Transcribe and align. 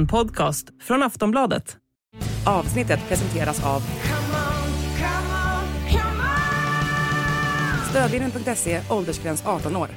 En 0.00 0.06
podcast 0.06 0.66
från 0.82 1.02
Aftonbladet. 1.02 1.76
Avsnittet 2.46 3.00
presenteras 3.08 3.64
av 3.64 3.82
Stödlinjen.se, 7.90 8.80
åldersgräns 8.90 9.46
18 9.46 9.76
år. 9.76 9.88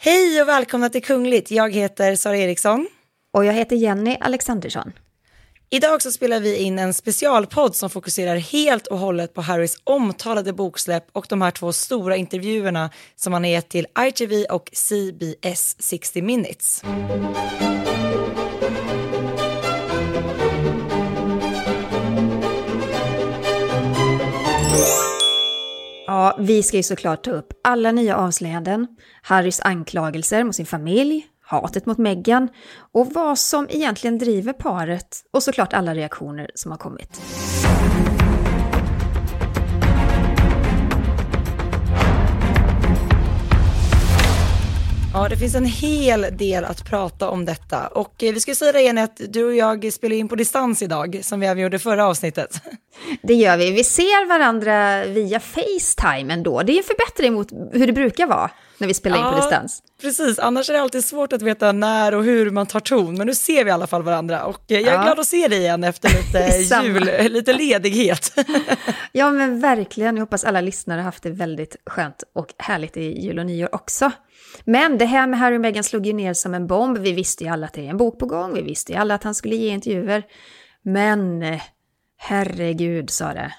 Hej 0.00 0.42
och 0.42 0.48
välkomna 0.48 0.88
till 0.88 1.04
Kungligt. 1.04 1.50
Jag 1.50 1.74
heter 1.74 2.16
Sara 2.16 2.36
Eriksson. 2.36 2.88
Och 3.32 3.44
jag 3.44 3.52
heter 3.52 3.76
Jenny 3.76 4.16
Alexandersson. 4.20 4.92
Idag 5.70 6.02
så 6.02 6.12
spelar 6.12 6.40
vi 6.40 6.56
in 6.56 6.78
en 6.78 6.94
specialpodd 6.94 7.76
som 7.76 7.90
fokuserar 7.90 8.36
helt 8.36 8.86
och 8.86 8.98
hållet 8.98 9.34
på 9.34 9.40
Harrys 9.40 9.76
omtalade 9.84 10.52
boksläpp 10.52 11.04
och 11.12 11.26
de 11.28 11.42
här 11.42 11.50
två 11.50 11.72
stora 11.72 12.16
intervjuerna 12.16 12.90
som 13.16 13.32
han 13.32 13.44
har 13.44 13.50
gett 13.50 13.68
till 13.68 13.86
ITV 13.98 14.44
och 14.50 14.70
CBS 14.72 15.76
60 15.78 16.22
Minutes. 16.22 16.82
Ja, 26.18 26.36
vi 26.38 26.62
ska 26.62 26.76
ju 26.76 26.82
såklart 26.82 27.24
ta 27.24 27.30
upp 27.30 27.52
alla 27.64 27.92
nya 27.92 28.16
avslöjanden, 28.16 28.86
Harrys 29.22 29.60
anklagelser 29.60 30.44
mot 30.44 30.54
sin 30.54 30.66
familj, 30.66 31.26
hatet 31.40 31.86
mot 31.86 31.98
Meghan 31.98 32.48
och 32.92 33.12
vad 33.12 33.38
som 33.38 33.66
egentligen 33.70 34.18
driver 34.18 34.52
paret 34.52 35.24
och 35.32 35.42
såklart 35.42 35.72
alla 35.72 35.94
reaktioner 35.94 36.50
som 36.54 36.70
har 36.70 36.78
kommit. 36.78 37.20
Ja, 45.14 45.28
det 45.28 45.36
finns 45.36 45.54
en 45.54 45.64
hel 45.64 46.26
del 46.32 46.64
att 46.64 46.84
prata 46.84 47.30
om 47.30 47.44
detta. 47.44 47.86
Och 47.86 48.22
eh, 48.22 48.34
vi 48.34 48.40
ska 48.40 48.54
säga 48.54 48.72
det 48.72 48.80
igen 48.80 48.98
att 48.98 49.20
du 49.28 49.44
och 49.44 49.54
jag 49.54 49.92
spelar 49.92 50.16
in 50.16 50.28
på 50.28 50.34
distans 50.34 50.82
idag, 50.82 51.20
som 51.22 51.40
vi 51.40 51.46
även 51.46 51.62
gjorde 51.62 51.78
förra 51.78 52.06
avsnittet. 52.06 52.62
Det 53.22 53.34
gör 53.34 53.56
vi. 53.56 53.70
Vi 53.70 53.84
ser 53.84 54.28
varandra 54.28 55.04
via 55.04 55.40
Facetime 55.40 56.32
ändå. 56.32 56.62
Det 56.62 56.72
är 56.72 56.76
en 56.78 56.84
förbättring 56.84 57.32
mot 57.32 57.52
hur 57.72 57.86
det 57.86 57.92
brukar 57.92 58.26
vara 58.26 58.50
när 58.78 58.88
vi 58.88 58.94
spelar 58.94 59.16
in 59.18 59.24
Ja, 59.24 59.30
på 59.30 59.36
distans. 59.36 59.82
Precis, 60.00 60.38
annars 60.38 60.68
är 60.68 60.72
det 60.74 60.80
alltid 60.80 61.04
svårt 61.04 61.32
att 61.32 61.42
veta 61.42 61.72
när 61.72 62.14
och 62.14 62.24
hur 62.24 62.50
man 62.50 62.66
tar 62.66 62.80
ton, 62.80 63.14
men 63.18 63.26
nu 63.26 63.34
ser 63.34 63.64
vi 63.64 63.68
i 63.70 63.72
alla 63.72 63.86
fall 63.86 64.02
varandra. 64.02 64.44
Och 64.44 64.72
eh, 64.72 64.78
jag 64.80 64.88
är 64.92 64.96
Ja. 64.96 65.02
glad 65.02 65.20
att 65.20 65.26
se 65.26 65.48
dig 65.48 65.58
igen 65.58 65.84
efter 65.84 66.08
lite 66.08 66.74
jul, 66.84 67.32
lite 67.32 67.52
ledighet. 67.52 68.32
Ja, 69.12 69.30
men 69.30 69.60
verkligen. 69.60 70.16
Jag 70.16 70.22
hoppas 70.22 70.44
alla 70.44 70.60
lyssnare 70.60 70.98
har 70.98 71.04
haft 71.04 71.22
det 71.22 71.30
väldigt 71.30 71.76
skönt 71.86 72.24
och 72.34 72.54
härligt 72.58 72.96
i 72.96 73.20
jul 73.20 73.38
och 73.38 73.46
nyår 73.46 73.74
också. 73.74 74.10
Men 74.64 74.98
det 74.98 75.04
här 75.04 75.26
med 75.26 75.38
Harry 75.40 75.56
och 75.56 75.60
Meghan 75.60 75.84
slog 75.84 76.06
ju 76.06 76.12
ner 76.12 76.34
som 76.34 76.54
en 76.54 76.66
bomb. 76.66 76.98
Vi 76.98 77.12
visste 77.12 77.44
ju 77.44 77.50
alla 77.50 77.66
att 77.66 77.72
det 77.72 77.86
är 77.86 77.90
en 77.90 77.96
bok 77.96 78.18
på 78.18 78.26
gång. 78.26 78.54
Vi 78.54 78.62
visste 78.62 78.92
ju 78.92 78.98
alla 78.98 79.14
att 79.14 79.24
han 79.24 79.34
skulle 79.34 79.56
ge 79.56 79.68
intervjuer. 79.68 80.22
Men 80.82 81.42
eh, 81.42 81.60
herregud, 82.16 83.10
sa 83.10 83.32
det. 83.32 83.52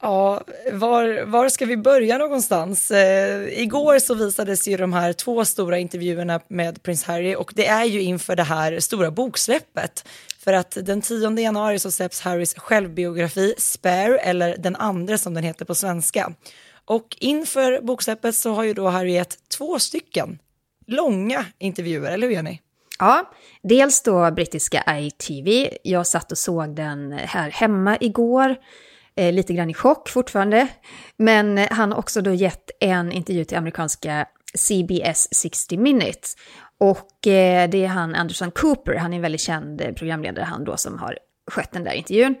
Ja, 0.00 0.40
var, 0.72 1.24
var 1.24 1.48
ska 1.48 1.66
vi 1.66 1.76
börja 1.76 2.18
någonstans? 2.18 2.90
Eh, 2.90 3.62
igår 3.62 3.98
så 3.98 4.14
visades 4.14 4.68
ju 4.68 4.76
de 4.76 4.92
här 4.92 5.12
två 5.12 5.44
stora 5.44 5.78
intervjuerna 5.78 6.40
med 6.48 6.82
prins 6.82 7.04
Harry 7.04 7.34
och 7.34 7.52
det 7.54 7.66
är 7.66 7.84
ju 7.84 8.02
inför 8.02 8.36
det 8.36 8.42
här 8.42 8.80
stora 8.80 9.10
boksläppet. 9.10 10.08
För 10.38 10.52
att 10.52 10.78
den 10.82 11.02
10 11.02 11.40
januari 11.40 11.78
så 11.78 11.90
släpps 11.90 12.20
Harrys 12.20 12.54
självbiografi 12.54 13.54
Spare, 13.58 14.18
eller 14.18 14.56
Den 14.56 14.76
andra 14.76 15.18
som 15.18 15.34
den 15.34 15.44
heter 15.44 15.64
på 15.64 15.74
svenska. 15.74 16.32
Och 16.84 17.16
inför 17.20 17.80
boksläppet 17.80 18.34
så 18.34 18.52
har 18.52 18.64
ju 18.64 18.74
då 18.74 18.88
Harry 18.88 19.12
gett 19.12 19.38
två 19.48 19.78
stycken 19.78 20.38
långa 20.86 21.44
intervjuer, 21.58 22.12
eller 22.12 22.26
hur 22.26 22.34
Jenny? 22.34 22.58
Ja, 22.98 23.32
dels 23.62 24.02
då 24.02 24.30
brittiska 24.30 24.98
ITV. 24.98 25.68
Jag 25.82 26.06
satt 26.06 26.32
och 26.32 26.38
såg 26.38 26.76
den 26.76 27.12
här 27.12 27.50
hemma 27.50 27.96
igår. 28.00 28.56
Eh, 29.16 29.32
lite 29.32 29.54
grann 29.54 29.70
i 29.70 29.74
chock 29.74 30.08
fortfarande. 30.08 30.68
Men 31.16 31.58
eh, 31.58 31.68
han 31.70 31.92
har 31.92 31.98
också 31.98 32.20
då 32.20 32.34
gett 32.34 32.70
en 32.80 33.12
intervju 33.12 33.44
till 33.44 33.58
amerikanska 33.58 34.26
CBS 34.54 35.28
60 35.34 35.76
Minutes. 35.76 36.36
Och 36.80 37.26
eh, 37.26 37.70
det 37.70 37.84
är 37.84 37.88
han 37.88 38.14
Anderson 38.14 38.50
Cooper, 38.50 38.94
han 38.94 39.12
är 39.12 39.16
en 39.16 39.22
väldigt 39.22 39.40
känd 39.40 39.80
eh, 39.80 39.92
programledare 39.92 40.44
han 40.44 40.64
då 40.64 40.76
som 40.76 40.98
har 40.98 41.18
skött 41.50 41.72
den 41.72 41.84
där 41.84 41.92
intervjun. 41.92 42.34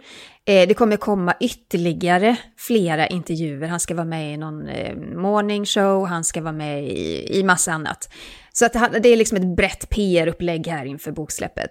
Eh, 0.46 0.68
det 0.68 0.74
kommer 0.74 0.96
komma 0.96 1.34
ytterligare 1.40 2.36
flera 2.56 3.06
intervjuer. 3.06 3.68
Han 3.68 3.80
ska 3.80 3.94
vara 3.94 4.04
med 4.04 4.34
i 4.34 4.36
någon 4.36 4.68
eh, 4.68 4.96
morning 4.96 5.64
show, 5.66 6.06
han 6.06 6.24
ska 6.24 6.42
vara 6.42 6.52
med 6.52 6.84
i, 6.84 7.38
i 7.38 7.42
massa 7.42 7.72
annat. 7.72 8.12
Så 8.52 8.66
att 8.66 8.72
det, 8.72 8.98
det 9.02 9.08
är 9.08 9.16
liksom 9.16 9.36
ett 9.36 9.56
brett 9.56 9.88
PR-upplägg 9.88 10.66
här 10.66 10.84
inför 10.84 11.12
boksläppet. 11.12 11.70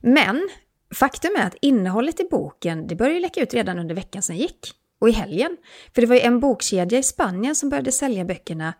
Men 0.00 0.48
faktum 0.94 1.30
är 1.36 1.46
att 1.46 1.56
innehållet 1.60 2.20
i 2.20 2.24
boken, 2.30 2.86
det 2.86 2.96
började 2.96 3.20
läcka 3.20 3.40
ut 3.40 3.54
redan 3.54 3.78
under 3.78 3.94
veckan 3.94 4.22
som 4.22 4.36
gick. 4.36 4.72
Och 4.98 5.08
i 5.08 5.12
helgen. 5.12 5.56
För 5.94 6.00
det 6.00 6.06
var 6.06 6.14
ju 6.14 6.20
en 6.20 6.40
bokkedja 6.40 6.98
i 6.98 7.02
Spanien 7.02 7.54
som 7.54 7.68
började 7.68 7.92
sälja 7.92 8.24
böckerna 8.24 8.74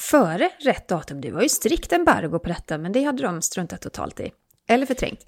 före 0.00 0.50
rätt 0.60 0.88
datum. 0.88 1.20
Det 1.20 1.30
var 1.30 1.42
ju 1.42 1.48
strikt 1.48 1.92
embargo 1.92 2.38
på 2.38 2.48
detta, 2.48 2.78
men 2.78 2.92
det 2.92 3.02
hade 3.02 3.22
de 3.22 3.42
struntat 3.42 3.80
totalt 3.80 4.20
i. 4.20 4.32
Eller 4.68 4.86
förträngt. 4.86 5.26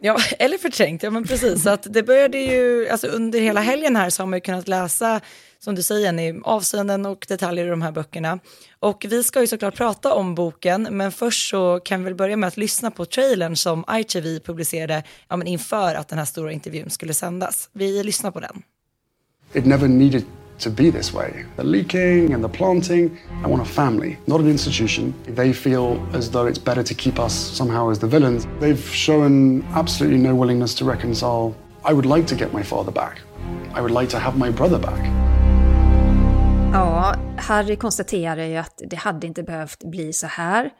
Ja, 0.00 0.16
eller 0.38 0.58
förträngt, 0.58 1.02
ja 1.02 1.10
men 1.10 1.24
precis. 1.24 1.62
Så 1.62 1.70
att 1.70 1.86
det 1.94 2.02
började 2.02 2.38
ju, 2.38 2.88
alltså 2.88 3.06
under 3.06 3.40
hela 3.40 3.60
helgen 3.60 3.96
här 3.96 4.10
så 4.10 4.22
har 4.22 4.26
man 4.26 4.36
ju 4.36 4.40
kunnat 4.40 4.68
läsa, 4.68 5.20
som 5.66 5.74
du 5.74 5.82
säger 5.82 6.00
Jenny, 6.00 6.40
avseenden 6.44 7.06
och 7.06 7.26
detaljer 7.28 7.66
i 7.66 7.68
de 7.68 7.82
här 7.82 7.92
böckerna. 7.92 8.38
Och 8.80 9.06
vi 9.08 9.22
ska 9.22 9.40
ju 9.40 9.46
såklart 9.46 9.76
prata 9.76 10.14
om 10.14 10.34
boken, 10.34 10.88
men 10.90 11.12
först 11.12 11.50
så 11.50 11.80
kan 11.84 12.00
vi 12.00 12.04
väl 12.04 12.14
börja 12.14 12.36
med 12.36 12.48
att 12.48 12.56
lyssna 12.56 12.90
på 12.90 13.04
trailern 13.04 13.56
som 13.56 13.84
ITV 13.90 14.38
publicerade 14.40 15.02
ja, 15.28 15.36
men 15.36 15.46
inför 15.46 15.94
att 15.94 16.08
den 16.08 16.18
här 16.18 16.24
stora 16.24 16.52
intervjun 16.52 16.90
skulle 16.90 17.14
sändas. 17.14 17.70
Vi 17.72 18.02
lyssnar 18.02 18.30
på 18.30 18.40
den. 18.40 18.62
It 19.52 19.66
never 19.66 19.88
needed 19.88 20.24
to 20.58 20.70
be 20.70 20.92
this 20.92 21.14
way. 21.14 21.30
The 21.56 21.62
leaking 21.62 22.34
and 22.34 22.44
the 22.44 22.58
planting. 22.58 23.04
I 23.46 23.50
want 23.50 23.62
a 23.62 23.64
family, 23.64 24.16
not 24.24 24.40
an 24.40 24.48
institution. 24.48 25.14
They 25.36 25.52
feel 25.52 25.98
as 26.14 26.30
though 26.30 26.50
it's 26.50 26.64
better 26.64 26.82
to 26.82 26.94
keep 26.94 27.18
us 27.18 27.32
somehow 27.56 27.90
as 27.90 27.98
the 27.98 28.06
villains. 28.06 28.46
They've 28.60 28.94
shown 28.94 29.62
absolutely 29.74 30.18
no 30.18 30.34
willingness 30.34 30.74
to 30.74 30.84
reconcile. 30.84 31.54
I 31.84 31.92
would 31.92 32.06
like 32.16 32.26
to 32.26 32.36
get 32.36 32.52
my 32.52 32.62
father 32.62 32.92
back. 32.92 33.20
I 33.74 33.80
would 33.80 34.00
like 34.00 34.08
to 34.10 34.18
have 34.18 34.38
my 34.38 34.50
brother 34.50 34.78
back. 34.78 35.35
Ja, 36.76 37.14
Harry 37.36 37.76
konstaterar 37.76 38.44
ju 38.44 38.56
att 38.56 38.82
det 38.90 38.96
hade 38.96 39.26
inte 39.26 39.42
behövt 39.42 39.84
bli 39.84 40.12
så 40.12 40.26
här. 40.26 40.70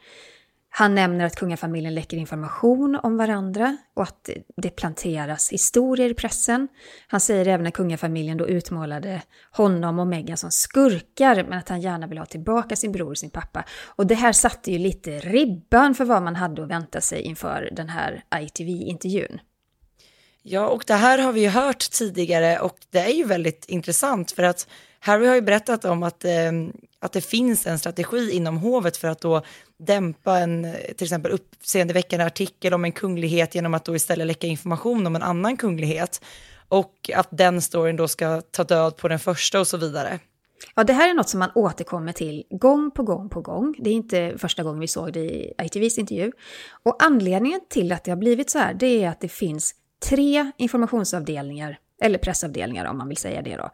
Han 0.71 0.95
nämner 0.95 1.25
att 1.25 1.37
kungafamiljen 1.37 1.95
läcker 1.95 2.17
information 2.17 3.01
om 3.03 3.17
varandra 3.17 3.77
och 3.95 4.03
att 4.03 4.31
det 4.57 4.71
planteras 4.71 5.53
historier 5.53 6.11
i 6.11 6.15
pressen. 6.15 6.69
Han 7.07 7.21
säger 7.21 7.49
även 7.49 7.67
att 7.67 7.75
kungafamiljen 7.75 8.37
då 8.37 8.49
utmålade 8.49 9.23
honom 9.51 9.99
och 9.99 10.07
Meghan 10.07 10.37
som 10.37 10.51
skurkar 10.51 11.45
men 11.45 11.59
att 11.59 11.69
han 11.69 11.81
gärna 11.81 12.07
vill 12.07 12.19
ha 12.19 12.27
tillbaka 12.27 12.77
sin 12.77 12.93
bror 12.93 13.11
och 13.11 13.19
sin 13.19 13.31
pappa. 13.31 13.65
Och 13.85 14.07
det 14.07 14.15
här 14.15 14.33
satte 14.33 14.73
ju 14.73 14.79
lite 14.79 15.19
ribban 15.19 15.95
för 15.95 16.05
vad 16.05 16.23
man 16.23 16.37
hade 16.37 16.63
att 16.63 16.71
vänta 16.71 17.01
sig 17.01 17.21
inför 17.21 17.69
den 17.73 17.89
här 17.89 18.25
ITV-intervjun. 18.41 19.41
Ja, 20.43 20.69
och 20.69 20.85
det 20.87 20.95
här 20.95 21.19
har 21.19 21.33
vi 21.33 21.41
ju 21.41 21.49
hört 21.49 21.91
tidigare 21.91 22.59
och 22.59 22.77
det 22.91 22.99
är 22.99 23.13
ju 23.13 23.25
väldigt 23.25 23.65
intressant 23.69 24.33
för 24.33 24.43
att 24.43 24.69
Harry 25.01 25.27
har 25.27 25.35
ju 25.35 25.41
berättat 25.41 25.85
om 25.85 26.03
att, 26.03 26.25
eh, 26.25 26.53
att 27.01 27.13
det 27.13 27.21
finns 27.21 27.67
en 27.67 27.79
strategi 27.79 28.31
inom 28.31 28.57
hovet 28.57 28.97
för 28.97 29.09
att 29.09 29.21
då 29.21 29.43
dämpa 29.79 30.39
en 30.39 30.75
till 30.97 31.05
exempel 31.05 31.33
uppseendeväckande 31.33 32.25
artikel 32.25 32.75
om 32.75 32.85
en 32.85 32.93
kunglighet 32.93 33.55
genom 33.55 33.75
att 33.75 33.85
då 33.85 33.97
istället 33.97 34.27
läcka 34.27 34.47
information 34.47 35.07
om 35.07 35.17
en 35.17 35.23
annan 35.23 35.57
kunglighet 35.57 36.21
och 36.69 37.11
att 37.15 37.29
den 37.31 37.63
storyn 37.63 37.97
då 37.97 38.09
ska 38.09 38.41
ta 38.41 38.65
död 38.65 38.97
på 38.97 39.09
den 39.09 39.19
första 39.19 39.61
och 39.61 39.67
så 39.67 39.77
vidare. 39.77 40.21
Ja, 40.75 40.85
det 40.85 40.93
här 40.93 41.11
är 41.11 41.15
något 41.15 41.29
som 41.29 41.39
man 41.39 41.51
återkommer 41.55 42.13
till 42.13 42.45
gång 42.51 42.91
på 42.91 43.03
gång 43.03 43.29
på 43.29 43.41
gång. 43.41 43.75
Det 43.79 43.91
är 43.91 43.95
inte 43.95 44.35
första 44.39 44.63
gången 44.63 44.81
vi 44.81 44.89
såg 44.89 45.13
det 45.13 45.21
i 45.21 45.53
ITVs 45.63 45.99
intervju. 45.99 46.33
Och 46.83 47.03
anledningen 47.03 47.61
till 47.69 47.93
att 47.93 48.05
det 48.05 48.11
har 48.11 48.19
blivit 48.19 48.51
så 48.51 48.59
här, 48.59 48.75
det 48.75 49.05
är 49.05 49.09
att 49.09 49.21
det 49.21 49.29
finns 49.29 49.75
tre 50.09 50.53
informationsavdelningar, 50.57 51.79
eller 52.03 52.19
pressavdelningar 52.19 52.85
om 52.85 52.99
man 52.99 53.09
vill 53.09 53.17
säga 53.17 53.43
det 53.43 53.57
då, 53.57 53.71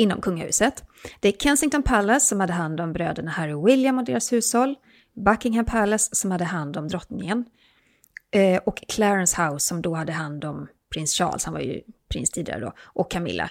inom 0.00 0.20
kungahuset. 0.20 0.84
Det 1.20 1.28
är 1.28 1.32
Kensington 1.32 1.82
Palace 1.82 2.26
som 2.26 2.40
hade 2.40 2.52
hand 2.52 2.80
om 2.80 2.92
bröderna 2.92 3.30
Harry 3.30 3.52
och 3.52 3.68
William 3.68 3.98
och 3.98 4.04
deras 4.04 4.32
hushåll, 4.32 4.74
Buckingham 5.12 5.64
Palace 5.64 6.08
som 6.12 6.30
hade 6.30 6.44
hand 6.44 6.76
om 6.76 6.88
drottningen 6.88 7.44
eh, 8.30 8.60
och 8.66 8.84
Clarence 8.88 9.42
House 9.42 9.66
som 9.66 9.82
då 9.82 9.94
hade 9.94 10.12
hand 10.12 10.44
om 10.44 10.68
prins 10.94 11.12
Charles, 11.12 11.44
han 11.44 11.54
var 11.54 11.60
ju 11.60 11.80
prins 12.08 12.30
tidigare 12.30 12.60
då, 12.60 12.72
och 12.78 13.10
Camilla. 13.10 13.50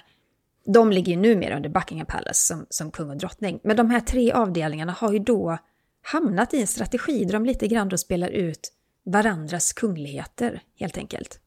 De 0.66 0.92
ligger 0.92 1.12
ju 1.12 1.18
numera 1.18 1.56
under 1.56 1.70
Buckingham 1.70 2.06
Palace 2.06 2.46
som, 2.46 2.66
som 2.70 2.90
kung 2.90 3.10
och 3.10 3.16
drottning. 3.16 3.60
Men 3.64 3.76
de 3.76 3.90
här 3.90 4.00
tre 4.00 4.32
avdelningarna 4.32 4.92
har 4.92 5.12
ju 5.12 5.18
då 5.18 5.58
hamnat 6.02 6.54
i 6.54 6.60
en 6.60 6.66
strategi 6.66 7.24
där 7.24 7.32
de 7.32 7.44
lite 7.44 7.68
grann 7.68 7.88
då 7.88 7.98
spelar 7.98 8.28
ut 8.28 8.72
varandras 9.04 9.72
kungligheter, 9.72 10.62
helt 10.78 10.98
enkelt. 10.98 11.40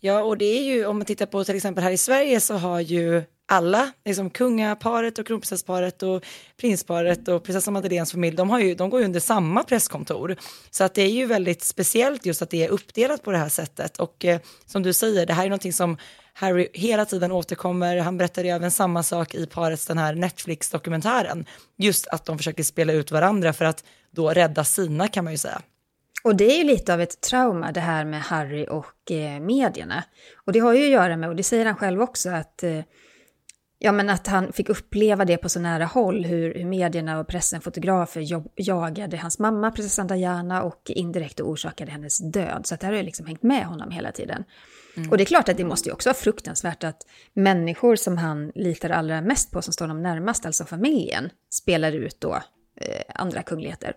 Ja, 0.00 0.22
och 0.22 0.38
det 0.38 0.44
är 0.44 0.62
ju, 0.62 0.86
om 0.86 0.98
man 0.98 1.06
tittar 1.06 1.26
på 1.26 1.44
till 1.44 1.56
exempel 1.56 1.84
här 1.84 1.90
i 1.90 1.96
Sverige 1.96 2.40
så 2.40 2.54
har 2.54 2.80
ju 2.80 3.22
alla, 3.46 3.92
liksom 4.04 4.30
kungaparet 4.30 5.18
och 5.18 5.26
kronprinsessparet 5.26 6.02
och 6.02 6.24
prinsparet 6.56 7.28
och 7.28 7.44
prinsessan 7.44 7.74
Madeleines 7.74 8.12
familj, 8.12 8.36
de, 8.36 8.50
har 8.50 8.60
ju, 8.60 8.74
de 8.74 8.90
går 8.90 9.00
ju 9.00 9.06
under 9.06 9.20
samma 9.20 9.64
presskontor. 9.64 10.36
Så 10.70 10.84
att 10.84 10.94
det 10.94 11.02
är 11.02 11.10
ju 11.10 11.26
väldigt 11.26 11.62
speciellt 11.62 12.26
just 12.26 12.42
att 12.42 12.50
det 12.50 12.64
är 12.64 12.68
uppdelat 12.68 13.22
på 13.22 13.30
det 13.30 13.38
här 13.38 13.48
sättet. 13.48 13.96
Och 13.96 14.24
eh, 14.24 14.40
som 14.66 14.82
du 14.82 14.92
säger, 14.92 15.26
det 15.26 15.32
här 15.32 15.44
är 15.44 15.48
någonting 15.48 15.72
som 15.72 15.96
Harry 16.32 16.68
hela 16.72 17.04
tiden 17.04 17.32
återkommer. 17.32 17.96
Han 17.96 18.18
berättar 18.18 18.44
även 18.44 18.70
samma 18.70 19.02
sak 19.02 19.34
i 19.34 19.46
parets 19.46 19.86
den 19.86 19.98
här 19.98 20.14
Netflix-dokumentären. 20.14 21.46
Just 21.76 22.06
att 22.06 22.24
de 22.24 22.38
försöker 22.38 22.62
spela 22.62 22.92
ut 22.92 23.10
varandra 23.10 23.52
för 23.52 23.64
att 23.64 23.84
då 24.10 24.30
rädda 24.30 24.64
sina 24.64 25.08
kan 25.08 25.24
man 25.24 25.32
ju 25.32 25.38
säga. 25.38 25.62
Och 26.24 26.36
det 26.36 26.44
är 26.44 26.58
ju 26.58 26.64
lite 26.64 26.94
av 26.94 27.00
ett 27.00 27.20
trauma 27.20 27.72
det 27.72 27.80
här 27.80 28.04
med 28.04 28.22
Harry 28.22 28.66
och 28.66 29.10
eh, 29.10 29.40
medierna. 29.40 30.04
Och 30.46 30.52
det 30.52 30.58
har 30.58 30.72
ju 30.72 30.84
att 30.84 30.90
göra 30.90 31.16
med, 31.16 31.28
och 31.28 31.36
det 31.36 31.42
säger 31.42 31.66
han 31.66 31.76
själv 31.76 32.02
också, 32.02 32.30
att 32.30 32.62
eh, 32.62 32.80
Ja, 33.78 33.92
men 33.92 34.10
att 34.10 34.26
han 34.26 34.52
fick 34.52 34.68
uppleva 34.68 35.24
det 35.24 35.36
på 35.36 35.48
så 35.48 35.60
nära 35.60 35.84
håll, 35.84 36.24
hur, 36.24 36.54
hur 36.54 36.64
medierna 36.64 37.20
och 37.20 37.28
pressen, 37.28 37.60
fotografer 37.60 38.20
jobb, 38.20 38.52
jagade 38.56 39.16
hans 39.16 39.38
mamma, 39.38 39.70
prinsessan 39.70 40.06
Diana, 40.06 40.62
och 40.62 40.82
indirekt 40.86 41.40
orsakade 41.40 41.90
hennes 41.90 42.18
död. 42.32 42.66
Så 42.66 42.74
det 42.74 42.86
här 42.86 42.92
har 42.92 42.98
ju 42.98 43.04
liksom 43.04 43.26
hängt 43.26 43.42
med 43.42 43.66
honom 43.66 43.90
hela 43.90 44.12
tiden. 44.12 44.44
Mm. 44.96 45.10
Och 45.10 45.16
det 45.16 45.22
är 45.22 45.26
klart 45.26 45.48
att 45.48 45.56
det 45.56 45.64
måste 45.64 45.88
ju 45.88 45.92
också 45.92 46.08
vara 46.08 46.16
fruktansvärt 46.16 46.84
att 46.84 47.06
människor 47.32 47.96
som 47.96 48.18
han 48.18 48.52
litar 48.54 48.90
allra 48.90 49.20
mest 49.20 49.50
på, 49.50 49.62
som 49.62 49.72
står 49.72 49.86
honom 49.86 50.02
närmast, 50.02 50.46
alltså 50.46 50.64
familjen, 50.64 51.30
spelar 51.50 51.92
ut 51.92 52.20
då 52.20 52.34
eh, 52.80 53.02
andra 53.14 53.42
kungligheter. 53.42 53.92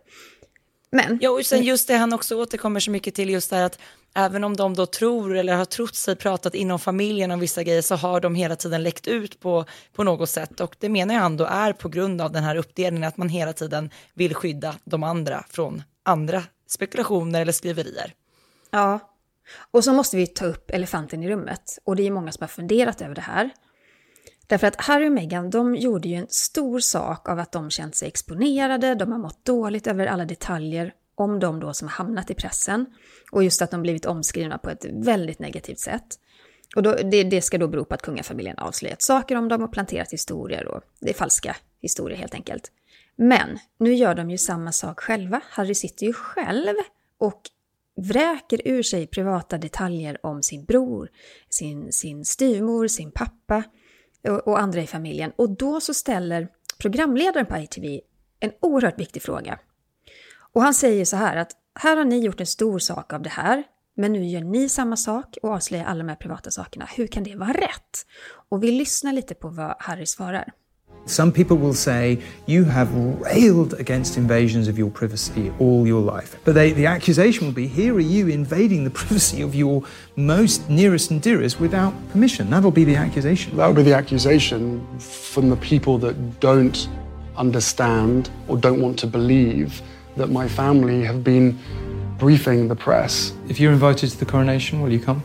Men... 0.92 1.20
Ja, 1.22 1.30
och 1.30 1.46
sen 1.46 1.64
just 1.64 1.88
det 1.88 1.96
han 1.96 2.14
också 2.14 2.36
återkommer 2.36 2.80
så 2.80 2.92
mycket 2.92 3.16
till, 3.16 3.30
just 3.30 3.50
det 3.50 3.56
här 3.56 3.64
att 3.64 3.80
även 4.18 4.44
om 4.44 4.56
de 4.56 4.74
då 4.74 4.86
tror 4.86 5.36
eller 5.36 5.56
har 5.56 5.66
trott 5.66 5.96
sig 5.96 6.16
pratat 6.16 6.56
inom 6.56 6.80
familjen 6.80 7.32
om 7.32 7.40
vissa 7.40 7.64
grejer 7.64 7.82
så 7.82 7.96
har 7.96 8.20
de 8.20 8.36
hela 8.36 8.56
tiden 8.56 8.84
läckt 8.84 9.08
ut 9.08 9.40
på, 9.40 9.66
på 9.94 10.04
något 10.04 10.30
sätt. 10.30 10.60
Och 10.60 10.76
det 10.80 10.90
menar 10.90 11.16
han 11.16 11.38
då 11.38 11.46
är 11.46 11.74
på 11.74 11.90
grund 11.90 12.22
av 12.22 12.32
den 12.32 12.44
här 12.44 12.56
uppdelningen, 12.56 13.08
att 13.08 13.18
man 13.18 13.30
hela 13.30 13.54
tiden 13.54 13.90
vill 14.14 14.36
skydda 14.36 14.76
de 14.84 15.04
andra 15.04 15.44
från 15.50 15.84
andra 16.04 16.44
spekulationer 16.68 17.42
eller 17.42 17.52
skriverier. 17.52 18.14
Ja, 18.72 19.00
och 19.72 19.84
så 19.84 19.94
måste 19.94 20.18
vi 20.18 20.28
ta 20.28 20.46
upp 20.46 20.72
elefanten 20.72 21.24
i 21.24 21.30
rummet. 21.30 21.80
Och 21.84 21.96
det 21.96 22.08
är 22.08 22.12
många 22.12 22.32
som 22.32 22.44
har 22.44 22.48
funderat 22.48 23.02
över 23.02 23.16
det 23.16 23.22
här. 23.22 23.50
Därför 24.48 24.68
att 24.68 24.82
Harry 24.82 25.08
och 25.08 25.12
Meghan, 25.12 25.50
de 25.50 25.76
gjorde 25.76 26.08
ju 26.10 26.16
en 26.16 26.28
stor 26.30 26.80
sak 26.80 27.30
av 27.30 27.40
att 27.40 27.52
de 27.52 27.70
känt 27.70 27.96
sig 27.96 28.08
exponerade, 28.08 28.96
de 28.96 29.12
har 29.12 29.20
mått 29.20 29.46
dåligt 29.46 29.88
över 29.88 30.08
alla 30.08 30.26
detaljer 30.26 30.94
om 31.18 31.40
de 31.40 31.60
då 31.60 31.74
som 31.74 31.88
hamnat 31.88 32.32
i 32.32 32.34
pressen. 32.34 32.86
Och 33.32 33.44
just 33.44 33.62
att 33.62 33.72
de 33.72 33.82
blivit 33.82 34.06
omskrivna 34.06 34.58
på 34.58 34.70
ett 34.70 34.86
väldigt 34.92 35.40
negativt 35.40 35.80
sätt. 35.80 36.20
Och 36.76 36.84
då, 36.84 36.96
det, 36.96 37.24
det, 37.24 37.42
ska 37.42 37.58
då 37.58 37.68
bero 37.68 37.86
på 37.86 37.94
att 37.94 38.02
kungafamiljen 38.02 38.58
avslöjat 38.58 39.02
saker 39.02 39.36
om 39.36 39.48
dem 39.48 39.64
och 39.64 39.72
planterat 39.72 40.14
historier 40.14 40.68
och 40.68 40.82
det 41.00 41.10
är 41.10 41.14
falska 41.14 41.56
historier 41.82 42.18
helt 42.18 42.34
enkelt. 42.34 42.72
Men 43.16 43.60
nu 43.80 43.94
gör 43.94 44.16
de 44.16 44.30
ju 44.30 44.38
samma 44.38 44.72
sak 44.72 45.00
själva. 45.00 45.42
Harry 45.50 45.76
sitter 45.76 46.06
ju 46.06 46.14
själv 46.14 46.76
och 47.18 47.42
vräker 47.98 48.62
ur 48.66 48.84
sig 48.84 49.08
privata 49.08 49.58
detaljer 49.58 50.26
om 50.26 50.44
sin 50.44 50.66
bror, 50.66 51.10
sin, 51.50 51.92
sin 51.92 52.26
styvmor, 52.26 52.88
sin 52.88 53.12
pappa 53.12 53.64
och, 54.28 54.48
och 54.48 54.60
andra 54.60 54.82
i 54.82 54.88
familjen. 54.88 55.32
Och 55.36 55.50
då 55.50 55.82
så 55.82 55.94
ställer 55.94 56.48
programledaren 56.80 57.46
på 57.46 57.58
ITV 57.58 58.00
en 58.40 58.52
oerhört 58.62 59.00
viktig 59.00 59.22
fråga. 59.22 59.60
Och 60.58 60.64
han 60.64 60.74
säger 60.74 61.06
så 61.06 61.16
här 61.16 61.38
att 61.38 61.52
här 61.80 61.98
har 61.98 62.06
ni 62.06 62.20
gjort 62.20 62.40
en 62.40 62.46
stor 62.46 62.80
sak 62.80 63.14
av 63.14 63.22
det 63.22 63.30
här, 63.30 63.64
men 63.98 64.14
nu 64.14 64.26
gör 64.26 64.42
ni 64.42 64.70
samma 64.70 64.98
sak 64.98 65.38
och 65.42 65.50
avslöjar 65.50 65.86
alla 65.86 65.98
de 65.98 66.10
här 66.10 66.16
privata 66.16 66.52
sakerna. 66.52 66.88
Hur 66.96 67.08
kan 67.08 67.24
det 67.24 67.36
vara 67.36 67.54
rätt? 67.54 68.06
Och 68.50 68.64
vi 68.64 68.72
lyssnar 68.72 69.14
lite 69.14 69.36
på 69.36 69.50
vad 69.50 69.76
Harry 69.80 70.06
svarar. 70.06 70.52
Some 71.06 71.32
people 71.32 71.58
will 71.58 71.76
say 71.76 72.18
you 72.48 72.66
have 72.66 72.90
railed 73.24 73.74
against 73.74 74.18
invasions 74.18 74.68
of 74.68 74.80
your 74.80 74.92
privacy 74.92 75.52
all 75.60 75.88
your 75.88 76.16
life. 76.16 76.38
But 76.46 76.56
they, 76.56 76.74
the 76.74 76.88
accusation 76.88 77.48
will 77.48 77.56
be 77.56 77.82
here 77.82 77.94
are 77.94 78.08
you 78.18 78.30
invading 78.30 78.90
the 78.90 79.00
privacy 79.06 79.44
of 79.44 79.56
your 79.56 79.84
most 80.16 80.70
nearest 80.70 81.12
and 81.12 81.24
dearest 81.24 81.60
without 81.60 81.94
permission. 82.12 82.50
That'll 82.50 82.72
be 82.72 82.86
the 82.86 82.98
accusation. 82.98 83.58
That 83.58 83.68
will 83.68 83.84
be 83.84 83.90
the 83.92 83.98
accusation 83.98 84.82
from 85.34 85.50
the 85.50 85.58
people 85.58 86.00
that 86.00 86.40
don't 86.40 86.90
understand 87.38 88.30
or 88.48 88.58
don't 88.60 88.82
want 88.82 89.00
to 89.00 89.08
believe 89.08 89.82
that 90.18 90.30
my 90.30 90.48
family 90.48 91.04
have 91.04 91.24
been 91.24 91.58
briefing 92.18 92.68
the 92.68 92.76
press. 92.76 93.34
If 93.48 93.60
you're 93.60 93.72
invited 93.72 94.10
to 94.10 94.18
the 94.18 94.26
coronation, 94.26 94.82
will 94.82 94.92
you 94.92 95.00
come? 95.00 95.24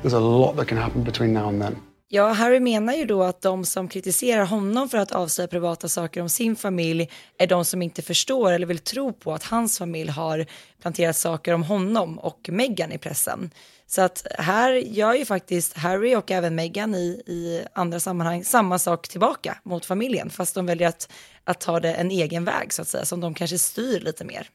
There's 0.00 0.14
a 0.14 0.20
lot 0.20 0.52
that 0.56 0.66
can 0.66 0.78
happen 0.78 1.02
between 1.02 1.32
now 1.32 1.48
and 1.48 1.60
then. 1.60 1.80
Ja, 2.14 2.32
Harry 2.32 2.60
menar 2.60 2.92
ju 2.92 3.04
då 3.04 3.22
att 3.22 3.40
de 3.40 3.64
som 3.64 3.88
kritiserar 3.88 4.44
honom 4.44 4.88
för 4.88 4.98
att 4.98 5.12
avslöja 5.12 5.48
privata 5.48 5.88
saker 5.88 6.20
om 6.22 6.28
sin 6.28 6.56
familj 6.56 7.10
är 7.38 7.46
de 7.46 7.64
som 7.64 7.82
inte 7.82 8.02
förstår 8.02 8.52
eller 8.52 8.66
vill 8.66 8.78
tro 8.78 9.12
på 9.12 9.32
att 9.32 9.42
hans 9.42 9.78
familj 9.78 10.10
har 10.10 10.46
planterat 10.80 11.16
saker 11.16 11.54
om 11.54 11.62
honom 11.62 12.18
och 12.18 12.48
Meghan 12.52 12.92
i 12.92 12.98
pressen. 12.98 13.50
Så 13.86 14.02
att 14.02 14.26
här 14.38 14.72
gör 14.72 15.14
ju 15.14 15.24
faktiskt 15.24 15.76
Harry 15.76 16.16
och 16.16 16.30
även 16.30 16.54
Meghan 16.54 16.94
i, 16.94 17.22
i 17.26 17.64
andra 17.72 18.00
sammanhang 18.00 18.44
samma 18.44 18.78
sak 18.78 19.08
tillbaka 19.08 19.58
mot 19.62 19.84
familjen, 19.84 20.30
fast 20.30 20.54
de 20.54 20.66
väljer 20.66 20.88
att, 20.88 21.12
att 21.44 21.60
ta 21.60 21.80
det 21.80 21.94
en 21.94 22.10
egen 22.10 22.44
väg 22.44 22.72
så 22.72 22.82
att 22.82 22.88
säga, 22.88 23.04
som 23.04 23.20
de 23.20 23.34
kanske 23.34 23.58
styr 23.58 24.00
lite 24.00 24.24
mer. 24.24 24.48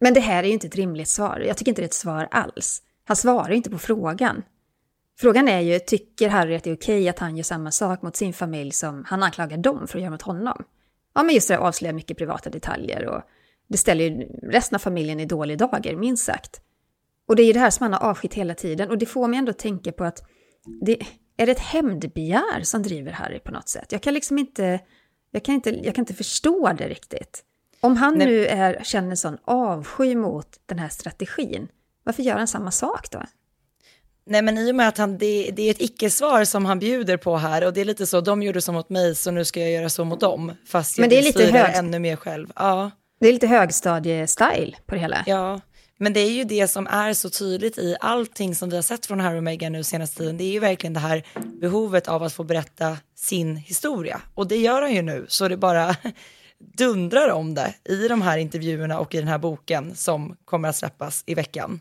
Men 0.00 0.14
det 0.14 0.20
här 0.20 0.42
är 0.42 0.46
ju 0.46 0.52
inte 0.52 0.66
ett 0.66 0.76
rimligt 0.76 1.08
svar. 1.08 1.44
Jag 1.46 1.56
tycker 1.56 1.70
inte 1.70 1.82
det 1.82 1.84
är 1.84 1.88
ett 1.88 1.94
svar 1.94 2.28
alls. 2.30 2.82
Han 3.04 3.16
svarar 3.16 3.50
ju 3.50 3.56
inte 3.56 3.70
på 3.70 3.78
frågan. 3.78 4.42
Frågan 5.18 5.48
är 5.48 5.60
ju, 5.60 5.78
tycker 5.78 6.28
Harry 6.28 6.56
att 6.56 6.64
det 6.64 6.70
är 6.70 6.76
okej 6.76 7.08
att 7.08 7.18
han 7.18 7.36
gör 7.36 7.44
samma 7.44 7.70
sak 7.70 8.02
mot 8.02 8.16
sin 8.16 8.32
familj 8.32 8.70
som 8.70 9.04
han 9.06 9.22
anklagar 9.22 9.56
dem 9.56 9.86
för 9.88 9.98
att 9.98 10.02
göra 10.02 10.10
mot 10.10 10.22
honom? 10.22 10.64
Ja, 11.14 11.22
men 11.22 11.34
just 11.34 11.48
det, 11.48 11.58
avslöjar 11.58 11.92
mycket 11.94 12.18
privata 12.18 12.50
detaljer 12.50 13.06
och 13.06 13.22
det 13.68 13.78
ställer 13.78 14.04
ju 14.04 14.10
resten 14.42 14.76
av 14.76 14.78
familjen 14.78 15.20
i 15.20 15.26
dålig 15.26 15.58
dager, 15.58 15.96
minst 15.96 16.24
sagt. 16.24 16.60
Och 17.28 17.36
det 17.36 17.42
är 17.42 17.46
ju 17.46 17.52
det 17.52 17.60
här 17.60 17.70
som 17.70 17.84
han 17.84 17.92
har 17.92 18.10
avskytt 18.10 18.34
hela 18.34 18.54
tiden 18.54 18.90
och 18.90 18.98
det 18.98 19.06
får 19.06 19.28
mig 19.28 19.38
ändå 19.38 19.50
att 19.50 19.58
tänka 19.58 19.92
på 19.92 20.04
att 20.04 20.22
det, 20.82 20.98
är 21.36 21.46
det 21.46 21.52
ett 21.52 21.58
hämndbegär 21.58 22.62
som 22.62 22.82
driver 22.82 23.12
Harry 23.12 23.38
på 23.38 23.52
något 23.52 23.68
sätt? 23.68 23.92
Jag 23.92 24.02
kan 24.02 24.14
liksom 24.14 24.38
inte, 24.38 24.80
jag 25.30 25.44
kan 25.44 25.54
inte, 25.54 25.70
jag 25.70 25.94
kan 25.94 26.02
inte 26.02 26.14
förstå 26.14 26.72
det 26.78 26.88
riktigt. 26.88 27.44
Om 27.80 27.96
han 27.96 28.18
Nej. 28.18 28.26
nu 28.26 28.46
är, 28.46 28.84
känner 28.84 29.14
sån 29.14 29.38
avsky 29.44 30.14
mot 30.14 30.60
den 30.66 30.78
här 30.78 30.88
strategin, 30.88 31.68
varför 32.04 32.22
gör 32.22 32.38
han 32.38 32.48
samma 32.48 32.70
sak 32.70 33.10
då? 33.10 33.22
Nej 34.26 34.42
men 34.42 34.58
i 34.58 34.70
och 34.70 34.74
med 34.74 34.88
att 34.88 34.98
han, 34.98 35.18
det, 35.18 35.50
det 35.52 35.62
är 35.62 35.70
ett 35.70 35.80
icke-svar 35.80 36.44
som 36.44 36.64
han 36.64 36.78
bjuder 36.78 37.16
på 37.16 37.36
här 37.36 37.64
och 37.66 37.72
det 37.72 37.80
är 37.80 37.84
lite 37.84 38.06
så, 38.06 38.20
de 38.20 38.42
gjorde 38.42 38.60
så 38.60 38.72
mot 38.72 38.90
mig 38.90 39.14
så 39.14 39.30
nu 39.30 39.44
ska 39.44 39.60
jag 39.60 39.70
göra 39.70 39.88
så 39.88 40.04
mot 40.04 40.20
dem. 40.20 40.52
Fast 40.66 40.98
jag 40.98 41.02
men 41.02 41.10
det 41.10 41.18
är 41.18 41.22
lite 41.22 41.44
hög... 41.44 41.74
ännu 41.74 41.98
mer 41.98 42.16
själv. 42.16 42.48
Ja. 42.56 42.90
Det 43.20 43.28
är 43.28 43.32
lite 43.32 43.46
högstadie-style 43.46 44.74
på 44.86 44.94
det 44.94 45.00
hela. 45.00 45.24
Ja, 45.26 45.60
men 45.98 46.12
det 46.12 46.20
är 46.20 46.30
ju 46.30 46.44
det 46.44 46.68
som 46.68 46.86
är 46.86 47.14
så 47.14 47.30
tydligt 47.30 47.78
i 47.78 47.96
allting 48.00 48.54
som 48.54 48.70
vi 48.70 48.76
har 48.76 48.82
sett 48.82 49.06
från 49.06 49.20
Harry 49.20 49.38
och 49.38 49.42
Meghan 49.42 49.72
nu 49.72 49.84
senaste 49.84 50.18
tiden. 50.18 50.36
Det 50.36 50.44
är 50.44 50.52
ju 50.52 50.58
verkligen 50.58 50.94
det 50.94 51.00
här 51.00 51.26
behovet 51.60 52.08
av 52.08 52.22
att 52.22 52.32
få 52.32 52.44
berätta 52.44 52.96
sin 53.16 53.56
historia. 53.56 54.20
Och 54.34 54.48
det 54.48 54.56
gör 54.56 54.82
han 54.82 54.94
ju 54.94 55.02
nu, 55.02 55.26
så 55.28 55.48
det 55.48 55.56
bara 55.56 55.96
dundrar 56.78 57.28
om 57.28 57.54
det 57.54 57.74
i 57.84 58.08
de 58.08 58.22
här 58.22 58.38
intervjuerna 58.38 58.98
och 58.98 59.14
i 59.14 59.18
den 59.18 59.28
här 59.28 59.38
boken 59.38 59.94
som 59.94 60.36
kommer 60.44 60.68
att 60.68 60.76
släppas 60.76 61.24
i 61.26 61.34
veckan. 61.34 61.80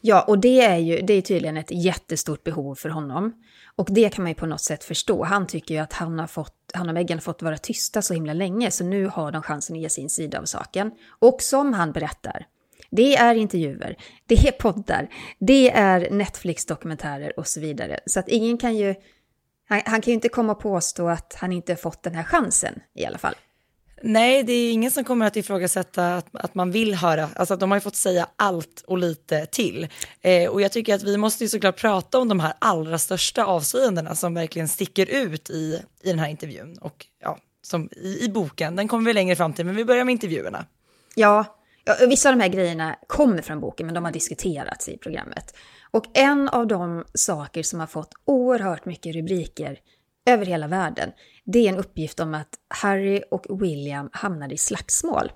Ja, 0.00 0.22
och 0.22 0.38
det 0.38 0.60
är 0.60 0.76
ju 0.76 1.00
det 1.00 1.14
är 1.14 1.22
tydligen 1.22 1.56
ett 1.56 1.70
jättestort 1.70 2.44
behov 2.44 2.74
för 2.74 2.88
honom. 2.88 3.32
Och 3.76 3.88
det 3.90 4.14
kan 4.14 4.22
man 4.22 4.30
ju 4.30 4.34
på 4.34 4.46
något 4.46 4.60
sätt 4.60 4.84
förstå. 4.84 5.24
Han 5.24 5.46
tycker 5.46 5.74
ju 5.74 5.80
att 5.80 5.92
han, 5.92 6.18
har 6.18 6.26
fått, 6.26 6.54
han 6.74 6.88
och 6.88 6.94
Meghan 6.94 7.18
har 7.18 7.22
fått 7.22 7.42
vara 7.42 7.58
tysta 7.58 8.02
så 8.02 8.14
himla 8.14 8.32
länge, 8.32 8.70
så 8.70 8.84
nu 8.84 9.06
har 9.06 9.32
de 9.32 9.42
chansen 9.42 9.76
att 9.76 9.82
ge 9.82 9.88
sin 9.88 10.10
sida 10.10 10.40
av 10.40 10.44
saken. 10.44 10.90
Och 11.18 11.42
som 11.42 11.72
han 11.72 11.92
berättar, 11.92 12.46
det 12.90 13.16
är 13.16 13.34
intervjuer, 13.34 13.96
det 14.26 14.48
är 14.48 14.52
poddar, 14.52 15.08
det 15.38 15.70
är 15.70 16.10
Netflix-dokumentärer 16.10 17.38
och 17.38 17.46
så 17.46 17.60
vidare. 17.60 18.00
Så 18.06 18.20
att 18.20 18.28
ingen 18.28 18.58
kan 18.58 18.76
ju... 18.76 18.94
Han, 19.68 19.82
han 19.84 20.00
kan 20.00 20.10
ju 20.10 20.14
inte 20.14 20.28
komma 20.28 20.52
och 20.52 20.60
påstå 20.60 21.08
att 21.08 21.36
han 21.38 21.52
inte 21.52 21.76
fått 21.76 22.02
den 22.02 22.14
här 22.14 22.24
chansen 22.24 22.80
i 22.94 23.06
alla 23.06 23.18
fall. 23.18 23.34
Nej, 24.02 24.42
det 24.42 24.52
är 24.52 24.72
ingen 24.72 24.90
som 24.90 25.04
kommer 25.04 25.26
att 25.26 25.36
ifrågasätta 25.36 26.16
att, 26.16 26.26
att 26.32 26.54
man 26.54 26.70
vill 26.70 26.94
höra. 26.94 27.28
Alltså 27.36 27.56
de 27.56 27.70
har 27.70 27.76
ju 27.76 27.80
fått 27.80 27.96
säga 27.96 28.28
allt 28.36 28.84
och 28.86 28.98
lite 28.98 29.46
till. 29.46 29.88
Eh, 30.20 30.50
och 30.50 30.60
jag 30.62 30.72
tycker 30.72 30.94
att 30.94 31.02
vi 31.02 31.16
måste 31.16 31.44
ju 31.44 31.48
såklart 31.48 31.76
prata 31.76 32.18
om 32.18 32.28
de 32.28 32.40
här 32.40 32.52
allra 32.58 32.98
största 32.98 33.44
avslöjandena 33.44 34.14
som 34.14 34.34
verkligen 34.34 34.68
sticker 34.68 35.06
ut 35.06 35.50
i, 35.50 35.82
i 36.02 36.10
den 36.10 36.18
här 36.18 36.28
intervjun. 36.28 36.78
Och 36.80 37.06
ja, 37.22 37.38
som 37.62 37.88
i, 37.92 38.24
i 38.24 38.28
boken, 38.28 38.76
den 38.76 38.88
kommer 38.88 39.04
vi 39.04 39.12
längre 39.12 39.36
fram 39.36 39.52
till, 39.52 39.66
men 39.66 39.76
vi 39.76 39.84
börjar 39.84 40.04
med 40.04 40.12
intervjuerna. 40.12 40.66
Ja, 41.14 41.44
vissa 42.08 42.28
av 42.28 42.36
de 42.36 42.42
här 42.42 42.50
grejerna 42.50 42.96
kommer 43.06 43.42
från 43.42 43.60
boken, 43.60 43.86
men 43.86 43.94
de 43.94 44.04
har 44.04 44.12
diskuterats 44.12 44.88
i 44.88 44.98
programmet. 44.98 45.54
Och 45.90 46.04
en 46.14 46.48
av 46.48 46.66
de 46.66 47.04
saker 47.14 47.62
som 47.62 47.80
har 47.80 47.86
fått 47.86 48.12
oerhört 48.24 48.84
mycket 48.84 49.14
rubriker 49.14 49.78
över 50.26 50.46
hela 50.46 50.66
världen, 50.66 51.12
det 51.44 51.58
är 51.58 51.68
en 51.68 51.78
uppgift 51.78 52.20
om 52.20 52.34
att 52.34 52.54
Harry 52.68 53.22
och 53.30 53.62
William 53.62 54.10
hamnade 54.12 54.54
i 54.54 54.58
slagsmål. 54.58 55.32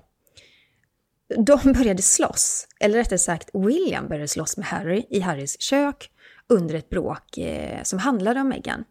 De 1.37 1.73
började 1.73 2.01
slåss, 2.01 2.67
eller 2.79 2.97
rättare 2.97 3.19
sagt 3.19 3.49
William 3.53 4.07
började 4.07 4.27
slåss 4.27 4.57
med 4.57 4.65
Harry 4.65 5.05
i 5.09 5.19
Harrys 5.19 5.61
kök 5.61 6.11
under 6.47 6.75
ett 6.75 6.89
bråk 6.89 7.37
eh, 7.37 7.83
som 7.83 7.99
handlade 7.99 8.41
om 8.41 8.49
Meghan. 8.49 8.83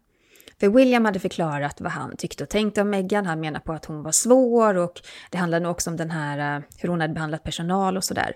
För 0.59 0.69
William 0.69 1.05
hade 1.05 1.19
förklarat 1.19 1.81
vad 1.81 1.91
han 1.91 2.17
tyckte 2.17 2.43
och 2.43 2.49
tänkte 2.49 2.81
om 2.81 2.89
Meghan. 2.89 3.25
Han 3.25 3.39
menar 3.39 3.59
på 3.59 3.73
att 3.73 3.85
hon 3.85 4.03
var 4.03 4.11
svår 4.11 4.77
och 4.77 5.01
det 5.31 5.37
handlade 5.37 5.63
nog 5.63 5.71
också 5.71 5.89
om 5.89 5.97
den 5.97 6.11
här, 6.11 6.57
eh, 6.57 6.63
hur 6.77 6.89
hon 6.89 7.01
hade 7.01 7.13
behandlat 7.13 7.43
personal 7.43 7.97
och 7.97 8.03
sådär. 8.03 8.33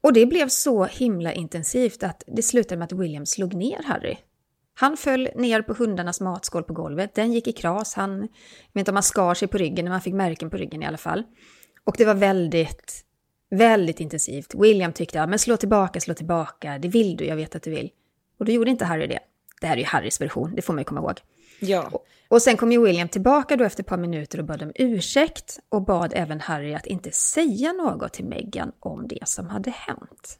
Och 0.00 0.12
det 0.12 0.26
blev 0.26 0.48
så 0.48 0.84
himla 0.84 1.32
intensivt 1.32 2.02
att 2.02 2.22
det 2.26 2.42
slutade 2.42 2.78
med 2.78 2.84
att 2.84 2.92
William 2.92 3.26
slog 3.26 3.54
ner 3.54 3.82
Harry. 3.84 4.16
Han 4.80 4.96
föll 4.96 5.28
ner 5.34 5.62
på 5.62 5.74
hundarnas 5.74 6.20
matskål 6.20 6.62
på 6.62 6.72
golvet, 6.72 7.14
den 7.14 7.32
gick 7.32 7.46
i 7.46 7.52
kras, 7.52 7.94
han, 7.94 8.18
jag 8.20 8.28
vet 8.72 8.80
inte 8.80 8.90
om 8.90 8.96
han 8.96 9.02
skar 9.02 9.34
sig 9.34 9.48
på 9.48 9.58
ryggen, 9.58 9.84
men 9.84 9.92
han 9.92 10.00
fick 10.00 10.14
märken 10.14 10.50
på 10.50 10.56
ryggen 10.56 10.82
i 10.82 10.86
alla 10.86 10.98
fall. 10.98 11.22
Och 11.84 11.94
det 11.98 12.04
var 12.04 12.14
väldigt, 12.14 13.04
väldigt 13.50 14.00
intensivt. 14.00 14.54
William 14.54 14.92
tyckte, 14.92 15.26
men 15.26 15.38
slå 15.38 15.56
tillbaka, 15.56 16.00
slå 16.00 16.14
tillbaka, 16.14 16.78
det 16.78 16.88
vill 16.88 17.16
du, 17.16 17.24
jag 17.24 17.36
vet 17.36 17.56
att 17.56 17.62
du 17.62 17.70
vill. 17.70 17.90
Och 18.38 18.44
då 18.44 18.52
gjorde 18.52 18.70
inte 18.70 18.84
Harry 18.84 19.06
det. 19.06 19.18
Det 19.60 19.66
här 19.66 19.74
är 19.74 19.80
ju 19.80 19.84
Harrys 19.84 20.20
version, 20.20 20.54
det 20.54 20.62
får 20.62 20.72
man 20.74 20.80
ju 20.80 20.84
komma 20.84 21.00
ihåg. 21.00 21.20
Ja. 21.60 21.88
Och, 21.92 22.06
och 22.28 22.42
sen 22.42 22.56
kom 22.56 22.72
ju 22.72 22.82
William 22.82 23.08
tillbaka 23.08 23.56
då 23.56 23.64
efter 23.64 23.82
ett 23.82 23.88
par 23.88 23.96
minuter 23.96 24.38
och 24.38 24.44
bad 24.44 24.62
om 24.62 24.72
ursäkt 24.74 25.58
och 25.68 25.82
bad 25.82 26.12
även 26.16 26.40
Harry 26.40 26.74
att 26.74 26.86
inte 26.86 27.10
säga 27.10 27.72
något 27.72 28.12
till 28.12 28.24
Meghan 28.24 28.72
om 28.80 29.08
det 29.08 29.28
som 29.28 29.48
hade 29.48 29.70
hänt. 29.70 30.38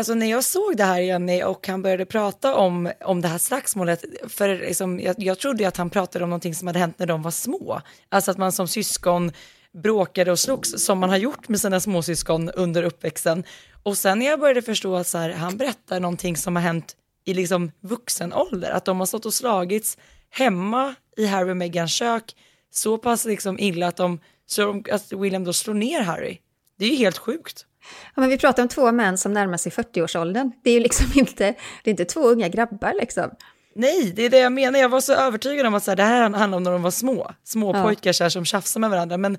Alltså 0.00 0.14
när 0.14 0.26
jag 0.26 0.44
såg 0.44 0.76
det 0.76 0.84
här 0.84 1.00
Jenny 1.00 1.42
och 1.42 1.66
han 1.66 1.82
började 1.82 2.06
prata 2.06 2.54
om, 2.54 2.92
om 3.00 3.20
det 3.20 3.28
här 3.28 3.38
slagsmålet, 3.38 4.04
för 4.28 4.48
liksom, 4.48 5.00
jag, 5.00 5.14
jag 5.18 5.38
trodde 5.38 5.62
ju 5.62 5.68
att 5.68 5.76
han 5.76 5.90
pratade 5.90 6.24
om 6.24 6.30
någonting 6.30 6.54
som 6.54 6.66
hade 6.66 6.78
hänt 6.78 6.98
när 6.98 7.06
de 7.06 7.22
var 7.22 7.30
små. 7.30 7.80
Alltså 8.08 8.30
att 8.30 8.38
man 8.38 8.52
som 8.52 8.68
syskon 8.68 9.32
bråkade 9.72 10.32
och 10.32 10.38
slogs 10.38 10.84
som 10.84 10.98
man 10.98 11.10
har 11.10 11.16
gjort 11.16 11.48
med 11.48 11.60
sina 11.60 11.80
småsyskon 11.80 12.50
under 12.50 12.82
uppväxten. 12.82 13.44
Och 13.82 13.98
sen 13.98 14.18
när 14.18 14.26
jag 14.26 14.40
började 14.40 14.62
förstå 14.62 14.96
att 14.96 15.06
så 15.06 15.18
här, 15.18 15.30
han 15.30 15.56
berättar 15.56 16.00
någonting 16.00 16.36
som 16.36 16.56
har 16.56 16.62
hänt 16.62 16.96
i 17.24 17.34
liksom 17.34 17.72
vuxen 17.80 18.32
ålder, 18.32 18.70
att 18.70 18.84
de 18.84 18.98
har 18.98 19.06
stått 19.06 19.26
och 19.26 19.34
slagits 19.34 19.98
hemma 20.30 20.94
i 21.16 21.26
Harry 21.26 21.52
och 21.52 21.56
Meghans 21.56 21.92
kök 21.92 22.36
så 22.70 22.98
pass 22.98 23.24
liksom 23.24 23.58
illa 23.58 23.86
att, 23.86 23.96
de, 23.96 24.20
så 24.46 24.82
att 24.90 25.12
William 25.12 25.44
då 25.44 25.52
slår 25.52 25.74
ner 25.74 26.00
Harry. 26.00 26.38
Det 26.78 26.84
är 26.84 26.90
ju 26.90 26.96
helt 26.96 27.18
sjukt. 27.18 27.66
Ja, 28.14 28.20
men 28.20 28.28
vi 28.28 28.38
pratar 28.38 28.62
om 28.62 28.68
två 28.68 28.92
män 28.92 29.18
som 29.18 29.32
närmar 29.32 29.56
sig 29.56 29.72
40-årsåldern. 29.72 30.52
Det 30.64 30.70
är 30.70 30.74
ju 30.74 30.80
liksom 30.80 31.06
inte, 31.14 31.44
det 31.84 31.90
är 31.90 31.90
inte 31.90 32.04
två 32.04 32.20
unga 32.20 32.48
grabbar 32.48 32.94
liksom. 33.00 33.30
Nej, 33.74 34.12
det 34.16 34.22
är 34.22 34.30
det 34.30 34.38
jag 34.38 34.52
menar. 34.52 34.78
Jag 34.78 34.88
var 34.88 35.00
så 35.00 35.12
övertygad 35.14 35.66
om 35.66 35.74
att 35.74 35.84
så 35.84 35.90
här, 35.90 35.96
det 35.96 36.02
här 36.02 36.30
handlar 36.30 36.56
om 36.56 36.62
när 36.62 36.70
de 36.72 36.82
var 36.82 36.90
små. 36.90 37.30
Små 37.44 37.76
Ja. 37.76 37.82
pojkar 37.82 38.12
så 38.12 38.24
här, 38.24 38.28
som 38.30 38.44
tjafsar 38.44 38.80
med 38.80 38.90
varandra. 38.90 39.16
Men 39.16 39.38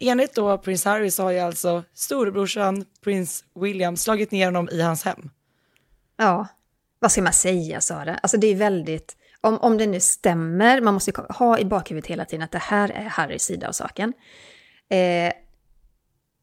enligt 0.00 0.34
då 0.34 0.58
prins 0.58 0.84
Harry 0.84 1.10
så 1.10 1.22
har 1.22 1.30
ju 1.30 1.38
alltså 1.38 1.82
storebrorsan 1.94 2.84
prins 3.04 3.44
William 3.60 3.96
slagit 3.96 4.30
ner 4.30 4.44
honom 4.44 4.68
i 4.72 4.82
hans 4.82 5.04
hem. 5.04 5.30
Ja, 6.16 6.46
vad 6.98 7.12
ska 7.12 7.22
man 7.22 7.32
säga 7.32 7.80
Sara? 7.80 8.14
Alltså 8.22 8.36
det 8.36 8.46
är 8.46 8.54
väldigt, 8.54 9.16
om, 9.40 9.58
om 9.58 9.78
det 9.78 9.86
nu 9.86 10.00
stämmer, 10.00 10.80
man 10.80 10.94
måste 10.94 11.10
ju 11.10 11.16
ha 11.28 11.58
i 11.58 11.64
bakhuvudet 11.64 12.10
hela 12.10 12.24
tiden 12.24 12.42
att 12.42 12.52
det 12.52 12.58
här 12.58 12.90
är 12.90 13.04
Harrys 13.04 13.42
sida 13.42 13.68
av 13.68 13.72
saken. 13.72 14.12
Eh, 14.88 15.32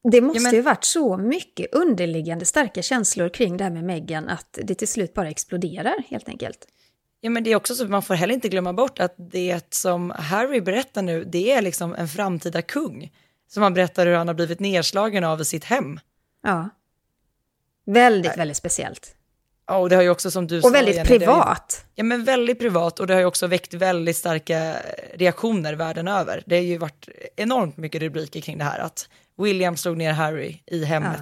det 0.03 0.22
måste 0.22 0.43
men- 0.43 0.53
ju 0.53 0.62
varit 0.62 0.84
så 0.84 1.17
mycket 1.17 1.75
underliggande 1.75 2.46
starka 2.46 2.81
känslor 2.81 3.29
kring 3.29 3.58
det 3.58 3.63
här 3.63 3.72
med 3.72 3.84
Meghan 3.84 4.29
att 4.29 4.60
det 4.63 4.75
till 4.75 4.88
slut 4.88 5.13
bara 5.13 5.29
exploderar 5.29 6.03
helt 6.08 6.29
enkelt. 6.29 6.67
Ja, 7.22 7.29
men 7.29 7.43
det 7.43 7.51
är 7.51 7.55
också 7.55 7.75
så 7.75 7.84
att 7.84 7.89
man 7.89 8.01
får 8.01 8.13
heller 8.13 8.34
inte 8.34 8.50
glömma 8.50 8.74
bort 8.74 9.00
att 9.00 9.15
det 9.17 9.74
som 9.74 10.10
Harry 10.10 10.62
berättar 10.62 11.01
nu, 11.01 11.24
det 11.24 11.51
är 11.51 11.62
liksom 11.62 11.96
en 11.96 12.08
framtida 12.08 12.62
kung. 12.62 13.12
Som 13.48 13.63
han 13.63 13.74
berättar 13.74 14.05
hur 14.05 14.13
han 14.13 14.27
har 14.27 14.36
blivit 14.36 14.60
nedslagen 14.60 15.24
av 15.24 15.41
i 15.41 15.46
sitt 15.46 15.63
hem. 15.63 16.00
Ja. 16.43 16.70
Väldigt, 17.86 18.38
väldigt 18.38 18.58
speciellt. 18.58 19.15
Ja, 19.68 19.77
och 19.77 19.89
det 19.89 19.96
har 19.96 20.03
ju 20.03 20.10
också 20.10 20.32
som 20.32 20.48
du 20.48 20.62
sa, 20.62 20.68
Och 20.68 20.75
väldigt 20.75 20.96
Jenny, 20.96 21.08
har 21.10 21.13
ju- 21.13 21.20
privat. 21.20 21.86
Ja, 21.96 22.03
men 22.03 22.24
väldigt 22.24 22.60
privat 22.60 23.00
och 23.00 23.08
det 23.08 23.13
har 23.13 23.20
ju 23.20 23.25
också 23.25 23.48
väckt 23.48 23.74
väldigt 23.74 24.18
starka 24.18 24.75
reaktioner 25.13 25.74
världen 25.74 26.08
över. 26.08 26.44
Det 26.46 26.56
har 26.56 26.63
ju 26.63 26.77
varit 26.77 27.10
enormt 27.36 27.77
mycket 27.77 28.01
rubriker 28.01 28.41
kring 28.41 28.58
det 28.58 28.63
här, 28.63 28.80
att 28.80 29.10
William 29.38 29.77
slog 29.77 29.98
ner 29.98 30.12
Harry 30.13 30.58
i 30.68 30.86
hemmet. 30.86 31.22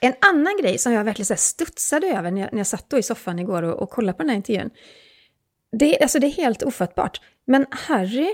En 0.00 0.14
annan 0.20 0.58
grej 0.62 0.78
som 0.78 0.92
jag 0.92 1.04
verkligen 1.04 1.26
så 1.26 1.32
här 1.32 1.38
studsade 1.38 2.06
över 2.06 2.30
när 2.30 2.40
jag, 2.40 2.52
när 2.52 2.58
jag 2.60 2.66
satt 2.66 2.90
då 2.90 2.98
i 2.98 3.02
soffan 3.02 3.38
igår 3.38 3.62
och, 3.62 3.82
och 3.82 3.90
kollade 3.90 4.16
på 4.16 4.22
den 4.22 4.28
här 4.30 4.36
intervjun. 4.36 4.70
Det, 5.78 6.00
alltså 6.02 6.18
det 6.18 6.26
är 6.26 6.30
helt 6.32 6.62
ofattbart. 6.62 7.20
Men 7.46 7.66
Harry 7.70 8.28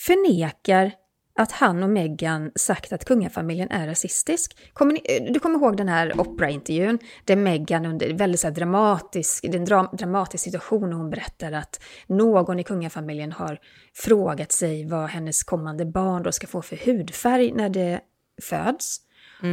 förnekar 0.00 0.92
att 1.38 1.52
han 1.52 1.82
och 1.82 1.90
Meghan 1.90 2.50
sagt 2.54 2.92
att 2.92 3.04
kungafamiljen 3.04 3.70
är 3.70 3.86
rasistisk. 3.86 4.56
Kommer 4.72 4.92
ni, 4.92 5.30
du 5.32 5.40
kommer 5.40 5.58
ihåg 5.58 5.76
den 5.76 5.88
här 5.88 6.20
Oprah-intervjun 6.20 6.98
där 7.24 7.36
Meghan 7.36 7.86
under 7.86 8.14
väldigt 8.14 8.40
så 8.40 8.50
dramatisk, 8.50 9.42
det 9.42 9.48
är 9.48 9.58
en 9.58 9.64
dra, 9.64 9.82
dramatisk 9.82 10.44
situation 10.44 10.92
och 10.92 10.98
hon 10.98 11.10
berättar 11.10 11.52
att 11.52 11.82
någon 12.06 12.58
i 12.58 12.64
kungafamiljen 12.64 13.32
har 13.32 13.58
frågat 13.94 14.52
sig 14.52 14.86
vad 14.86 15.08
hennes 15.08 15.42
kommande 15.42 15.84
barn 15.84 16.22
då 16.22 16.32
ska 16.32 16.46
få 16.46 16.62
för 16.62 16.76
hudfärg 16.76 17.52
när 17.52 17.68
det 17.68 18.00
föds. 18.42 19.00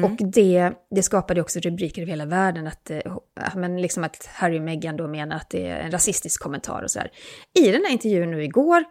Och 0.04 0.28
det, 0.34 0.72
det 0.96 1.04
skapade 1.04 1.42
också 1.42 1.60
rubriker 1.60 2.02
över 2.02 2.10
hela 2.10 2.26
världen, 2.26 2.68
att, 2.68 2.92
eh, 2.92 3.00
men 3.56 3.82
liksom 3.82 4.04
att 4.04 4.30
Harry 4.34 4.60
och 4.60 4.64
Meghan 4.64 4.98
då 4.98 5.08
menar 5.08 5.36
att 5.36 5.50
det 5.50 5.68
är 5.68 5.80
en 5.80 5.92
rasistisk 5.92 6.42
kommentar 6.42 6.84
och 6.84 6.92
så 6.92 7.00
här. 7.00 7.12
I 7.60 7.72
den 7.72 7.82
här 7.86 7.92
intervjun 7.92 8.32
nu 8.32 8.44
igår, 8.44 8.84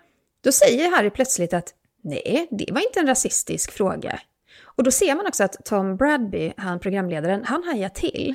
då 0.45 0.53
säger 0.53 0.97
Harry 0.97 1.11
plötsligt 1.11 1.55
att 1.55 1.75
nej, 2.03 2.49
det 2.51 2.73
var 2.73 2.81
inte 2.81 3.01
en 3.01 3.07
rasistisk 3.07 3.73
fråga. 3.73 4.21
Och 4.65 4.85
då 4.85 4.91
ser 4.91 5.15
man 5.15 5.27
också 5.27 5.45
att 5.45 5.65
Tom 5.65 5.97
Bradby, 5.97 6.53
han 6.57 6.81
programledaren, 6.81 7.45
han 7.45 7.65
hajar 7.65 7.89
till. 7.89 8.35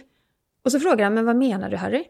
Och 0.64 0.72
så 0.72 0.80
frågar 0.80 1.04
han, 1.04 1.14
men 1.14 1.26
vad 1.26 1.36
menar 1.36 1.70
du 1.70 1.78
Harry? 1.78 2.04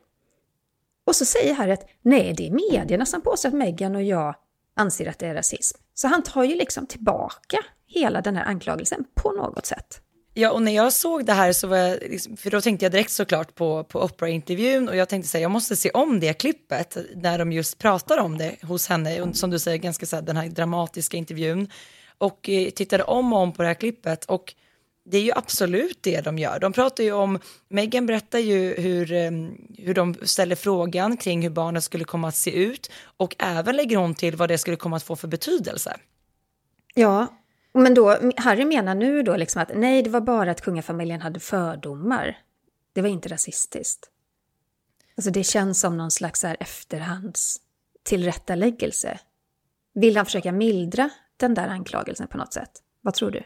Och 1.05 1.15
så 1.15 1.25
säger 1.25 1.53
Harry 1.53 1.71
att 1.71 1.89
nej, 2.01 2.33
det 2.38 2.47
är 2.47 2.51
medierna 2.51 3.05
som 3.05 3.21
påstår 3.21 3.50
att 3.50 3.55
Meghan 3.55 3.95
och 3.95 4.03
jag 4.03 4.35
anser 4.75 5.09
att 5.09 5.19
det 5.19 5.27
är 5.27 5.33
rasism. 5.33 5.79
Så 5.93 6.07
han 6.07 6.24
tar 6.24 6.43
ju 6.43 6.55
liksom 6.55 6.85
tillbaka 6.88 7.57
hela 7.88 8.21
den 8.21 8.35
här 8.35 8.45
anklagelsen 8.45 9.05
på 9.15 9.31
något 9.31 9.65
sätt. 9.65 10.01
Ja, 10.37 10.51
och 10.51 10.61
när 10.61 10.71
jag 10.71 10.93
såg 10.93 11.25
det 11.25 11.33
här 11.33 11.53
så 11.53 11.67
var 11.67 11.77
jag, 11.77 11.99
liksom, 12.01 12.37
för 12.37 12.51
då 12.51 12.61
tänkte 12.61 12.85
jag 12.85 12.91
direkt 12.91 13.11
såklart 13.11 13.55
på, 13.55 13.83
på 13.83 14.01
Oprah-intervjun 14.01 14.89
och 14.89 14.95
jag 14.95 15.09
tänkte 15.09 15.29
säga 15.29 15.41
jag 15.41 15.51
måste 15.51 15.75
se 15.75 15.89
om 15.89 16.19
det 16.19 16.33
klippet 16.33 16.97
när 17.15 17.37
de 17.37 17.51
just 17.51 17.77
pratar 17.77 18.17
om 18.17 18.37
det 18.37 18.55
hos 18.63 18.87
henne, 18.87 19.33
som 19.33 19.49
du 19.49 19.59
säger, 19.59 19.77
ganska 19.77 20.05
så 20.05 20.15
här, 20.15 20.23
den 20.23 20.37
här 20.37 20.47
dramatiska 20.47 21.17
intervjun. 21.17 21.69
Och 22.17 22.49
eh, 22.49 22.69
tittade 22.69 23.03
om 23.03 23.33
och 23.33 23.39
om 23.39 23.51
på 23.51 23.61
det 23.61 23.67
här 23.67 23.75
klippet 23.75 24.25
och 24.25 24.55
det 25.05 25.17
är 25.17 25.21
ju 25.21 25.31
absolut 25.31 26.03
det 26.03 26.21
de 26.21 26.37
gör. 26.37 26.59
De 26.59 26.73
pratar 26.73 27.03
ju 27.03 27.11
om, 27.11 27.39
Megan 27.69 28.05
berättar 28.05 28.39
ju 28.39 28.81
hur, 28.81 29.11
eh, 29.11 29.31
hur 29.77 29.93
de 29.93 30.15
ställer 30.23 30.55
frågan 30.55 31.17
kring 31.17 31.41
hur 31.41 31.49
barnet 31.49 31.83
skulle 31.83 32.03
komma 32.03 32.27
att 32.27 32.35
se 32.35 32.51
ut 32.51 32.91
och 33.17 33.35
även 33.39 33.75
lägger 33.75 33.97
hon 33.97 34.15
till 34.15 34.35
vad 34.35 34.49
det 34.49 34.57
skulle 34.57 34.77
komma 34.77 34.95
att 34.95 35.03
få 35.03 35.15
för 35.15 35.27
betydelse. 35.27 35.97
Ja, 36.93 37.27
men 37.85 37.93
då, 37.93 38.17
Harry 38.37 38.65
menar 38.65 38.95
nu 38.95 39.23
då 39.23 39.35
liksom 39.35 39.61
att 39.61 39.71
nej, 39.75 40.03
det 40.03 40.09
var 40.09 40.21
bara 40.21 40.51
att 40.51 40.61
kungafamiljen 40.61 41.21
hade 41.21 41.39
fördomar. 41.39 42.37
Det 42.93 43.01
var 43.01 43.09
inte 43.09 43.29
rasistiskt. 43.29 44.09
Alltså 45.17 45.31
det 45.31 45.43
känns 45.43 45.79
som 45.79 45.97
någon 45.97 46.11
slags 46.11 46.43
här 46.43 46.57
efterhands 46.59 47.57
tillrättaläggelse. 48.03 49.19
Vill 49.93 50.17
han 50.17 50.25
försöka 50.25 50.51
mildra 50.51 51.09
den 51.37 51.53
där 51.53 51.67
anklagelsen 51.67 52.27
på 52.27 52.37
något 52.37 52.53
sätt? 52.53 52.71
Vad 53.01 53.13
tror 53.13 53.31
du? 53.31 53.43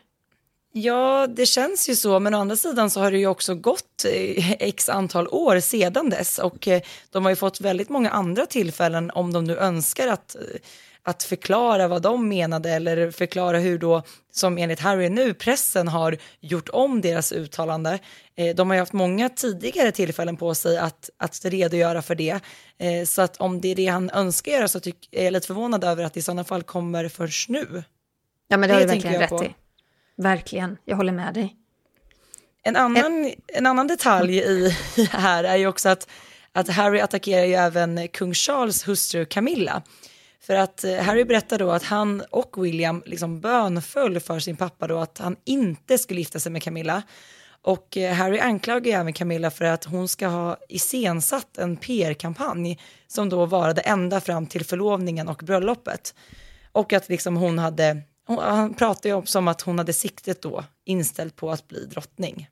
Ja, 0.72 1.28
det 1.28 1.46
känns 1.46 1.90
ju 1.90 1.96
så, 1.96 2.20
men 2.20 2.34
å 2.34 2.40
andra 2.40 2.56
sidan 2.56 2.90
så 2.90 3.00
har 3.00 3.12
det 3.12 3.18
ju 3.18 3.28
också 3.28 3.56
gått 3.56 4.06
eh, 4.06 4.52
x 4.52 4.90
antal 4.90 5.28
år 5.28 5.60
sedan 5.60 6.10
dess 6.10 6.40
och 6.40 6.68
eh, 6.68 6.82
de 7.10 7.24
har 7.24 7.30
ju 7.30 7.36
fått 7.36 7.62
väldigt 7.62 7.90
många 7.90 8.10
andra 8.10 8.46
tillfällen 8.46 9.12
om 9.12 9.34
de 9.34 9.44
nu 9.44 9.58
önskar 9.58 10.08
att, 10.08 10.36
eh, 10.36 10.42
att 11.04 11.24
förklara 11.24 11.88
vad 11.88 12.02
de 12.02 12.28
menade 12.30 12.70
eller 12.72 13.12
förklara 13.12 13.60
hur 13.60 13.78
då, 13.80 14.04
som 14.32 14.58
enligt 14.58 14.80
Harry 14.80 15.10
nu, 15.10 15.34
pressen 15.34 15.88
har 15.88 16.18
gjort 16.40 16.70
om 16.70 17.02
deras 17.02 17.32
uttalande. 17.32 18.00
Eh, 18.36 18.56
De 18.56 18.70
har 18.70 18.76
ju 18.76 18.80
haft 18.80 18.94
många 18.94 19.30
tidigare 19.30 19.92
tillfällen 19.92 20.38
på 20.38 20.56
sig 20.56 20.78
att, 20.78 21.10
att 21.18 21.46
redogöra 21.46 22.02
för 22.02 22.16
det. 22.16 22.40
Eh, 22.78 23.06
Så 23.06 23.22
att 23.22 23.38
om 23.38 23.62
det 23.62 23.68
är 23.72 23.76
det 23.76 23.88
han 23.88 24.10
önskar 24.10 24.52
göra 24.52 24.68
så 24.68 24.80
tyck, 24.80 25.10
är 25.12 25.24
jag 25.24 25.34
lite 25.34 25.48
förvånad 25.48 25.84
över 25.84 26.04
att 26.04 26.14
det 26.14 26.20
i 26.20 26.24
sådana 26.24 26.44
fall 26.44 26.64
kommer 26.64 27.08
först 27.08 27.50
nu. 27.50 27.84
Ja, 28.48 28.58
men 28.58 28.70
det, 28.70 28.76
har 28.76 28.82
du 28.82 28.88
verkligen 28.88 29.20
rätt 29.20 29.30
på. 29.30 29.44
i. 29.44 29.56
Verkligen, 30.18 30.78
jag 30.86 30.98
håller 30.98 31.12
med 31.14 31.34
dig. 31.34 31.56
En 32.64 32.76
annan, 32.76 33.32
en 33.48 33.66
annan 33.66 33.88
detalj 33.88 34.38
i 34.38 34.76
i 34.96 35.04
här 35.12 35.44
är 35.44 35.56
ju 35.56 35.68
också 35.68 35.90
att, 35.90 36.08
att 36.52 36.70
Harry 36.70 37.00
attackerar 37.00 37.46
ju 37.46 37.54
även 37.54 38.08
kung 38.08 38.34
Charles 38.34 38.88
hustru 38.88 39.26
Camilla. 39.26 39.82
För 40.42 40.56
att 40.56 40.84
eh, 40.84 40.96
Harry 40.96 41.26
berättar 41.26 41.58
då 41.58 41.72
att 41.72 41.84
han 41.84 42.24
och 42.32 42.66
William 42.66 43.04
liksom 43.06 43.42
bönföll 43.42 44.20
för 44.20 44.40
sin 44.40 44.58
pappa 44.58 44.88
då 44.88 44.98
att 44.98 45.18
han 45.18 45.36
inte 45.46 45.98
skulle 45.98 46.20
gifta 46.20 46.40
sig 46.40 46.52
med 46.52 46.64
Camilla. 46.64 47.04
Och 47.62 47.98
eh, 47.98 48.14
Harry 48.14 48.40
anklagar 48.40 49.00
även 49.00 49.14
Camilla 49.14 49.52
för 49.52 49.66
att 49.66 49.84
hon 49.84 50.08
ska 50.08 50.28
ha 50.28 50.58
iscensatt 50.70 51.58
en 51.58 51.78
PR-kampanj 51.78 52.80
som 53.08 53.30
då 53.30 53.46
varade 53.46 53.82
ända 53.82 54.22
fram 54.22 54.48
till 54.48 54.66
förlovningen 54.66 55.28
och 55.28 55.42
bröllopet. 55.44 56.16
Och 56.72 56.94
att 56.94 57.10
liksom 57.10 57.36
hon 57.36 57.60
hade, 57.60 58.02
han 58.28 58.74
pratar 58.74 59.10
ju 59.10 59.24
om 59.36 59.48
att 59.48 59.62
hon 59.62 59.78
hade 59.78 59.94
siktet 59.94 60.42
då 60.42 60.64
inställt 60.86 61.36
på 61.36 61.52
att 61.52 61.68
bli 61.68 61.86
drottning. 61.86 62.50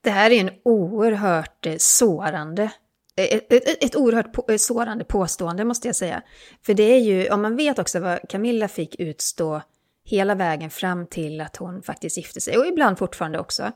Det 0.00 0.10
här 0.10 0.30
är 0.30 0.40
en 0.40 0.50
oerhört 0.64 1.66
eh, 1.66 1.74
sårande 1.78 2.70
Eh, 3.16 3.24
ett, 3.24 3.52
ett, 3.52 3.84
ett 3.84 3.96
oerhört 3.96 4.32
på, 4.32 4.44
eh, 4.48 4.56
sårande 4.56 5.04
påstående 5.04 5.64
måste 5.64 5.88
jag 5.88 5.96
säga. 5.96 6.22
För 6.66 6.74
det 6.74 6.82
är 6.82 6.98
ju, 6.98 7.30
om 7.30 7.42
man 7.42 7.56
vet 7.56 7.78
också 7.78 8.00
vad 8.00 8.28
Camilla 8.28 8.68
fick 8.68 9.00
utstå 9.00 9.62
hela 10.04 10.34
vägen 10.34 10.70
fram 10.70 11.06
till 11.06 11.40
att 11.40 11.56
hon 11.56 11.82
faktiskt 11.82 12.16
gifte 12.16 12.40
sig, 12.40 12.58
och 12.58 12.66
ibland 12.66 12.98
fortfarande 12.98 13.38
också. 13.38 13.72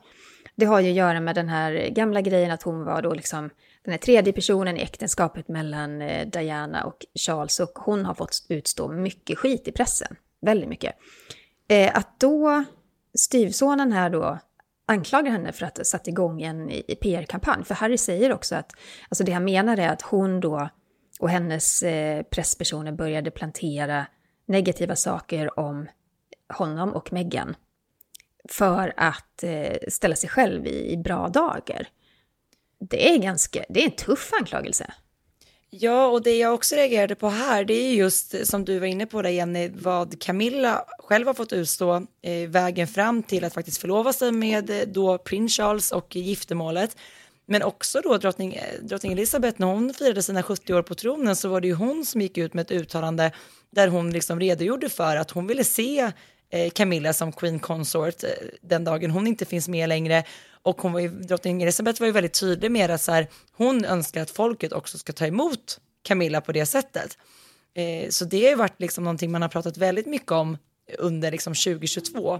Det 0.55 0.65
har 0.65 0.79
ju 0.79 0.89
att 0.89 0.95
göra 0.95 1.19
med 1.19 1.35
den 1.35 1.49
här 1.49 1.89
gamla 1.89 2.21
grejen 2.21 2.51
att 2.51 2.63
hon 2.63 2.83
var 2.83 3.01
då 3.01 3.13
liksom 3.13 3.49
den 3.83 3.91
här 3.91 3.99
tredje 3.99 4.33
personen 4.33 4.77
i 4.77 4.81
äktenskapet 4.81 5.47
mellan 5.47 6.01
eh, 6.01 6.27
Diana 6.27 6.83
och 6.83 7.05
Charles 7.19 7.59
och 7.59 7.79
hon 7.79 8.05
har 8.05 8.13
fått 8.13 8.45
utstå 8.49 8.87
mycket 8.87 9.37
skit 9.37 9.67
i 9.67 9.71
pressen. 9.71 10.15
Väldigt 10.41 10.69
mycket. 10.69 10.95
Att 11.93 12.19
då 12.19 12.63
styvsonen 13.17 13.91
här 13.91 14.09
då 14.09 14.39
anklagar 14.89 15.31
henne 15.31 15.51
för 15.51 15.65
att 15.65 15.77
ha 15.77 15.83
satt 15.83 16.07
igång 16.07 16.41
en 16.41 16.67
PR-kampanj. 17.01 17.63
För 17.63 17.75
Harry 17.75 17.97
säger 17.97 18.33
också 18.33 18.55
att 18.55 18.71
alltså 19.09 19.23
det 19.23 19.31
han 19.31 19.43
menar 19.43 19.77
är 19.77 19.89
att 19.89 20.01
hon 20.01 20.39
då 20.39 20.69
och 21.19 21.29
hennes 21.29 21.83
eh, 21.83 22.23
presspersoner 22.23 22.91
började 22.91 23.31
plantera 23.31 24.05
negativa 24.45 24.95
saker 24.95 25.59
om 25.59 25.87
honom 26.53 26.93
och 26.93 27.13
Meghan 27.13 27.55
för 28.49 28.93
att 28.97 29.43
eh, 29.43 29.77
ställa 29.87 30.15
sig 30.15 30.29
själv 30.29 30.67
i, 30.67 30.91
i 30.91 30.97
bra 30.97 31.27
dagar. 31.27 31.87
Det 32.79 33.13
är 33.13 33.17
ganska, 33.17 33.65
det 33.69 33.81
är 33.81 33.85
en 33.85 33.95
tuff 33.95 34.31
anklagelse. 34.39 34.93
Ja, 35.71 36.07
och 36.07 36.21
det 36.21 36.37
jag 36.37 36.53
också 36.53 36.75
reagerade 36.75 37.15
på 37.15 37.29
här, 37.29 37.63
det 37.65 37.73
är 37.73 37.93
just 37.93 38.47
som 38.47 38.65
du 38.65 38.79
var 38.79 38.87
inne 38.87 39.05
på 39.05 39.21
där 39.21 39.29
Jenny, 39.29 39.69
vad 39.69 40.21
Camilla 40.21 40.85
själv 40.99 41.27
har 41.27 41.33
fått 41.33 41.53
utstå 41.53 41.95
eh, 42.21 42.49
vägen 42.49 42.87
fram 42.87 43.23
till 43.23 43.43
att 43.43 43.53
faktiskt 43.53 43.81
förlova 43.81 44.13
sig 44.13 44.31
med 44.31 44.69
eh, 44.69 44.87
då 44.87 45.17
prins 45.17 45.57
Charles 45.57 45.91
och 45.91 46.15
giftermålet. 46.15 46.97
Men 47.45 47.63
också 47.63 48.01
då 48.01 48.17
drottning, 48.17 48.53
eh, 48.53 48.83
drottning 48.83 49.11
Elizabeth, 49.11 49.59
när 49.59 49.67
hon 49.67 49.93
firade 49.93 50.23
sina 50.23 50.43
70 50.43 50.73
år 50.73 50.81
på 50.81 50.95
tronen 50.95 51.35
så 51.35 51.49
var 51.49 51.61
det 51.61 51.67
ju 51.67 51.73
hon 51.73 52.05
som 52.05 52.21
gick 52.21 52.37
ut 52.37 52.53
med 52.53 52.61
ett 52.61 52.71
uttalande 52.71 53.31
där 53.71 53.87
hon 53.87 54.11
liksom 54.11 54.39
redogjorde 54.39 54.89
för 54.89 55.15
att 55.15 55.31
hon 55.31 55.47
ville 55.47 55.63
se 55.63 56.11
Eh, 56.51 56.69
Camilla 56.69 57.13
som 57.13 57.31
Queen 57.31 57.59
Consort 57.59 58.23
eh, 58.23 58.29
den 58.61 58.83
dagen 58.83 59.11
hon 59.11 59.27
inte 59.27 59.45
finns 59.45 59.67
med 59.67 59.89
längre. 59.89 60.23
Och 60.61 60.81
hon 60.81 60.93
var 60.93 60.99
ju, 60.99 61.09
drottning 61.09 61.61
Elizabeth 61.61 62.01
var 62.01 62.07
ju 62.07 62.11
väldigt 62.13 62.39
tydlig 62.39 62.71
med 62.71 62.91
att 62.91 63.01
så 63.01 63.11
här, 63.11 63.27
hon 63.51 63.85
önskar 63.85 64.21
att 64.21 64.31
folket 64.31 64.73
också 64.73 64.97
ska 64.97 65.13
ta 65.13 65.25
emot 65.25 65.79
Camilla 66.03 66.41
på 66.41 66.51
det 66.51 66.65
sättet. 66.65 67.17
Eh, 67.73 68.09
så 68.09 68.25
det 68.25 68.43
har 68.43 68.49
ju 68.49 68.55
varit 68.55 68.79
liksom 68.79 69.03
någonting 69.03 69.31
man 69.31 69.41
har 69.41 69.49
pratat 69.49 69.77
väldigt 69.77 70.05
mycket 70.05 70.31
om 70.31 70.57
under 70.97 71.31
liksom 71.31 71.53
2022. 71.53 72.39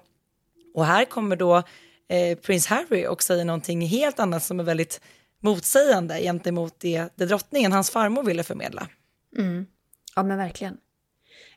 Och 0.73 0.85
här 0.85 1.05
kommer 1.05 1.35
då 1.35 1.63
eh, 2.07 2.37
prins 2.37 2.67
Harry 2.67 3.07
och 3.07 3.23
säger 3.23 3.45
någonting 3.45 3.81
helt 3.81 4.19
annat 4.19 4.43
som 4.43 4.59
är 4.59 4.63
väldigt 4.63 5.01
motsägande 5.41 6.19
gentemot 6.19 6.79
det, 6.79 7.09
det 7.15 7.25
drottningen, 7.25 7.71
hans 7.71 7.89
farmor, 7.89 8.23
ville 8.23 8.43
förmedla. 8.43 8.87
Mm. 9.37 9.65
Ja 10.15 10.23
men 10.23 10.37
verkligen. 10.37 10.77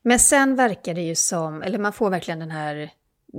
Men 0.02 0.18
sen 0.18 0.56
verkar 0.56 0.94
det 0.94 1.02
ju 1.02 1.14
som, 1.14 1.62
eller 1.62 1.78
man 1.78 1.92
får 1.92 2.10
verkligen 2.10 2.38
den 2.38 2.50
här 2.50 2.90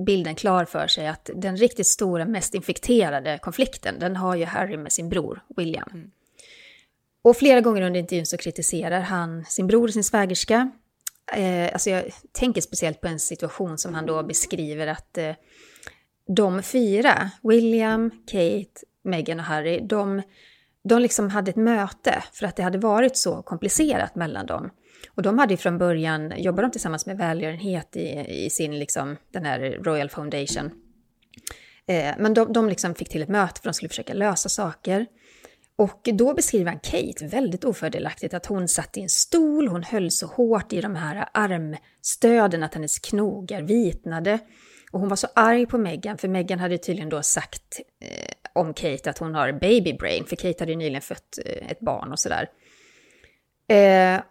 bilden 0.06 0.36
klar 0.36 0.66
för 0.66 0.88
sig 0.88 1.08
att 1.08 1.30
den 1.36 1.58
riktigt 1.58 1.88
stora, 1.88 2.26
mest 2.26 2.54
infekterade 2.54 3.40
konflikten, 3.42 4.00
den 4.00 4.16
har 4.16 4.36
ju 4.36 4.46
Harry 4.46 4.78
med 4.78 4.92
sin 4.92 5.10
bror 5.10 5.44
William. 5.58 5.90
Mm. 5.94 6.12
Och 7.22 7.38
flera 7.38 7.62
gånger 7.62 7.82
under 7.82 8.00
intervjun 8.00 8.26
så 8.26 8.38
kritiserar 8.38 9.02
han 9.02 9.46
sin 9.46 9.68
bror 9.68 9.88
och 9.88 9.94
sin 9.94 10.04
svägerska. 10.04 10.72
Eh, 11.34 11.74
alltså 11.74 11.90
jag 11.90 12.04
tänker 12.32 12.62
speciellt 12.62 13.02
på 13.02 13.08
en 13.08 13.20
situation 13.20 13.78
som 13.78 13.94
han 13.94 14.06
då 14.06 14.24
beskriver 14.24 14.88
att 14.88 15.18
eh, 15.18 15.32
de 16.28 16.64
fyra, 16.64 17.30
William, 17.44 18.12
Kate, 18.28 18.86
Meghan 19.04 19.40
och 19.40 19.46
Harry, 19.46 19.80
de, 19.80 20.22
de 20.84 21.02
liksom 21.02 21.30
hade 21.30 21.52
ett 21.52 21.56
möte 21.56 22.24
för 22.34 22.46
att 22.46 22.56
det 22.56 22.64
hade 22.64 22.78
varit 22.78 23.18
så 23.18 23.42
komplicerat 23.42 24.16
mellan 24.16 24.46
dem. 24.46 24.70
Och 25.16 25.24
de 25.24 25.40
hade 25.40 25.54
ju 25.54 25.58
från 25.58 25.78
början, 25.78 26.34
jobbade 26.38 26.68
de 26.68 26.72
tillsammans 26.72 27.06
med 27.06 27.18
välgörenhet 27.18 27.96
i, 27.96 28.26
i 28.46 28.50
sin, 28.50 28.80
liksom, 28.80 29.18
den 29.32 29.46
här 29.46 29.60
Royal 29.60 30.10
Foundation. 30.10 30.72
Eh, 31.88 32.14
men 32.18 32.34
de, 32.34 32.54
de 32.54 32.70
liksom 32.70 32.96
fick 32.96 33.10
till 33.10 33.22
ett 33.22 33.30
möte 33.30 33.62
för 33.62 33.70
att 33.70 33.74
de 33.74 33.74
skulle 33.74 33.90
försöka 33.90 34.14
lösa 34.14 34.50
saker. 34.50 35.06
Och 35.76 36.10
då 36.14 36.34
beskriver 36.34 36.72
han 36.72 36.80
Kate 36.80 37.28
väldigt 37.28 37.64
ofördelaktigt, 37.64 38.34
att 38.34 38.46
hon 38.46 38.68
satt 38.68 38.98
i 38.98 39.02
en 39.02 39.10
stol, 39.10 39.68
hon 39.68 39.84
höll 39.84 40.12
så 40.12 40.28
hårt 40.28 40.74
i 40.74 40.82
de 40.82 40.96
här 40.96 41.30
armstöden 41.34 42.64
att 42.64 42.74
hennes 42.74 43.00
knogar 43.00 43.62
vitnade. 43.62 44.40
Och 44.92 45.00
hon 45.00 45.10
var 45.10 45.16
så 45.16 45.28
arg 45.36 45.66
på 45.66 45.78
Meghan, 45.78 46.18
för 46.18 46.28
Meghan 46.28 46.60
hade 46.60 46.78
tydligen 46.78 47.10
då 47.10 47.22
sagt 47.22 47.80
eh, 48.02 48.34
om 48.54 48.74
Kate 48.74 49.10
att 49.10 49.18
hon 49.18 49.36
har 49.36 49.52
baby 49.52 49.94
brain, 49.94 50.26
för 50.26 50.36
Kate 50.36 50.56
hade 50.60 50.72
ju 50.72 50.78
nyligen 50.78 51.02
fött 51.02 51.40
eh, 51.46 51.72
ett 51.72 51.80
barn 51.80 52.12
och 52.12 52.20
sådär. 52.20 52.50
Eh, 53.68 54.22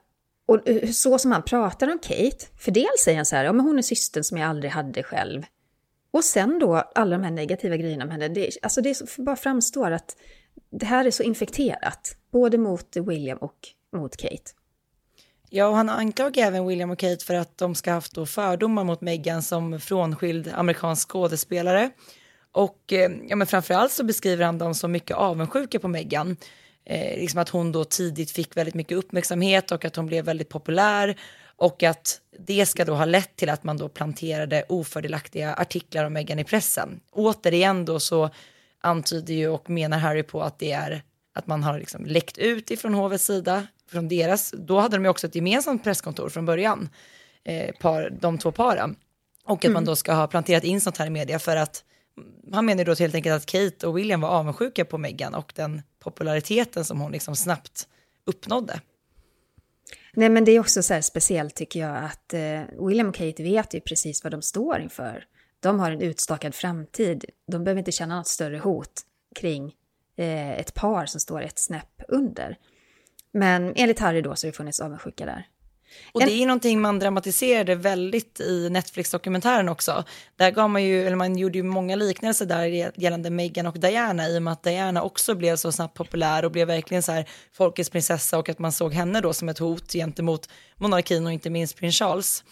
och 0.47 0.69
eh, 0.69 0.91
så 0.91 1.19
som 1.19 1.33
han 1.33 1.43
pratar 1.43 1.93
om 1.93 1.99
Kate, 1.99 2.47
för 2.59 2.71
dels 2.71 3.01
säger 3.05 3.19
han 3.19 3.27
så 3.27 3.37
här, 3.37 3.45
ja 3.45 3.53
men 3.53 3.67
hon 3.67 3.79
är 3.79 3.83
systern 3.83 4.25
som 4.25 4.39
jag 4.39 4.49
aldrig 4.51 4.73
hade 4.73 5.03
själv. 5.03 5.43
Och 6.11 6.25
sen 6.25 6.59
då 6.59 6.77
alla 6.77 7.17
de 7.17 7.25
här 7.25 7.31
negativa 7.31 7.77
grejerna 7.77 8.05
om 8.05 8.11
henne, 8.11 8.29
det, 8.29 8.51
alltså 8.63 8.81
det 8.81 9.17
bara 9.19 9.37
framstår 9.37 9.91
att 9.91 10.17
det 10.71 10.87
här 10.87 11.05
är 11.05 11.11
så 11.11 11.23
infekterat, 11.23 12.17
både 12.31 12.59
mot 12.59 12.97
William 12.97 13.39
och 13.39 13.59
mot 13.97 14.17
Kate. 14.17 14.51
Ja, 15.51 15.67
och 15.67 15.77
han 15.77 15.89
anklagar 15.89 16.47
även 16.47 16.67
William 16.67 16.91
och 16.91 16.99
Kate 16.99 17.25
för 17.25 17.35
att 17.35 17.59
de 17.59 17.75
ska 17.75 17.91
ha 17.91 17.95
haft 17.95 18.29
fördomar 18.29 18.85
mot 18.85 19.01
Meghan 19.01 19.43
som 19.43 19.81
frånskild 19.81 20.53
amerikansk 20.55 21.09
skådespelare. 21.09 21.91
Och 22.53 22.93
eh, 22.93 23.11
ja, 23.29 23.37
men 23.37 23.47
framförallt 23.47 23.93
så 23.93 24.05
beskriver 24.05 24.45
han 24.45 24.59
dem 24.59 24.75
som 24.75 24.93
mycket 24.93 25.17
avundsjuka 25.17 25.79
på 25.79 25.89
Meghan 25.89 26.37
eh, 26.85 27.19
liksom 27.19 27.41
att 27.41 27.49
hon 27.49 27.73
då 27.73 27.85
tidigt 27.85 28.31
fick 28.31 28.57
väldigt 28.57 28.75
mycket 28.75 28.99
uppmärksamhet 28.99 29.73
och 29.73 29.85
att 29.85 29.97
hon 29.97 30.07
blev 30.07 30.25
väldigt 30.25 30.49
populär 30.49 31.17
och 31.57 31.83
att 31.83 32.21
det 32.39 32.67
ska 32.67 32.85
då 32.85 32.95
ha 32.95 33.05
lett 33.05 33.37
till 33.37 33.51
att 33.51 33.65
man 33.65 33.77
då 33.77 33.89
planterade 33.89 34.65
ofördelaktiga 34.69 35.55
artiklar 35.55 36.05
om 36.05 36.13
Meghan 36.13 36.39
i 36.39 36.45
pressen. 36.45 37.01
Återigen 37.11 37.85
då 37.85 38.01
så 38.01 38.31
antyder 38.81 39.35
ju 39.35 39.49
och 39.49 39.71
menar 39.71 39.99
Harry 39.99 40.23
på 40.23 40.43
att 40.43 40.59
det 40.59 40.73
är 40.73 41.03
att 41.35 41.47
man 41.47 41.63
har 41.63 41.79
liksom 41.79 42.07
läckt 42.07 42.39
ut 42.39 42.71
ifrån 42.71 42.95
hovets 42.95 43.25
sida, 43.25 43.67
från 43.91 44.09
deras, 44.09 44.55
då 44.57 44.79
hade 44.79 44.97
de 44.97 45.05
ju 45.05 45.11
också 45.11 45.27
ett 45.27 45.35
gemensamt 45.35 45.85
presskontor 45.85 46.29
från 46.29 46.47
början, 46.47 46.89
eh, 47.45 47.75
par, 47.75 48.11
de 48.21 48.39
två 48.39 48.53
paren. 48.53 48.97
Och 49.45 49.59
att 49.59 49.65
mm. 49.65 49.75
man 49.75 49.85
då 49.85 49.97
ska 49.97 50.13
ha 50.13 50.27
planterat 50.27 50.65
in 50.65 50.81
sånt 50.81 50.97
här 50.97 51.07
i 51.07 51.11
media 51.11 51.39
för 51.39 51.57
att 51.57 51.85
han 52.53 52.67
menar 52.67 52.85
då 52.85 52.95
helt 52.95 53.15
enkelt 53.15 53.37
att 53.37 53.47
Kate 53.47 53.87
och 53.87 53.99
William 53.99 54.21
var 54.21 54.29
avundsjuka 54.29 54.85
på 54.85 54.99
Meghan 54.99 55.35
och 55.35 55.53
den 55.57 55.83
populariteten 55.99 56.85
som 56.85 57.01
hon 57.01 57.13
liksom 57.13 57.37
snabbt 57.37 57.89
uppnådde. 58.25 58.81
Nej 60.15 60.29
men 60.29 60.45
det 60.45 60.53
är 60.53 60.61
också 60.61 60.83
så 60.83 60.95
här 60.95 61.01
speciellt 61.01 61.55
tycker 61.55 61.81
jag 61.81 62.05
att 62.05 62.35
eh, 62.35 62.87
William 62.87 63.09
och 63.09 63.15
Kate 63.15 63.43
vet 63.43 63.75
ju 63.75 63.81
precis 63.81 64.25
vad 64.25 64.33
de 64.33 64.43
står 64.43 64.81
inför. 64.81 65.25
De 65.61 65.81
har 65.81 65.91
en 65.91 66.01
utstakad 66.01 66.55
framtid. 66.55 67.25
De 67.47 67.65
behöver 67.65 67.79
inte 67.79 67.93
känna 67.93 68.17
något 68.17 68.29
större 68.29 68.59
hot 68.59 69.03
kring 69.35 69.75
eh, 70.17 70.51
ett 70.51 70.75
par 70.75 71.07
som 71.07 71.21
står 71.21 71.43
ett 71.43 71.59
snäpp 71.59 72.03
under. 72.09 72.59
Men 73.33 73.73
enligt 73.77 73.99
Harry 73.99 74.23
då 74.23 74.37
så 74.37 74.47
har 74.47 74.53
det 74.53 74.57
funnits 74.57 74.81
avundsjuka 74.81 75.27
där. 75.27 75.47
Och 76.13 76.21
det 76.21 76.33
är 76.33 76.37
ju 76.37 76.47
någonting 76.47 76.81
man 76.81 76.99
dramatiserade 76.99 77.75
väldigt 77.75 78.41
i 78.41 78.71
Netflix-dokumentären 78.71 79.69
också. 79.69 80.05
Där 80.37 80.51
gav 80.51 80.71
man 80.71 80.85
ju, 80.85 81.07
eller 81.07 81.17
man 81.17 81.37
gjorde 81.37 81.59
ju 81.59 81.63
många 81.63 81.97
liknelser 81.97 82.47
där 82.47 82.93
gällande 83.01 83.31
Meghan 83.31 83.67
och 83.67 83.81
Diana 83.81 84.29
i 84.29 84.39
och 84.39 84.43
med 84.43 84.53
att 84.53 84.63
Diana 84.63 85.03
också 85.03 85.35
blev 85.35 85.57
så 85.57 85.73
snabbt 85.73 85.97
populär 85.97 86.45
och 86.45 86.51
blev 86.51 86.67
verkligen 86.67 87.03
så 87.03 87.13
här 87.13 87.29
folkets 87.53 87.91
prinsessa 87.91 88.39
och 88.39 88.49
att 88.49 88.59
man 88.59 88.73
såg 88.73 88.95
henne 88.95 89.21
då 89.21 89.33
som 89.33 89.49
ett 89.49 89.59
hot 89.59 89.93
gentemot 89.93 90.49
monarkin 90.77 91.27
och 91.27 91.33
inte 91.33 91.51
minst 91.51 91.77
prins 91.77 91.99
Charles. 91.99 92.45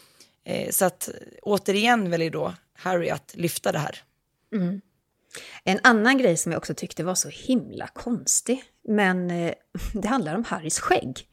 Eh, 0.45 0.71
så 0.71 0.85
att 0.85 1.09
återigen 1.43 2.11
väljer 2.11 2.31
då 2.31 2.55
Harry 2.75 3.09
att 3.09 3.35
lyfta 3.35 3.73
det 3.73 3.79
här. 3.79 3.99
Mm. 4.53 4.81
En 5.65 5.81
annan 5.83 6.19
grej 6.19 6.37
som 6.37 6.53
jag 6.53 6.59
också 6.59 6.75
tyckte 6.75 7.05
var 7.05 7.15
så 7.15 7.29
himla 7.29 7.87
konstig, 7.87 8.65
men 8.89 9.31
eh, 9.31 9.55
det 9.95 10.09
handlar 10.09 10.35
om 10.35 10.45
Harrys 10.45 10.81
skägg. 10.81 11.27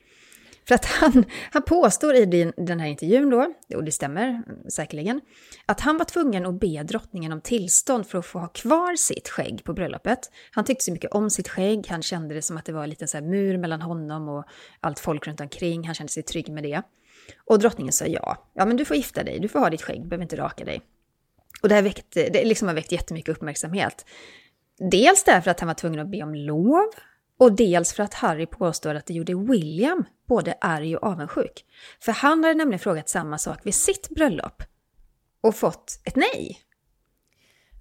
För 0.68 0.76
att 0.76 0.86
han, 0.86 1.26
han 1.52 1.62
påstår 1.62 2.16
i 2.16 2.26
din, 2.26 2.54
den 2.58 2.80
här 2.80 2.88
intervjun 2.88 3.30
då, 3.30 3.54
och 3.76 3.84
det 3.84 3.92
stämmer 3.92 4.44
säkerligen, 4.70 5.22
att 5.66 5.80
han 5.80 5.98
var 5.98 6.06
tvungen 6.06 6.46
att 6.46 6.60
be 6.60 6.84
drottningen 6.84 7.32
om 7.32 7.42
tillstånd 7.42 8.08
för 8.08 8.20
att 8.20 8.26
få 8.26 8.40
ha 8.40 8.48
kvar 8.48 8.96
sitt 8.96 9.30
skägg 9.30 9.64
på 9.64 9.74
bröllopet. 9.74 10.20
Han 10.52 10.66
tyckte 10.66 10.86
så 10.86 10.92
mycket 10.92 11.12
om 11.12 11.30
sitt 11.30 11.48
skägg, 11.48 11.88
han 11.90 12.02
kände 12.02 12.36
det 12.36 12.42
som 12.42 12.58
att 12.58 12.66
det 12.66 12.72
var 12.72 12.84
en 12.84 12.90
liten 12.90 13.08
så 13.08 13.22
mur 13.22 13.58
mellan 13.58 13.82
honom 13.82 14.30
och 14.30 14.46
allt 14.80 15.00
folk 15.00 15.28
runt 15.28 15.42
omkring, 15.42 15.86
han 15.86 15.96
kände 15.96 16.14
sig 16.14 16.24
trygg 16.24 16.50
med 16.50 16.64
det. 16.64 16.82
Och 17.46 17.60
drottningen 17.60 17.94
sa 17.94 18.06
ja, 18.06 18.50
ja 18.54 18.66
men 18.66 18.78
du 18.78 18.86
får 18.86 18.98
gifta 18.98 19.24
dig, 19.24 19.40
du 19.40 19.48
får 19.48 19.60
ha 19.60 19.70
ditt 19.70 19.82
skägg, 19.82 20.02
du 20.02 20.08
behöver 20.08 20.24
inte 20.24 20.38
raka 20.38 20.66
dig. 20.66 20.82
Och 21.62 21.70
det, 21.70 21.76
här 21.76 21.82
väckt, 21.82 22.14
det 22.14 22.46
liksom 22.46 22.68
har 22.68 22.76
väckt 22.76 22.92
jättemycket 22.92 23.38
uppmärksamhet. 23.38 24.06
Dels 24.92 25.24
därför 25.24 25.52
att 25.52 25.60
han 25.60 25.68
var 25.68 25.74
tvungen 25.74 26.00
att 26.00 26.12
be 26.12 26.24
om 26.24 26.36
lov 26.36 26.90
och 27.38 27.56
dels 27.56 27.94
för 27.94 28.04
att 28.04 28.14
Harry 28.14 28.46
påstår 28.46 28.96
att 28.96 29.06
det 29.06 29.14
gjorde 29.14 29.36
William 29.36 30.06
både 30.28 30.58
arg 30.62 30.98
och 30.98 31.08
avundsjuk. 31.08 31.66
För 32.00 32.12
han 32.12 32.44
hade 32.44 32.56
nämligen 32.56 32.80
frågat 32.80 33.10
samma 33.10 33.38
sak 33.38 33.60
vid 33.64 33.76
sitt 33.76 34.10
bröllop 34.10 34.64
och 35.42 35.56
fått 35.56 36.00
ett 36.04 36.16
nej. 36.16 36.62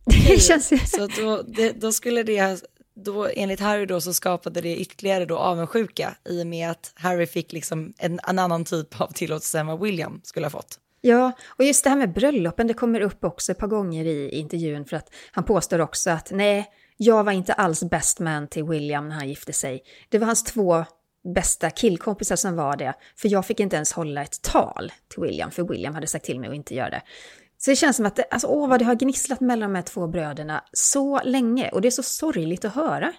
Det 0.05 0.41
känns 0.43 0.73
ju... 0.73 0.79
Så 0.79 1.07
då, 1.07 1.43
det, 1.43 1.73
då 1.73 1.93
skulle 1.93 2.23
det 2.23 2.65
då, 2.95 3.29
enligt 3.35 3.61
Harry 3.61 3.87
då 3.87 4.01
så 4.01 4.15
skapade 4.15 4.61
det 4.61 4.77
ytterligare 4.77 5.25
då 5.25 5.39
avundsjuka 5.39 6.17
i 6.25 6.43
och 6.43 6.47
med 6.47 6.71
att 6.71 6.93
Harry 6.95 7.27
fick 7.27 7.53
liksom 7.53 7.95
en, 7.99 8.21
en 8.29 8.39
annan 8.39 8.65
typ 8.65 9.01
av 9.01 9.13
tillåtelse 9.13 9.59
än 9.61 9.67
vad 9.67 9.81
William 9.81 10.21
skulle 10.25 10.47
ha 10.47 10.51
fått. 10.51 10.79
Ja, 11.01 11.33
och 11.47 11.65
just 11.65 11.85
det 11.85 11.91
här 11.91 11.97
med 11.97 12.13
bröllopen, 12.13 12.67
det 12.67 12.75
kommer 12.75 13.01
upp 13.01 13.25
också 13.25 13.53
ett 13.53 13.59
par 13.59 13.67
gånger 13.67 14.05
i 14.05 14.31
intervjun 14.31 14.85
för 14.85 14.97
att 14.97 15.15
han 15.31 15.45
påstår 15.45 15.79
också 15.79 16.11
att 16.11 16.31
nej, 16.31 16.71
jag 16.97 17.25
var 17.25 17.33
inte 17.33 17.53
alls 17.53 17.83
best 17.83 18.21
man 18.21 18.49
till 18.49 18.65
William 18.65 19.09
när 19.09 19.17
han 19.17 19.29
gifte 19.29 19.53
sig. 19.53 19.83
Det 20.09 20.19
var 20.19 20.27
hans 20.27 20.45
två 20.45 20.85
bästa 21.35 21.71
killkompisar 21.71 22.37
som 22.37 22.57
var 22.57 22.77
det, 22.77 22.95
för 23.17 23.29
jag 23.29 23.47
fick 23.47 23.61
inte 23.61 23.77
ens 23.77 23.93
hålla 23.93 24.23
ett 24.23 24.43
tal 24.43 24.93
till 25.09 25.23
William, 25.23 25.51
för 25.51 25.63
William 25.63 25.95
hade 25.95 26.07
sagt 26.07 26.25
till 26.25 26.41
mig 26.41 26.49
att 26.49 26.55
inte 26.55 26.75
göra 26.75 26.91
det. 26.91 27.03
Så 27.59 27.71
det 27.71 27.77
känns 27.77 27.97
som 27.97 28.07
att 28.07 28.17
det, 28.17 28.25
alltså, 28.31 28.49
åh, 28.49 28.69
vad 28.69 28.81
det 28.81 28.85
har 28.85 28.95
gnisslat 28.95 29.41
mellan 29.41 29.73
de 29.73 29.77
här 29.77 29.83
två 29.83 30.07
bröderna 30.07 30.65
så 30.73 31.21
länge, 31.25 31.71
och 31.71 31.81
det 31.81 31.89
är 31.89 31.91
så 31.91 32.03
sorgligt 32.03 32.65
att 32.65 32.75
höra. 32.75 33.13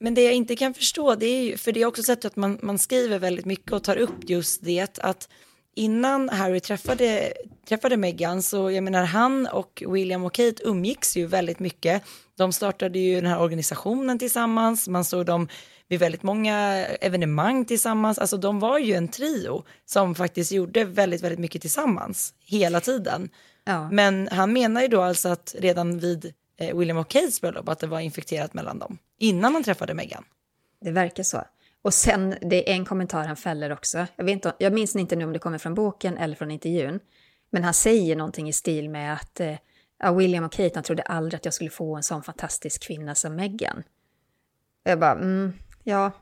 Men 0.00 0.14
det 0.14 0.22
jag 0.22 0.32
inte 0.32 0.56
kan 0.56 0.74
förstå, 0.74 1.14
det 1.14 1.26
är 1.26 1.42
ju, 1.42 1.56
för 1.56 1.72
det 1.72 1.82
är 1.82 1.86
också 1.86 2.02
sett 2.02 2.24
att 2.24 2.36
man, 2.36 2.58
man 2.62 2.78
skriver 2.78 3.18
väldigt 3.18 3.44
mycket 3.44 3.72
och 3.72 3.84
tar 3.84 3.96
upp 3.96 4.30
just 4.30 4.64
det, 4.64 4.98
att 4.98 5.28
innan 5.74 6.28
Harry 6.28 6.60
träffade, 6.60 7.32
träffade 7.68 7.96
Meghan 7.96 8.42
så 8.42 8.70
jag 8.70 8.84
menar 8.84 9.04
han 9.04 9.46
och 9.46 9.82
William 9.88 10.24
och 10.24 10.32
Kate 10.32 10.62
umgicks 10.64 11.16
ju 11.16 11.26
väldigt 11.26 11.58
mycket. 11.58 12.02
De 12.36 12.52
startade 12.52 12.98
ju 12.98 13.14
den 13.14 13.30
här 13.30 13.40
organisationen 13.40 14.18
tillsammans, 14.18 14.88
man 14.88 15.04
såg 15.04 15.26
dem 15.26 15.48
vid 15.88 16.00
väldigt 16.00 16.22
många 16.22 16.86
evenemang 16.86 17.64
tillsammans. 17.64 18.18
Alltså 18.18 18.36
de 18.36 18.60
var 18.60 18.78
ju 18.78 18.94
en 18.94 19.08
trio 19.08 19.64
som 19.84 20.14
faktiskt 20.14 20.52
gjorde 20.52 20.84
väldigt, 20.84 21.22
väldigt 21.22 21.38
mycket 21.38 21.62
tillsammans 21.62 22.34
hela 22.40 22.80
tiden. 22.80 23.30
Ja. 23.64 23.90
Men 23.90 24.28
han 24.32 24.52
menar 24.52 24.82
ju 24.82 24.88
då 24.88 25.02
alltså 25.02 25.28
att 25.28 25.54
redan 25.58 25.98
vid 25.98 26.34
eh, 26.58 26.76
William 26.76 26.96
och 26.96 27.08
Kates 27.08 27.40
bröllop 27.40 27.68
att 27.68 27.78
det 27.78 27.86
var 27.86 28.00
infekterat 28.00 28.54
mellan 28.54 28.78
dem 28.78 28.98
innan 29.18 29.54
han 29.54 29.64
träffade 29.64 29.94
Meghan. 29.94 30.24
Det 30.80 30.90
verkar 30.90 31.22
så. 31.22 31.42
Och 31.82 31.94
sen, 31.94 32.34
det 32.40 32.70
är 32.70 32.74
en 32.74 32.84
kommentar 32.84 33.26
han 33.26 33.36
fäller 33.36 33.72
också. 33.72 34.06
Jag, 34.16 34.24
vet 34.24 34.32
inte, 34.32 34.54
jag 34.58 34.72
minns 34.72 34.96
inte 34.96 35.16
nu 35.16 35.24
om 35.24 35.32
det 35.32 35.38
kommer 35.38 35.58
från 35.58 35.74
boken 35.74 36.16
eller 36.16 36.36
från 36.36 36.50
intervjun. 36.50 37.00
Men 37.50 37.64
han 37.64 37.74
säger 37.74 38.16
någonting 38.16 38.48
i 38.48 38.52
stil 38.52 38.90
med 38.90 39.14
att 39.14 39.40
eh, 39.40 40.16
William 40.16 40.44
och 40.44 40.52
Kate 40.52 40.70
han 40.74 40.84
trodde 40.84 41.02
aldrig 41.02 41.38
att 41.38 41.44
jag 41.44 41.54
skulle 41.54 41.70
få 41.70 41.96
en 41.96 42.02
sån 42.02 42.22
fantastisk 42.22 42.82
kvinna 42.82 43.14
som 43.14 43.36
Meghan. 43.36 43.82
Jag 44.84 44.98
bara, 44.98 45.12
mm, 45.12 45.52
ja, 45.84 46.12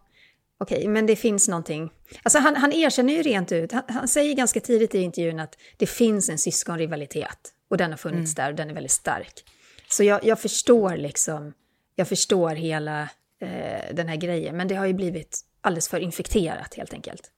okej, 0.59 0.79
okay, 0.79 0.89
men 0.89 1.07
det 1.07 1.17
finns 1.17 1.49
någonting. 1.49 1.91
Alltså 2.23 2.39
han, 2.39 2.57
han 2.57 2.73
erkänner 2.73 3.13
ju 3.13 3.23
rent 3.23 3.53
ut, 3.53 3.73
han, 3.73 3.83
han, 3.89 4.09
säger 4.09 4.35
ganska 4.35 4.61
tidigt 4.61 4.95
i 4.95 4.99
intervjun 4.99 5.41
att 5.41 5.59
det 5.77 5.87
finns 5.87 6.29
en 6.29 6.39
syskonrivalitet. 6.39 7.55
Och 7.69 7.77
den 7.77 7.91
har 7.91 7.99
funnits 7.99 8.39
mm. 8.39 8.45
där 8.45 8.51
och 8.51 8.57
den 8.57 8.71
är 8.71 8.75
väldigt 8.75 8.93
stark. 8.93 9.45
Så 9.89 10.05
jag, 10.05 10.25
jag 10.25 10.41
förstår 10.41 10.97
liksom, 10.97 11.53
jag 11.97 12.09
förstår 12.09 12.51
hela 12.51 13.03
eh, 13.41 13.95
den 13.95 14.09
här 14.09 14.17
grejen. 14.17 14.57
Men 14.57 14.69
det 14.69 14.75
har 14.75 14.87
ju 14.87 14.93
blivit 14.93 15.41
alldeles 15.61 15.89
för 15.89 16.01
infekterat 16.01 16.75
helt 16.75 16.93
enkelt. 16.93 17.31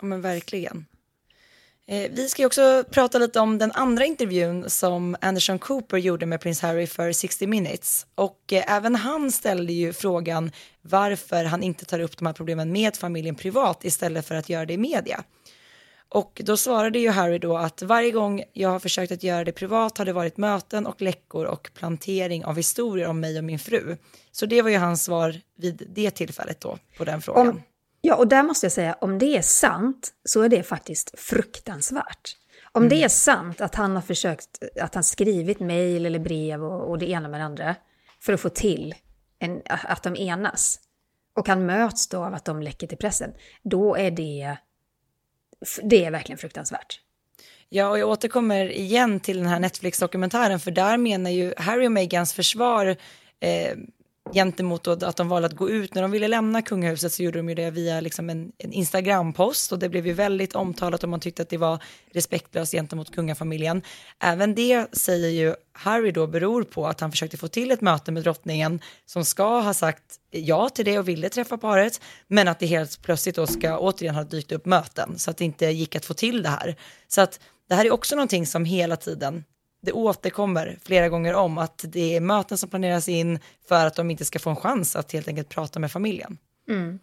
Ja 0.00 0.06
men 0.06 0.20
verkligen. 0.20 0.86
Eh, 1.88 2.10
vi 2.10 2.28
ska 2.28 2.46
också 2.46 2.84
prata 2.90 3.18
lite 3.18 3.40
om 3.40 3.58
den 3.58 3.72
andra 3.72 4.04
intervjun 4.04 4.70
som 4.70 5.16
Anderson 5.20 5.58
Cooper 5.58 5.96
gjorde 5.96 6.26
med 6.26 6.40
prins 6.40 6.60
Harry 6.60 6.86
för 6.86 7.12
60 7.12 7.46
minutes. 7.46 8.06
Och 8.14 8.52
eh, 8.52 8.72
även 8.76 8.94
han 8.94 9.32
ställde 9.32 9.72
ju 9.72 9.92
frågan 9.92 10.50
varför 10.82 11.44
han 11.44 11.62
inte 11.62 11.84
tar 11.84 12.00
upp 12.00 12.16
de 12.16 12.26
här 12.26 12.32
problemen 12.32 12.72
med 12.72 12.96
familjen 12.96 13.34
privat 13.34 13.84
istället 13.84 14.26
för 14.26 14.34
att 14.34 14.48
göra 14.48 14.66
det 14.66 14.72
i 14.72 14.78
media. 14.78 15.24
Och 16.08 16.40
då 16.44 16.56
svarade 16.56 16.98
ju 16.98 17.10
Harry 17.10 17.38
då 17.38 17.56
att 17.56 17.82
varje 17.82 18.10
gång 18.10 18.42
jag 18.52 18.68
har 18.68 18.78
försökt 18.78 19.12
att 19.12 19.22
göra 19.22 19.44
det 19.44 19.52
privat 19.52 19.98
har 19.98 20.04
det 20.04 20.12
varit 20.12 20.36
möten 20.36 20.86
och 20.86 21.02
läckor 21.02 21.44
och 21.44 21.70
plantering 21.74 22.44
av 22.44 22.56
historier 22.56 23.08
om 23.08 23.20
mig 23.20 23.38
och 23.38 23.44
min 23.44 23.58
fru. 23.58 23.96
Så 24.32 24.46
det 24.46 24.62
var 24.62 24.70
ju 24.70 24.76
hans 24.76 25.04
svar 25.04 25.40
vid 25.58 25.82
det 25.94 26.10
tillfället 26.10 26.60
då 26.60 26.78
på 26.96 27.04
den 27.04 27.22
frågan. 27.22 27.48
Om, 27.48 27.62
ja, 28.00 28.16
och 28.16 28.28
där 28.28 28.42
måste 28.42 28.66
jag 28.66 28.72
säga, 28.72 28.96
om 29.00 29.18
det 29.18 29.36
är 29.36 29.42
sant 29.42 30.12
så 30.24 30.42
är 30.42 30.48
det 30.48 30.62
faktiskt 30.62 31.18
fruktansvärt. 31.18 32.36
Om 32.72 32.82
mm. 32.82 32.88
det 32.88 33.04
är 33.04 33.08
sant 33.08 33.60
att 33.60 33.74
han 33.74 33.94
har 33.94 34.02
försökt, 34.02 34.58
att 34.80 34.94
han 34.94 35.04
skrivit 35.04 35.60
mejl 35.60 36.06
eller 36.06 36.18
brev 36.18 36.64
och, 36.64 36.90
och, 36.90 36.98
det 36.98 37.10
ena 37.10 37.28
med 37.28 37.40
det 37.40 37.44
andra 37.44 37.74
för 38.20 38.32
att 38.32 38.40
få 38.40 38.48
till 38.48 38.94
en, 39.38 39.62
att 39.64 40.02
de 40.02 40.16
enas 40.16 40.80
och 41.34 41.48
han 41.48 41.66
möts 41.66 42.08
då 42.08 42.24
av 42.24 42.34
att 42.34 42.44
de 42.44 42.62
läcker 42.62 42.86
till 42.86 42.98
pressen, 42.98 43.30
då 43.62 43.96
är 43.96 44.10
det 44.10 44.56
det 45.82 46.04
är 46.04 46.10
verkligen 46.10 46.38
fruktansvärt. 46.38 47.00
Ja, 47.68 47.88
och 47.88 47.98
jag 47.98 48.08
återkommer 48.08 48.70
igen 48.72 49.20
till 49.20 49.36
den 49.36 49.46
här 49.46 49.60
Netflix-dokumentären, 49.60 50.60
för 50.60 50.70
där 50.70 50.96
menar 50.96 51.30
ju 51.30 51.54
Harry 51.56 51.86
och 51.86 51.92
Meghans 51.92 52.34
försvar 52.34 52.96
eh, 53.40 53.76
gentemot 54.32 54.86
att 54.86 55.16
de 55.16 55.28
valde 55.28 55.46
att 55.46 55.56
gå 55.56 55.70
ut. 55.70 55.94
När 55.94 56.02
de 56.02 56.10
ville 56.10 56.28
lämna 56.28 56.62
kungahuset 56.62 57.12
så 57.12 57.22
gjorde 57.22 57.38
de 57.38 57.48
ju 57.48 57.54
det 57.54 57.70
via 57.70 58.00
liksom 58.00 58.30
en, 58.30 58.52
en 58.58 58.72
Instagram-post 58.72 59.72
och 59.72 59.78
det 59.78 59.88
blev 59.88 60.06
ju 60.06 60.12
väldigt 60.12 60.54
omtalat 60.54 61.02
och 61.02 61.08
man 61.08 61.20
tyckte 61.20 61.42
att 61.42 61.48
det 61.48 61.56
var 61.56 61.82
respektlöst 62.12 62.72
gentemot 62.72 63.14
kungafamiljen. 63.14 63.82
Även 64.20 64.54
det 64.54 64.96
säger 64.96 65.28
ju 65.28 65.54
Harry 65.72 66.10
då 66.10 66.26
beror 66.26 66.62
på 66.62 66.86
att 66.86 67.00
han 67.00 67.10
försökte 67.10 67.36
få 67.36 67.48
till 67.48 67.70
ett 67.70 67.80
möte 67.80 68.12
med 68.12 68.22
drottningen 68.22 68.80
som 69.06 69.24
ska 69.24 69.60
ha 69.60 69.74
sagt 69.74 70.02
ja 70.30 70.68
till 70.68 70.84
det 70.84 70.98
och 70.98 71.08
ville 71.08 71.28
träffa 71.28 71.58
paret, 71.58 72.00
men 72.28 72.48
att 72.48 72.58
det 72.58 72.66
helt 72.66 73.02
plötsligt 73.02 73.36
då 73.36 73.46
ska 73.46 73.78
återigen 73.78 74.14
ha 74.14 74.24
dykt 74.24 74.52
upp 74.52 74.66
möten 74.66 75.18
så 75.18 75.30
att 75.30 75.36
det 75.36 75.44
inte 75.44 75.66
gick 75.66 75.96
att 75.96 76.04
få 76.04 76.14
till 76.14 76.42
det 76.42 76.48
här. 76.48 76.76
Så 77.08 77.20
att 77.20 77.40
det 77.68 77.74
här 77.74 77.84
är 77.84 77.90
också 77.90 78.16
någonting 78.16 78.46
som 78.46 78.64
hela 78.64 78.96
tiden 78.96 79.44
det 79.86 79.92
återkommer 79.92 80.78
flera 80.82 81.08
gånger 81.08 81.34
om 81.34 81.58
att 81.58 81.84
det 81.88 82.16
är 82.16 82.20
möten 82.20 82.58
som 82.58 82.70
planeras 82.70 83.08
in 83.08 83.38
för 83.68 83.86
att 83.86 83.96
de 83.96 84.10
inte 84.10 84.24
ska 84.24 84.38
få 84.38 84.50
en 84.50 84.56
chans 84.56 84.96
att 84.96 85.12
helt 85.12 85.28
enkelt 85.28 85.48
prata 85.48 85.80
med 85.80 85.92
familjen. 85.92 86.38
Mm. 86.68 86.98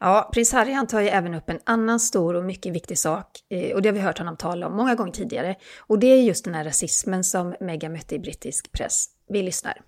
Ja, 0.00 0.30
prins 0.32 0.52
Harry 0.52 0.72
han 0.72 0.86
tar 0.86 1.00
ju 1.00 1.08
även 1.08 1.34
upp 1.34 1.50
en 1.50 1.58
annan 1.64 2.00
stor 2.00 2.34
och 2.34 2.44
mycket 2.44 2.72
viktig 2.72 2.98
sak 2.98 3.26
eh, 3.48 3.74
och 3.74 3.82
det 3.82 3.88
har 3.88 3.94
vi 3.94 4.00
hört 4.00 4.18
honom 4.18 4.36
tala 4.36 4.66
om 4.66 4.76
många 4.76 4.94
gånger 4.94 5.12
tidigare 5.12 5.56
och 5.78 5.98
det 5.98 6.06
är 6.06 6.22
just 6.22 6.44
den 6.44 6.54
här 6.54 6.64
rasismen 6.64 7.24
som 7.24 7.54
Meghan 7.60 7.92
mötte 7.92 8.14
i 8.14 8.18
brittisk 8.18 8.72
press. 8.72 9.06
Vi 9.28 9.42
lyssnar. 9.42 9.82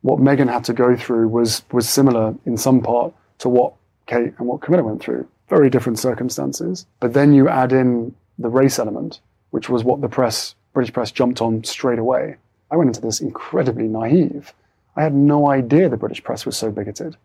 What 0.00 0.20
Meghan 0.20 0.48
had 0.48 0.64
to 0.64 0.72
go 0.72 0.96
through 0.96 1.32
was, 1.40 1.64
was 1.70 1.90
similar 1.90 2.34
in 2.44 2.58
some 2.58 2.82
part 2.82 3.14
to 3.38 3.50
what 3.50 3.72
Kate 4.04 4.32
and 4.38 4.48
what 4.48 4.60
Camilla 4.60 4.82
went 4.82 5.02
through. 5.02 5.24
Very 5.50 5.70
different 5.70 5.98
circumstances. 5.98 6.86
But 7.00 7.12
then 7.12 7.34
you 7.34 7.48
add 7.48 7.72
in 7.72 8.14
the 8.42 8.48
race 8.48 8.82
element, 8.82 9.20
which 9.50 9.70
was 9.70 9.84
what 9.84 10.00
the 10.00 10.08
press 10.08 10.54
British 10.74 10.92
press 10.92 11.10
jumped 11.10 11.40
on 11.40 11.64
straight 11.64 11.98
away. 11.98 12.36
I 12.70 12.76
went 12.76 12.88
into 12.88 13.00
this 13.00 13.20
incredibly 13.20 13.88
naive. 13.88 14.52
I 14.96 15.02
had 15.02 15.14
no 15.14 15.50
idea 15.50 15.88
the 15.88 15.96
British 15.96 16.22
press 16.22 16.44
was 16.44 16.56
so 16.56 16.70
bigoted. 16.70 17.16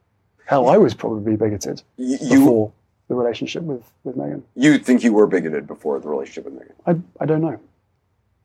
Hell, 0.46 0.70
I 0.70 0.78
was 0.78 0.94
probably 0.94 1.36
bigoted 1.36 1.82
you, 1.98 2.18
before 2.18 2.72
the 3.08 3.16
relationship 3.16 3.64
with, 3.64 3.84
with 4.04 4.16
Meghan. 4.16 4.42
You 4.56 4.80
think 4.80 5.04
you 5.04 5.14
were 5.14 5.28
bigoted 5.28 5.68
before 5.68 6.00
the 6.00 6.08
relationship 6.08 6.46
with 6.46 6.56
Meghan? 6.60 6.76
I, 6.86 7.24
I 7.24 7.26
don't 7.26 7.42
know. 7.42 7.60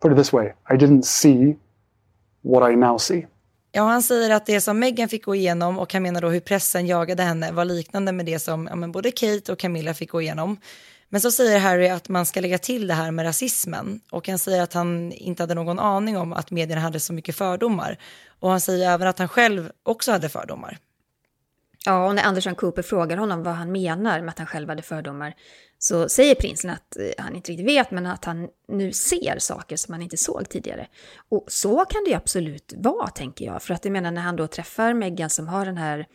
Put 0.00 0.12
it 0.12 0.16
this 0.16 0.32
way, 0.32 0.52
I 0.68 0.76
didn't 0.76 1.04
see 1.04 1.56
what 2.42 2.70
I 2.70 2.74
now 2.74 2.98
see. 2.98 3.26
Ja, 3.76 3.82
han 3.82 4.02
säger 4.02 4.30
att 4.30 4.46
det 4.46 4.60
som 4.60 4.78
Meghan 4.78 5.08
fick 5.08 5.24
gå 5.24 5.34
igenom 5.34 5.78
och 5.78 5.92
han 5.92 6.02
menar 6.02 6.20
då 6.20 6.28
hur 6.28 6.40
pressen 6.40 6.86
jagade 6.86 7.22
henne 7.22 7.52
var 7.52 7.64
liknande 7.64 8.12
med 8.12 8.26
det 8.26 8.38
som 8.38 8.66
ja, 8.70 8.76
men 8.76 8.92
både 8.92 9.10
Kate 9.10 9.52
och 9.52 9.58
Camilla 9.58 9.94
fick 9.94 10.10
gå 10.10 10.22
igenom. 10.22 10.56
Men 11.08 11.20
så 11.20 11.30
säger 11.30 11.58
Harry 11.58 11.88
att 11.88 12.08
man 12.08 12.26
ska 12.26 12.40
lägga 12.40 12.58
till 12.58 12.86
det 12.86 12.94
här 12.94 13.10
med 13.10 13.24
rasismen 13.24 14.00
och 14.10 14.28
han 14.28 14.38
säger 14.38 14.62
att 14.62 14.72
han 14.72 15.12
inte 15.12 15.42
hade 15.42 15.54
någon 15.54 15.78
aning 15.78 16.16
om 16.16 16.32
att 16.32 16.50
medierna 16.50 16.80
hade 16.80 17.00
så 17.00 17.12
mycket 17.12 17.36
fördomar. 17.36 17.98
Och 18.40 18.50
han 18.50 18.60
säger 18.60 18.90
även 18.90 19.08
att 19.08 19.18
han 19.18 19.28
själv 19.28 19.70
också 19.82 20.12
hade 20.12 20.28
fördomar. 20.28 20.78
Ja, 21.86 22.06
och 22.06 22.14
när 22.14 22.22
Anderson 22.22 22.54
Cooper 22.54 22.82
frågar 22.82 23.16
honom 23.16 23.42
vad 23.42 23.54
han 23.54 23.72
menar 23.72 24.20
med 24.20 24.28
att 24.28 24.38
han 24.38 24.46
själv 24.46 24.68
hade 24.68 24.82
fördomar 24.82 25.34
så 25.78 26.08
säger 26.08 26.34
prinsen 26.34 26.70
att 26.70 26.96
eh, 26.96 27.24
han 27.24 27.36
inte 27.36 27.52
riktigt 27.52 27.66
vet, 27.66 27.90
men 27.90 28.06
att 28.06 28.24
han 28.24 28.48
nu 28.68 28.92
ser 28.92 29.38
saker 29.38 29.76
som 29.76 29.94
han 29.94 30.02
inte 30.02 30.16
såg 30.16 30.48
tidigare. 30.48 30.86
Och 31.28 31.44
så 31.48 31.84
kan 31.84 32.04
det 32.04 32.10
ju 32.10 32.16
absolut 32.16 32.74
vara, 32.76 33.08
tänker 33.08 33.44
jag. 33.44 33.62
För 33.62 33.74
att 33.74 33.84
jag 33.84 33.92
menar, 33.92 34.10
när 34.10 34.22
han 34.22 34.36
då 34.36 34.46
träffar 34.46 34.94
Meghan 34.94 35.30
som 35.30 35.48
har 35.48 35.66
den 35.66 35.76
här 35.76 36.06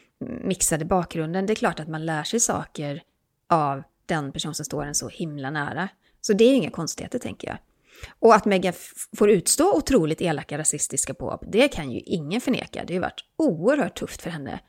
mixade 0.43 0.85
bakgrunden, 0.85 1.45
det 1.45 1.53
är 1.53 1.55
klart 1.55 1.79
att 1.79 1.87
man 1.87 2.05
lär 2.05 2.23
sig 2.23 2.39
saker 2.39 3.03
av 3.49 3.83
den 4.09 4.31
person 4.31 4.55
som 4.55 4.65
står 4.65 4.85
en 4.85 4.95
så 4.95 5.09
himla 5.09 5.49
nära. 5.49 5.89
Så 6.21 6.33
det 6.33 6.43
är 6.43 6.53
inga 6.53 6.71
konstigheter 6.71 7.19
tänker 7.19 7.47
jag. 7.47 7.57
Och 8.19 8.35
att 8.35 8.45
Meghan 8.45 8.73
får 9.17 9.29
utstå 9.29 9.77
otroligt 9.77 10.21
elaka 10.21 10.57
rasistiska 10.57 11.13
påhopp, 11.13 11.43
det 11.47 11.67
kan 11.67 11.91
ju 11.91 11.99
ingen 11.99 12.41
förneka. 12.41 12.83
Det 12.87 12.93
har 12.93 12.95
ju 12.95 13.01
varit 13.01 13.25
oerhört 13.37 13.99
tufft 13.99 14.21
för 14.21 14.29
henne. 14.29 14.59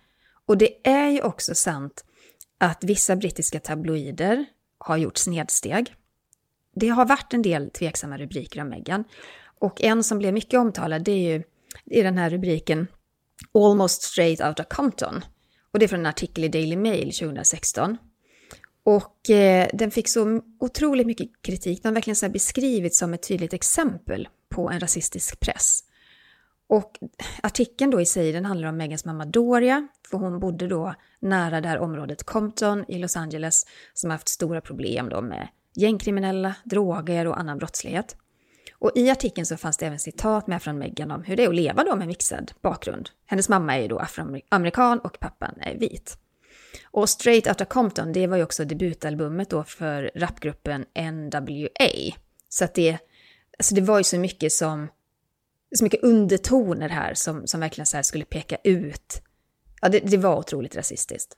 Och 0.46 0.58
det 0.58 0.88
är 0.88 1.08
ju 1.08 1.22
också 1.22 1.54
sant 1.54 2.04
att 2.58 2.84
vissa 2.84 3.16
brittiska 3.16 3.60
tabloider 3.60 4.44
har 4.78 4.96
gjort 4.96 5.16
snedsteg. 5.16 5.94
Det 6.74 6.88
har 6.88 7.06
varit 7.06 7.34
en 7.34 7.42
del 7.42 7.70
tveksamma 7.70 8.18
rubriker 8.18 8.60
om 8.60 8.68
Meghan. 8.68 9.04
Och 9.58 9.82
en 9.82 10.04
som 10.04 10.18
blev 10.18 10.34
mycket 10.34 10.60
omtalad 10.60 11.04
det 11.04 11.12
är 11.12 11.32
ju 11.32 11.42
i 11.84 12.02
den 12.02 12.18
här 12.18 12.30
rubriken 12.30 12.86
Almost 13.54 14.02
straight 14.02 14.40
out 14.40 14.60
of 14.60 14.66
Compton. 14.66 15.24
Och 15.72 15.78
det 15.78 15.84
är 15.84 15.88
från 15.88 16.00
en 16.00 16.06
artikel 16.06 16.44
i 16.44 16.48
Daily 16.48 16.76
Mail 16.76 17.12
2016. 17.12 17.96
Och 18.82 19.30
eh, 19.30 19.68
den 19.72 19.90
fick 19.90 20.08
så 20.08 20.40
otroligt 20.60 21.06
mycket 21.06 21.28
kritik. 21.42 21.82
Den 21.82 21.90
har 21.90 21.94
verkligen 21.94 22.16
så 22.16 22.28
beskrivits 22.28 22.98
som 22.98 23.14
ett 23.14 23.28
tydligt 23.28 23.52
exempel 23.52 24.28
på 24.48 24.70
en 24.70 24.80
rasistisk 24.80 25.40
press. 25.40 25.84
Och 26.68 26.98
artikeln 27.42 27.90
då 27.90 28.00
i 28.00 28.06
sig 28.06 28.32
den 28.32 28.44
handlar 28.44 28.68
om 28.68 28.76
Megans 28.76 29.04
mamma 29.04 29.24
Doria, 29.24 29.88
för 30.10 30.18
hon 30.18 30.40
bodde 30.40 30.68
då 30.68 30.94
nära 31.20 31.60
det 31.60 31.68
här 31.68 31.78
området 31.78 32.24
Compton 32.24 32.84
i 32.88 32.98
Los 32.98 33.16
Angeles 33.16 33.66
som 33.94 34.10
haft 34.10 34.28
stora 34.28 34.60
problem 34.60 35.08
då 35.08 35.22
med 35.22 35.48
gängkriminella, 35.74 36.54
droger 36.64 37.26
och 37.26 37.40
annan 37.40 37.58
brottslighet. 37.58 38.16
Och 38.78 38.92
i 38.94 39.10
artikeln 39.10 39.46
så 39.46 39.56
fanns 39.56 39.76
det 39.76 39.86
även 39.86 39.98
citat 39.98 40.46
med 40.46 40.62
från 40.62 40.78
Meghan 40.78 41.10
om 41.10 41.22
hur 41.22 41.36
det 41.36 41.44
är 41.44 41.48
att 41.48 41.54
leva 41.54 41.84
då 41.84 41.96
med 41.96 42.06
mixad 42.06 42.52
bakgrund. 42.62 43.10
Hennes 43.26 43.48
mamma 43.48 43.76
är 43.76 43.82
ju 43.82 43.88
då 43.88 43.98
afroamerikan 43.98 45.00
och 45.00 45.20
pappan 45.20 45.54
är 45.60 45.78
vit. 45.78 46.18
Och 46.84 47.08
Straight 47.08 47.46
Outta 47.46 47.64
Compton, 47.64 48.12
det 48.12 48.26
var 48.26 48.36
ju 48.36 48.42
också 48.42 48.64
debutalbumet 48.64 49.50
då 49.50 49.64
för 49.64 50.10
rapgruppen 50.14 50.84
NWA. 51.12 52.14
Så 52.48 52.64
att 52.64 52.74
det, 52.74 52.98
alltså 53.58 53.74
det 53.74 53.80
var 53.80 53.98
ju 53.98 54.04
så 54.04 54.18
mycket 54.18 54.52
som, 54.52 54.88
så 55.76 55.84
mycket 55.84 56.02
undertoner 56.02 56.88
här 56.88 57.14
som, 57.14 57.46
som 57.46 57.60
verkligen 57.60 57.86
så 57.86 58.02
skulle 58.02 58.24
peka 58.24 58.56
ut. 58.64 59.22
Ja, 59.80 59.88
det, 59.88 59.98
det 59.98 60.16
var 60.16 60.38
otroligt 60.38 60.76
rasistiskt. 60.76 61.36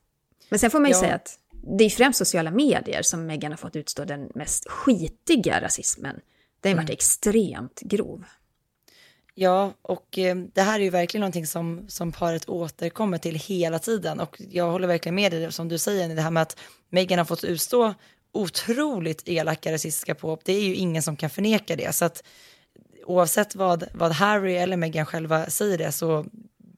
Men 0.49 0.59
sen 0.59 0.71
får 0.71 0.81
man 0.81 0.90
ju 0.90 0.97
ja. 0.97 1.01
säga 1.01 1.14
att 1.14 1.38
det 1.79 1.85
är 1.85 1.90
främst 1.90 2.18
sociala 2.18 2.51
medier 2.51 3.03
som 3.03 3.27
Meghan 3.27 3.53
har 3.53 3.57
fått 3.57 3.77
utstå 3.77 4.05
den 4.05 4.31
mest 4.35 4.68
skitiga 4.68 5.61
rasismen. 5.61 6.21
Den 6.61 6.73
har 6.73 6.77
varit 6.77 6.88
mm. 6.88 6.95
extremt 6.95 7.81
grov. 7.81 8.25
Ja, 9.35 9.73
och 9.83 10.18
eh, 10.18 10.37
det 10.37 10.62
här 10.62 10.81
är 10.81 10.85
ju 10.85 10.90
verkligen 10.90 11.21
någonting 11.21 11.47
som, 11.47 11.85
som 11.88 12.12
paret 12.12 12.49
återkommer 12.49 13.18
till 13.18 13.35
hela 13.35 13.79
tiden. 13.79 14.21
Och 14.21 14.37
jag 14.51 14.71
håller 14.71 14.88
verkligen 14.88 15.14
med 15.14 15.33
dig 15.33 15.53
som 15.53 15.68
du 15.68 15.79
säger, 15.79 16.14
det 16.14 16.23
här 16.23 16.31
med 16.31 16.42
att 16.42 16.57
Meghan 16.90 17.18
har 17.18 17.25
fått 17.25 17.45
utstå 17.45 17.95
otroligt 18.33 19.29
elaka 19.29 19.73
rasistiska 19.73 20.14
påhopp. 20.14 20.45
Det 20.45 20.53
är 20.53 20.62
ju 20.62 20.75
ingen 20.75 21.03
som 21.03 21.16
kan 21.16 21.31
förneka 21.31 21.77
det. 21.77 21.95
Så 21.95 22.05
att 22.05 22.25
oavsett 23.07 23.55
vad, 23.55 23.85
vad 23.95 24.12
Harry 24.12 24.55
eller 24.55 24.77
Meghan 24.77 25.07
själva 25.07 25.47
säger 25.47 25.79
det 25.79 25.92
så 25.92 26.27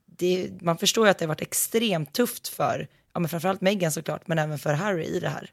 det, 0.05 0.49
man 0.61 0.77
förstår 0.77 1.05
ju 1.05 1.11
att 1.11 1.17
det 1.17 1.25
har 1.25 1.27
varit 1.27 1.41
extremt 1.41 2.13
tufft 2.13 2.47
för, 2.47 2.87
ja 3.13 3.19
men 3.19 3.29
framförallt 3.29 3.61
Meghan 3.61 3.91
såklart, 3.91 4.27
men 4.27 4.39
även 4.39 4.59
för 4.59 4.73
Harry 4.73 5.03
i 5.03 5.19
det 5.19 5.29
här. 5.29 5.51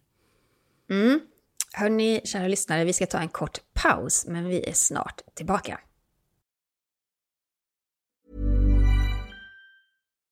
Mm. 0.90 1.20
Hörni, 1.72 2.20
kära 2.24 2.48
lyssnare, 2.48 2.84
vi 2.84 2.92
ska 2.92 3.06
ta 3.06 3.18
en 3.18 3.28
kort 3.28 3.58
paus, 3.74 4.26
men 4.28 4.44
vi 4.44 4.68
är 4.68 4.72
snart 4.72 5.20
tillbaka. 5.34 5.80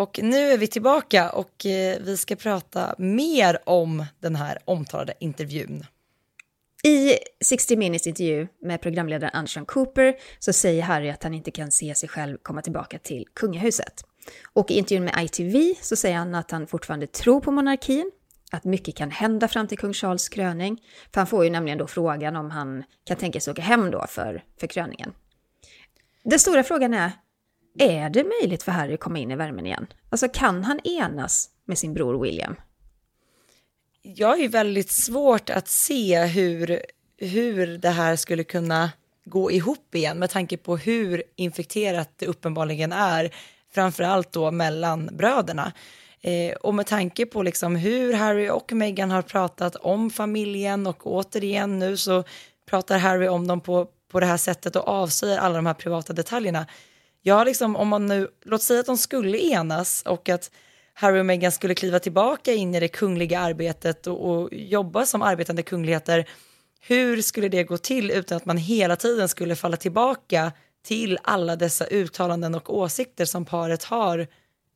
Och 0.00 0.20
nu 0.22 0.52
är 0.52 0.58
vi 0.58 0.66
tillbaka 0.66 1.30
och 1.30 1.66
eh, 1.66 1.98
vi 2.00 2.16
ska 2.16 2.36
prata 2.36 2.94
mer 2.98 3.58
om 3.66 4.04
den 4.20 4.36
här 4.36 4.58
omtalade 4.64 5.14
intervjun. 5.18 5.86
I 6.84 7.14
60 7.44 7.76
minutes 7.76 8.06
intervju 8.06 8.48
med 8.62 8.80
programledaren 8.80 9.34
Anderson 9.34 9.66
Cooper 9.66 10.14
så 10.38 10.52
säger 10.52 10.82
Harry 10.82 11.10
att 11.10 11.22
han 11.22 11.34
inte 11.34 11.50
kan 11.50 11.70
se 11.70 11.94
sig 11.94 12.08
själv 12.08 12.38
komma 12.42 12.62
tillbaka 12.62 12.98
till 12.98 13.26
kungahuset. 13.34 14.04
Och 14.52 14.70
i 14.70 14.74
intervjun 14.78 15.04
med 15.04 15.24
ITV 15.24 15.74
så 15.80 15.96
säger 15.96 16.16
han 16.16 16.34
att 16.34 16.50
han 16.50 16.66
fortfarande 16.66 17.06
tror 17.06 17.40
på 17.40 17.50
monarkin 17.50 18.10
att 18.50 18.64
mycket 18.64 18.96
kan 18.96 19.10
hända 19.10 19.48
fram 19.48 19.68
till 19.68 19.78
kung 19.78 19.92
Charles 19.92 20.28
kröning. 20.28 20.82
För 21.12 21.20
han 21.20 21.26
får 21.26 21.44
ju 21.44 21.50
nämligen 21.50 21.78
då 21.78 21.86
frågan 21.86 22.36
om 22.36 22.50
han 22.50 22.84
kan 23.04 23.16
tänka 23.16 23.40
sig 23.40 23.50
åka 23.50 23.62
hem 23.62 23.90
då 23.90 24.06
för, 24.08 24.44
för 24.60 24.66
kröningen. 24.66 25.12
Den 26.22 26.38
stora 26.38 26.62
frågan 26.62 26.94
är, 26.94 27.12
är 27.78 28.10
det 28.10 28.24
möjligt 28.24 28.62
för 28.62 28.72
Harry 28.72 28.94
att 28.94 29.00
komma 29.00 29.18
in 29.18 29.30
i 29.30 29.36
värmen 29.36 29.66
igen? 29.66 29.86
Alltså 30.10 30.28
kan 30.28 30.64
han 30.64 30.80
enas 30.84 31.50
med 31.64 31.78
sin 31.78 31.94
bror 31.94 32.22
William? 32.22 32.56
Jag 34.02 34.40
är 34.40 34.48
väldigt 34.48 34.90
svårt 34.90 35.50
att 35.50 35.68
se 35.68 36.24
hur, 36.24 36.80
hur 37.16 37.78
det 37.78 37.90
här 37.90 38.16
skulle 38.16 38.44
kunna 38.44 38.90
gå 39.24 39.50
ihop 39.50 39.94
igen 39.94 40.18
med 40.18 40.30
tanke 40.30 40.56
på 40.56 40.76
hur 40.76 41.22
infekterat 41.36 42.10
det 42.16 42.26
uppenbarligen 42.26 42.92
är, 42.92 43.34
framför 43.74 44.02
allt 44.02 44.32
då 44.32 44.50
mellan 44.50 45.10
bröderna. 45.12 45.72
Eh, 46.20 46.52
och 46.52 46.74
med 46.74 46.86
tanke 46.86 47.26
på 47.26 47.42
liksom 47.42 47.76
hur 47.76 48.12
Harry 48.12 48.48
och 48.48 48.72
Meghan 48.72 49.10
har 49.10 49.22
pratat 49.22 49.76
om 49.76 50.10
familjen 50.10 50.86
och 50.86 51.06
återigen 51.06 51.78
nu 51.78 51.96
så 51.96 52.24
pratar 52.70 52.98
Harry 52.98 53.28
om 53.28 53.46
dem 53.46 53.60
på, 53.60 53.88
på 54.10 54.20
det 54.20 54.26
här 54.26 54.36
sättet 54.36 54.76
och 54.76 54.88
avslöjar 54.88 55.38
alla 55.38 55.56
de 55.56 55.66
här 55.66 55.74
privata 55.74 56.12
detaljerna. 56.12 56.66
Ja, 57.22 57.44
liksom 57.44 57.76
om 57.76 57.88
man 57.88 58.06
nu, 58.06 58.28
låt 58.44 58.62
säga 58.62 58.80
att 58.80 58.86
de 58.86 58.98
skulle 58.98 59.38
enas 59.38 60.02
och 60.06 60.28
att 60.28 60.50
Harry 60.94 61.20
och 61.20 61.26
Meghan 61.26 61.52
skulle 61.52 61.74
kliva 61.74 61.98
tillbaka 61.98 62.52
in 62.52 62.74
i 62.74 62.80
det 62.80 62.88
kungliga 62.88 63.40
arbetet 63.40 64.06
och, 64.06 64.30
och 64.30 64.48
jobba 64.52 65.06
som 65.06 65.22
arbetande 65.22 65.62
kungligheter. 65.62 66.28
Hur 66.80 67.22
skulle 67.22 67.48
det 67.48 67.64
gå 67.64 67.78
till 67.78 68.10
utan 68.10 68.36
att 68.36 68.44
man 68.44 68.56
hela 68.56 68.96
tiden 68.96 69.28
skulle 69.28 69.56
falla 69.56 69.76
tillbaka 69.76 70.52
till 70.84 71.18
alla 71.22 71.56
dessa 71.56 71.86
uttalanden 71.86 72.54
och 72.54 72.76
åsikter 72.76 73.24
som 73.24 73.44
paret 73.44 73.84
har 73.84 74.26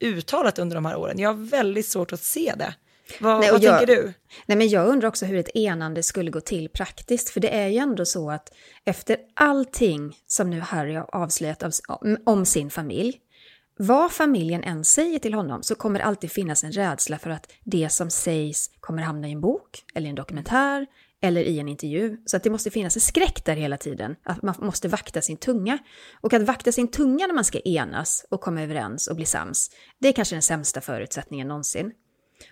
uttalat 0.01 0.59
under 0.59 0.75
de 0.75 0.85
här 0.85 0.97
åren. 0.97 1.19
Jag 1.19 1.29
har 1.29 1.47
väldigt 1.47 1.87
svårt 1.87 2.13
att 2.13 2.23
se 2.23 2.55
det. 2.57 2.75
Vad, 3.21 3.41
nej, 3.41 3.51
vad 3.53 3.63
jag, 3.63 3.79
tänker 3.79 3.97
du? 3.97 4.13
Nej, 4.47 4.59
men 4.59 4.69
jag 4.69 4.89
undrar 4.89 5.09
också 5.09 5.27
hur 5.27 5.39
ett 5.39 5.57
enande 5.57 6.03
skulle 6.03 6.31
gå 6.31 6.41
till 6.41 6.69
praktiskt. 6.69 7.31
För 7.31 7.41
det 7.41 7.55
är 7.55 7.69
ju 7.69 7.77
ändå 7.77 8.05
så 8.05 8.31
att 8.31 8.53
efter 8.85 9.17
allting 9.35 10.17
som 10.27 10.51
nu 10.51 10.61
Harry 10.61 10.95
har 10.95 11.15
avslöjat 11.15 11.63
av, 11.63 11.73
om, 11.89 12.17
om 12.25 12.47
sin 12.47 12.71
familj, 12.71 13.21
vad 13.79 14.13
familjen 14.13 14.65
än 14.65 14.85
säger 14.85 15.19
till 15.19 15.35
honom 15.35 15.63
så 15.63 15.75
kommer 15.75 15.99
det 15.99 16.05
alltid 16.05 16.31
finnas 16.31 16.65
en 16.65 16.73
rädsla 16.73 17.19
för 17.19 17.31
att 17.31 17.53
det 17.65 17.89
som 17.89 18.11
sägs 18.11 18.71
kommer 18.81 19.03
hamna 19.03 19.29
i 19.29 19.33
en 19.33 19.41
bok 19.41 19.85
eller 19.95 20.09
en 20.09 20.15
dokumentär 20.15 20.87
eller 21.21 21.41
i 21.41 21.59
en 21.59 21.69
intervju. 21.69 22.17
Så 22.27 22.37
att 22.37 22.43
det 22.43 22.51
måste 22.51 22.71
finnas 22.71 22.97
en 22.97 23.01
skräck 23.01 23.45
där 23.45 23.57
hela 23.57 23.77
tiden, 23.77 24.17
att 24.23 24.43
man 24.43 24.55
måste 24.59 24.89
vakta 24.89 25.23
sin 25.23 25.37
tunga. 25.37 25.79
Och 26.21 26.33
att 26.33 26.43
vakta 26.43 26.73
sin 26.73 26.91
tunga 26.91 27.27
när 27.27 27.35
man 27.35 27.45
ska 27.45 27.61
enas 27.61 28.27
och 28.31 28.41
komma 28.41 28.63
överens 28.63 29.07
och 29.07 29.17
bli 29.17 29.25
sams, 29.25 29.71
det 29.99 30.09
är 30.09 30.13
kanske 30.13 30.35
den 30.35 30.43
sämsta 30.43 30.81
förutsättningen 30.81 31.49
någonsin. 31.49 31.93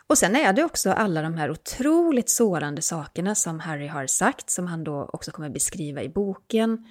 Och 0.06 0.18
sen 0.18 0.36
är 0.36 0.52
det 0.52 0.64
också 0.64 0.90
alla 0.90 1.22
de 1.22 1.34
här 1.34 1.50
otroligt 1.50 2.30
sårande 2.30 2.82
sakerna 2.82 3.34
som 3.34 3.60
Harry 3.60 3.86
har 3.86 4.06
sagt, 4.06 4.50
som 4.50 4.66
han 4.66 4.84
då 4.84 5.10
också 5.12 5.30
kommer 5.30 5.50
beskriva 5.50 6.02
i 6.02 6.08
boken. 6.08 6.86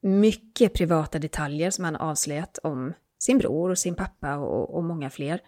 Mycket 0.00 0.74
privata 0.74 1.18
detaljer 1.18 1.70
som 1.70 1.84
han 1.84 1.96
avslöjat 1.96 2.58
om 2.62 2.92
sin 3.18 3.38
bror 3.38 3.70
och 3.70 3.78
sin 3.78 3.94
pappa 3.94 4.36
och, 4.36 4.74
och 4.76 4.84
många 4.84 5.10
fler. 5.10 5.40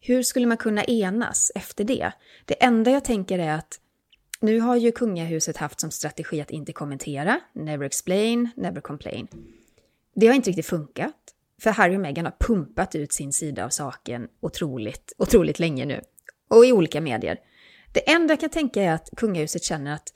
Hur 0.00 0.22
skulle 0.22 0.46
man 0.46 0.56
kunna 0.56 0.84
enas 0.84 1.52
efter 1.54 1.84
det? 1.84 2.12
Det 2.44 2.64
enda 2.64 2.90
jag 2.90 3.04
tänker 3.04 3.38
är 3.38 3.54
att 3.54 3.80
nu 4.40 4.60
har 4.60 4.76
ju 4.76 4.92
kungahuset 4.92 5.56
haft 5.56 5.80
som 5.80 5.90
strategi 5.90 6.40
att 6.40 6.50
inte 6.50 6.72
kommentera, 6.72 7.40
never 7.52 7.86
explain, 7.86 8.48
never 8.56 8.80
complain. 8.80 9.28
Det 10.14 10.26
har 10.26 10.34
inte 10.34 10.50
riktigt 10.50 10.66
funkat, 10.66 11.34
för 11.60 11.70
Harry 11.70 11.96
och 11.96 12.00
Meghan 12.00 12.24
har 12.24 12.36
pumpat 12.40 12.94
ut 12.94 13.12
sin 13.12 13.32
sida 13.32 13.64
av 13.64 13.68
saken 13.68 14.28
otroligt, 14.40 15.12
otroligt 15.18 15.58
länge 15.58 15.84
nu. 15.84 16.00
Och 16.50 16.66
i 16.66 16.72
olika 16.72 17.00
medier. 17.00 17.38
Det 17.92 18.10
enda 18.10 18.32
jag 18.32 18.40
kan 18.40 18.50
tänka 18.50 18.82
är 18.82 18.92
att 18.92 19.08
kungahuset 19.16 19.64
känner 19.64 19.94
att 19.94 20.08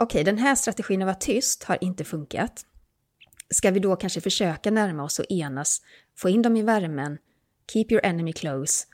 okej, 0.00 0.20
okay, 0.20 0.32
den 0.32 0.38
här 0.38 0.54
strategin 0.54 1.02
att 1.02 1.06
vara 1.06 1.16
tyst 1.16 1.64
har 1.64 1.78
inte 1.80 2.04
funkat. 2.04 2.66
Ska 3.50 3.70
vi 3.70 3.80
då 3.80 3.96
kanske 3.96 4.20
försöka 4.20 4.70
närma 4.70 5.04
oss 5.04 5.18
och 5.18 5.26
enas, 5.30 5.82
få 6.16 6.28
in 6.28 6.42
dem 6.42 6.56
i 6.56 6.62
värmen, 6.62 7.18
keep 7.72 7.86
your 7.90 8.06
enemy 8.06 8.32
close 8.32 8.86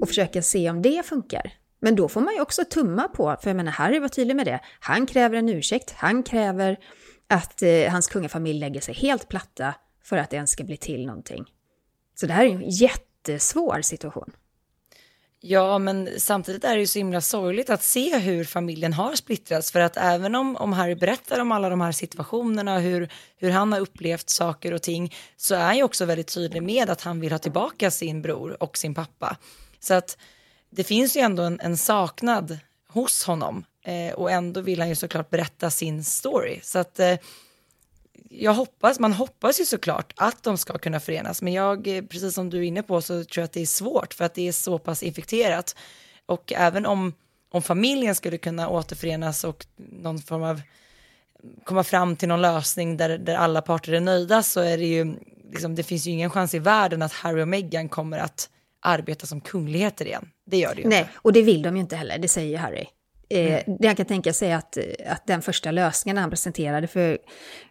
och 0.00 0.08
försöka 0.08 0.42
se 0.42 0.70
om 0.70 0.82
det 0.82 1.06
funkar? 1.06 1.52
Men 1.80 1.96
då 1.96 2.08
får 2.08 2.20
man 2.20 2.34
ju 2.34 2.40
också 2.40 2.64
tumma 2.64 3.08
på, 3.08 3.36
för 3.42 3.50
jag 3.50 3.56
menar 3.56 3.72
Harry 3.72 3.98
var 3.98 4.08
tydlig 4.08 4.36
med 4.36 4.46
det, 4.46 4.60
han 4.80 5.06
kräver 5.06 5.36
en 5.36 5.48
ursäkt, 5.48 5.94
han 5.96 6.22
kräver 6.22 6.78
att 7.28 7.62
eh, 7.62 7.90
hans 7.90 8.06
kungafamilj 8.06 8.58
lägger 8.58 8.80
sig 8.80 8.94
helt 8.94 9.28
platta 9.28 9.74
för 10.02 10.16
att 10.16 10.30
det 10.30 10.36
ens 10.36 10.50
ska 10.50 10.64
bli 10.64 10.76
till 10.76 11.06
någonting. 11.06 11.44
Så 12.14 12.26
det 12.26 12.32
här 12.32 12.44
är 12.44 12.50
en 12.50 12.70
jättesvår 12.70 13.82
situation. 13.82 14.32
Ja, 15.44 15.78
men 15.78 16.08
samtidigt 16.18 16.64
är 16.64 16.74
det 16.74 16.80
ju 16.80 16.86
så 16.86 16.98
himla 16.98 17.20
sorgligt 17.20 17.70
att 17.70 17.82
se 17.82 18.18
hur 18.18 18.44
familjen 18.44 18.92
har 18.92 19.14
splittrats. 19.14 19.72
För 19.72 19.80
att 19.80 19.96
även 19.96 20.34
om, 20.34 20.56
om 20.56 20.72
Harry 20.72 20.94
berättar 20.94 21.40
om 21.40 21.52
alla 21.52 21.68
de 21.68 21.80
här 21.80 21.92
situationerna, 21.92 22.78
hur, 22.78 23.08
hur 23.36 23.50
han 23.50 23.72
har 23.72 23.80
upplevt 23.80 24.30
saker 24.30 24.72
och 24.74 24.82
ting, 24.82 25.14
så 25.36 25.54
är 25.54 25.64
han 25.64 25.76
ju 25.76 25.82
också 25.82 26.04
väldigt 26.04 26.34
tydlig 26.34 26.62
med 26.62 26.90
att 26.90 27.00
han 27.00 27.20
vill 27.20 27.32
ha 27.32 27.38
tillbaka 27.38 27.90
sin 27.90 28.22
bror 28.22 28.62
och 28.62 28.78
sin 28.78 28.94
pappa. 28.94 29.36
Så 29.80 29.94
att 29.94 30.16
det 30.70 30.84
finns 30.84 31.16
ju 31.16 31.20
ändå 31.20 31.42
en, 31.42 31.60
en 31.60 31.76
saknad 31.76 32.58
hos 32.88 33.24
honom 33.24 33.64
eh, 33.84 34.14
och 34.14 34.30
ändå 34.30 34.60
vill 34.60 34.80
han 34.80 34.88
ju 34.88 34.94
såklart 34.94 35.30
berätta 35.30 35.70
sin 35.70 36.04
story. 36.04 36.60
Så 36.62 36.78
att 36.78 37.00
eh, 37.00 37.16
jag 38.30 38.54
hoppas, 38.54 39.00
man 39.00 39.12
hoppas 39.12 39.60
ju 39.60 39.64
såklart 39.64 40.12
att 40.16 40.42
de 40.42 40.58
ska 40.58 40.78
kunna 40.78 41.00
förenas, 41.00 41.42
men 41.42 41.52
jag, 41.52 41.86
eh, 41.86 42.02
precis 42.02 42.34
som 42.34 42.50
du 42.50 42.58
är 42.58 42.62
inne 42.62 42.82
på, 42.82 43.00
så 43.02 43.24
tror 43.24 43.42
jag 43.42 43.44
att 43.44 43.52
det 43.52 43.60
är 43.60 43.66
svårt 43.66 44.14
för 44.14 44.24
att 44.24 44.34
det 44.34 44.48
är 44.48 44.52
så 44.52 44.78
pass 44.78 45.02
infekterat. 45.02 45.76
Och 46.26 46.52
även 46.52 46.86
om, 46.86 47.12
om 47.50 47.62
familjen 47.62 48.14
skulle 48.14 48.38
kunna 48.38 48.68
återförenas 48.68 49.44
och 49.44 49.66
någon 49.76 50.18
form 50.18 50.42
av 50.42 50.60
komma 51.64 51.84
fram 51.84 52.16
till 52.16 52.28
någon 52.28 52.40
lösning 52.40 52.96
där, 52.96 53.18
där 53.18 53.34
alla 53.34 53.62
parter 53.62 53.92
är 53.92 54.00
nöjda 54.00 54.42
så 54.42 54.60
är 54.60 54.78
det 54.78 54.86
ju, 54.86 55.14
liksom, 55.50 55.74
det 55.74 55.82
finns 55.82 56.06
ju 56.06 56.10
ingen 56.10 56.30
chans 56.30 56.54
i 56.54 56.58
världen 56.58 57.02
att 57.02 57.12
Harry 57.12 57.42
och 57.42 57.48
Meghan 57.48 57.88
kommer 57.88 58.18
att 58.18 58.48
arbeta 58.80 59.26
som 59.26 59.40
kungligheter 59.40 60.04
igen. 60.04 60.28
Det 60.46 60.56
gör 60.56 60.74
det 60.74 60.82
ju 60.82 60.88
Nej, 60.88 61.00
inte. 61.00 61.12
och 61.14 61.32
det 61.32 61.42
vill 61.42 61.62
de 61.62 61.76
ju 61.76 61.80
inte 61.80 61.96
heller, 61.96 62.18
det 62.18 62.28
säger 62.28 62.58
Harry. 62.58 62.86
Eh, 63.32 63.62
Mm. 63.66 63.76
Det 63.80 63.86
jag 63.86 63.96
kan 63.96 64.06
tänka 64.06 64.32
sig 64.32 64.52
att, 64.52 64.78
att 65.06 65.26
den 65.26 65.42
första 65.42 65.70
lösningen 65.70 66.16
han 66.16 66.30
presenterade 66.30 66.86
för, 66.86 67.18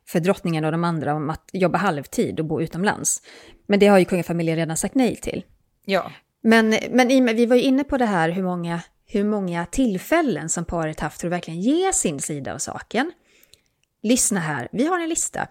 för 0.05 0.19
drottningen 0.19 0.65
och 0.65 0.71
de 0.71 0.83
andra 0.83 1.13
om 1.13 1.29
att 1.29 1.49
jobba 1.53 1.77
halvtid 1.77 2.39
och 2.39 2.45
bo 2.45 2.61
utomlands. 2.61 3.21
Men 3.67 3.79
det 3.79 3.87
har 3.87 3.99
ju 3.99 4.05
kungafamiljen 4.05 4.57
redan 4.57 4.77
sagt 4.77 4.95
nej 4.95 5.15
till. 5.15 5.43
Ja, 5.85 6.11
Men, 6.41 6.75
men 6.89 7.07
vi 7.35 7.45
var 7.45 7.55
ju 7.55 7.61
inne 7.61 7.83
på 7.83 7.97
det 7.97 8.05
här 8.05 8.29
hur 8.29 8.43
många, 8.43 8.81
hur 9.05 9.23
många 9.23 9.65
tillfällen 9.65 10.49
som 10.49 10.65
paret 10.65 10.99
haft 10.99 11.21
för 11.21 11.27
att 11.27 11.33
verkligen 11.33 11.61
ge 11.61 11.93
sin 11.93 12.19
sida 12.19 12.53
av 12.53 12.57
saken. 12.57 13.11
Lyssna 14.03 14.39
här, 14.39 14.69
vi 14.71 14.87
har 14.87 14.99
en 14.99 15.09
lista. 15.09 15.47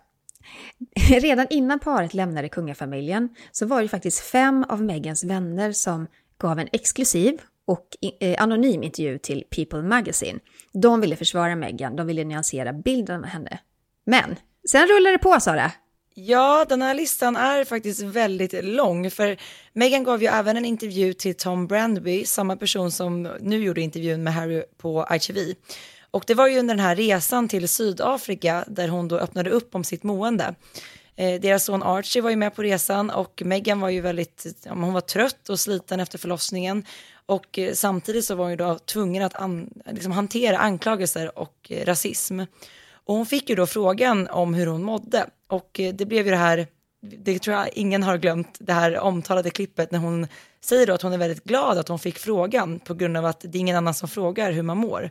Redan 1.20 1.46
innan 1.50 1.78
paret 1.78 2.14
lämnade 2.14 2.48
kungafamiljen 2.48 3.28
så 3.52 3.66
var 3.66 3.82
det 3.82 3.88
faktiskt 3.88 4.20
fem 4.20 4.64
av 4.68 4.82
Megans 4.82 5.24
vänner 5.24 5.72
som 5.72 6.06
gav 6.38 6.58
en 6.58 6.68
exklusiv 6.72 7.40
och 7.70 7.96
eh, 8.20 8.42
anonym 8.42 8.82
intervju 8.82 9.18
till 9.18 9.44
People 9.50 9.82
Magazine. 9.82 10.38
De 10.72 11.00
ville 11.00 11.16
försvara 11.16 11.56
Meghan, 11.56 11.96
de 11.96 12.06
ville 12.06 12.24
nyansera 12.24 12.72
bilden 12.72 13.24
av 13.24 13.26
henne. 13.26 13.58
Men 14.06 14.36
sen 14.70 14.86
rullade 14.86 15.14
det 15.14 15.18
på, 15.18 15.40
Sara. 15.40 15.72
Ja, 16.14 16.66
den 16.68 16.82
här 16.82 16.94
listan 16.94 17.36
är 17.36 17.64
faktiskt 17.64 18.00
väldigt 18.02 18.64
lång, 18.64 19.10
för 19.10 19.36
Meghan 19.72 20.04
gav 20.04 20.22
ju 20.22 20.28
även 20.28 20.56
en 20.56 20.64
intervju 20.64 21.12
till 21.12 21.34
Tom 21.34 21.66
Brandby, 21.66 22.24
samma 22.24 22.56
person 22.56 22.90
som 22.90 23.22
nu 23.40 23.64
gjorde 23.64 23.80
intervjun 23.80 24.22
med 24.22 24.34
Harry 24.34 24.62
på 24.76 25.06
ITV. 25.10 25.38
Och 26.10 26.24
det 26.26 26.34
var 26.34 26.48
ju 26.48 26.58
under 26.58 26.74
den 26.74 26.84
här 26.84 26.96
resan 26.96 27.48
till 27.48 27.68
Sydafrika 27.68 28.64
där 28.66 28.88
hon 28.88 29.08
då 29.08 29.18
öppnade 29.18 29.50
upp 29.50 29.74
om 29.74 29.84
sitt 29.84 30.02
mående. 30.02 30.54
Eh, 31.20 31.40
deras 31.40 31.64
son 31.64 31.82
Archie 31.82 32.22
var 32.22 32.30
ju 32.30 32.36
med 32.36 32.54
på 32.54 32.62
resan 32.62 33.10
och 33.10 33.42
Meghan 33.44 33.80
var 33.80 33.88
ju 33.88 34.00
väldigt, 34.00 34.46
ja, 34.64 34.74
hon 34.74 34.92
var 34.92 35.00
trött 35.00 35.48
och 35.48 35.60
sliten 35.60 36.00
efter 36.00 36.18
förlossningen. 36.18 36.84
Och 37.26 37.58
eh, 37.58 37.72
samtidigt 37.72 38.24
så 38.24 38.34
var 38.34 38.44
hon 38.44 38.50
ju 38.50 38.56
då 38.56 38.78
tvungen 38.78 39.22
att 39.22 39.34
an, 39.34 39.70
liksom 39.90 40.12
hantera 40.12 40.58
anklagelser 40.58 41.38
och 41.38 41.56
eh, 41.70 41.84
rasism. 41.84 42.40
Och 42.92 43.14
hon 43.14 43.26
fick 43.26 43.50
ju 43.50 43.56
då 43.56 43.66
frågan 43.66 44.28
om 44.28 44.54
hur 44.54 44.66
hon 44.66 44.82
mådde. 44.82 45.26
Och 45.46 45.80
eh, 45.80 45.94
det 45.94 46.06
blev 46.06 46.24
ju 46.24 46.30
det 46.30 46.36
här, 46.36 46.66
det 47.02 47.38
tror 47.38 47.56
jag 47.56 47.68
ingen 47.72 48.02
har 48.02 48.18
glömt, 48.18 48.56
det 48.60 48.72
här 48.72 48.98
omtalade 48.98 49.50
klippet 49.50 49.90
när 49.90 49.98
hon 49.98 50.26
säger 50.60 50.86
då 50.86 50.92
att 50.92 51.02
hon 51.02 51.12
är 51.12 51.18
väldigt 51.18 51.44
glad 51.44 51.78
att 51.78 51.88
hon 51.88 51.98
fick 51.98 52.18
frågan 52.18 52.78
på 52.78 52.94
grund 52.94 53.16
av 53.16 53.24
att 53.24 53.40
det 53.40 53.58
är 53.58 53.60
ingen 53.60 53.76
annan 53.76 53.94
som 53.94 54.08
frågar 54.08 54.52
hur 54.52 54.62
man 54.62 54.78
mår. 54.78 55.10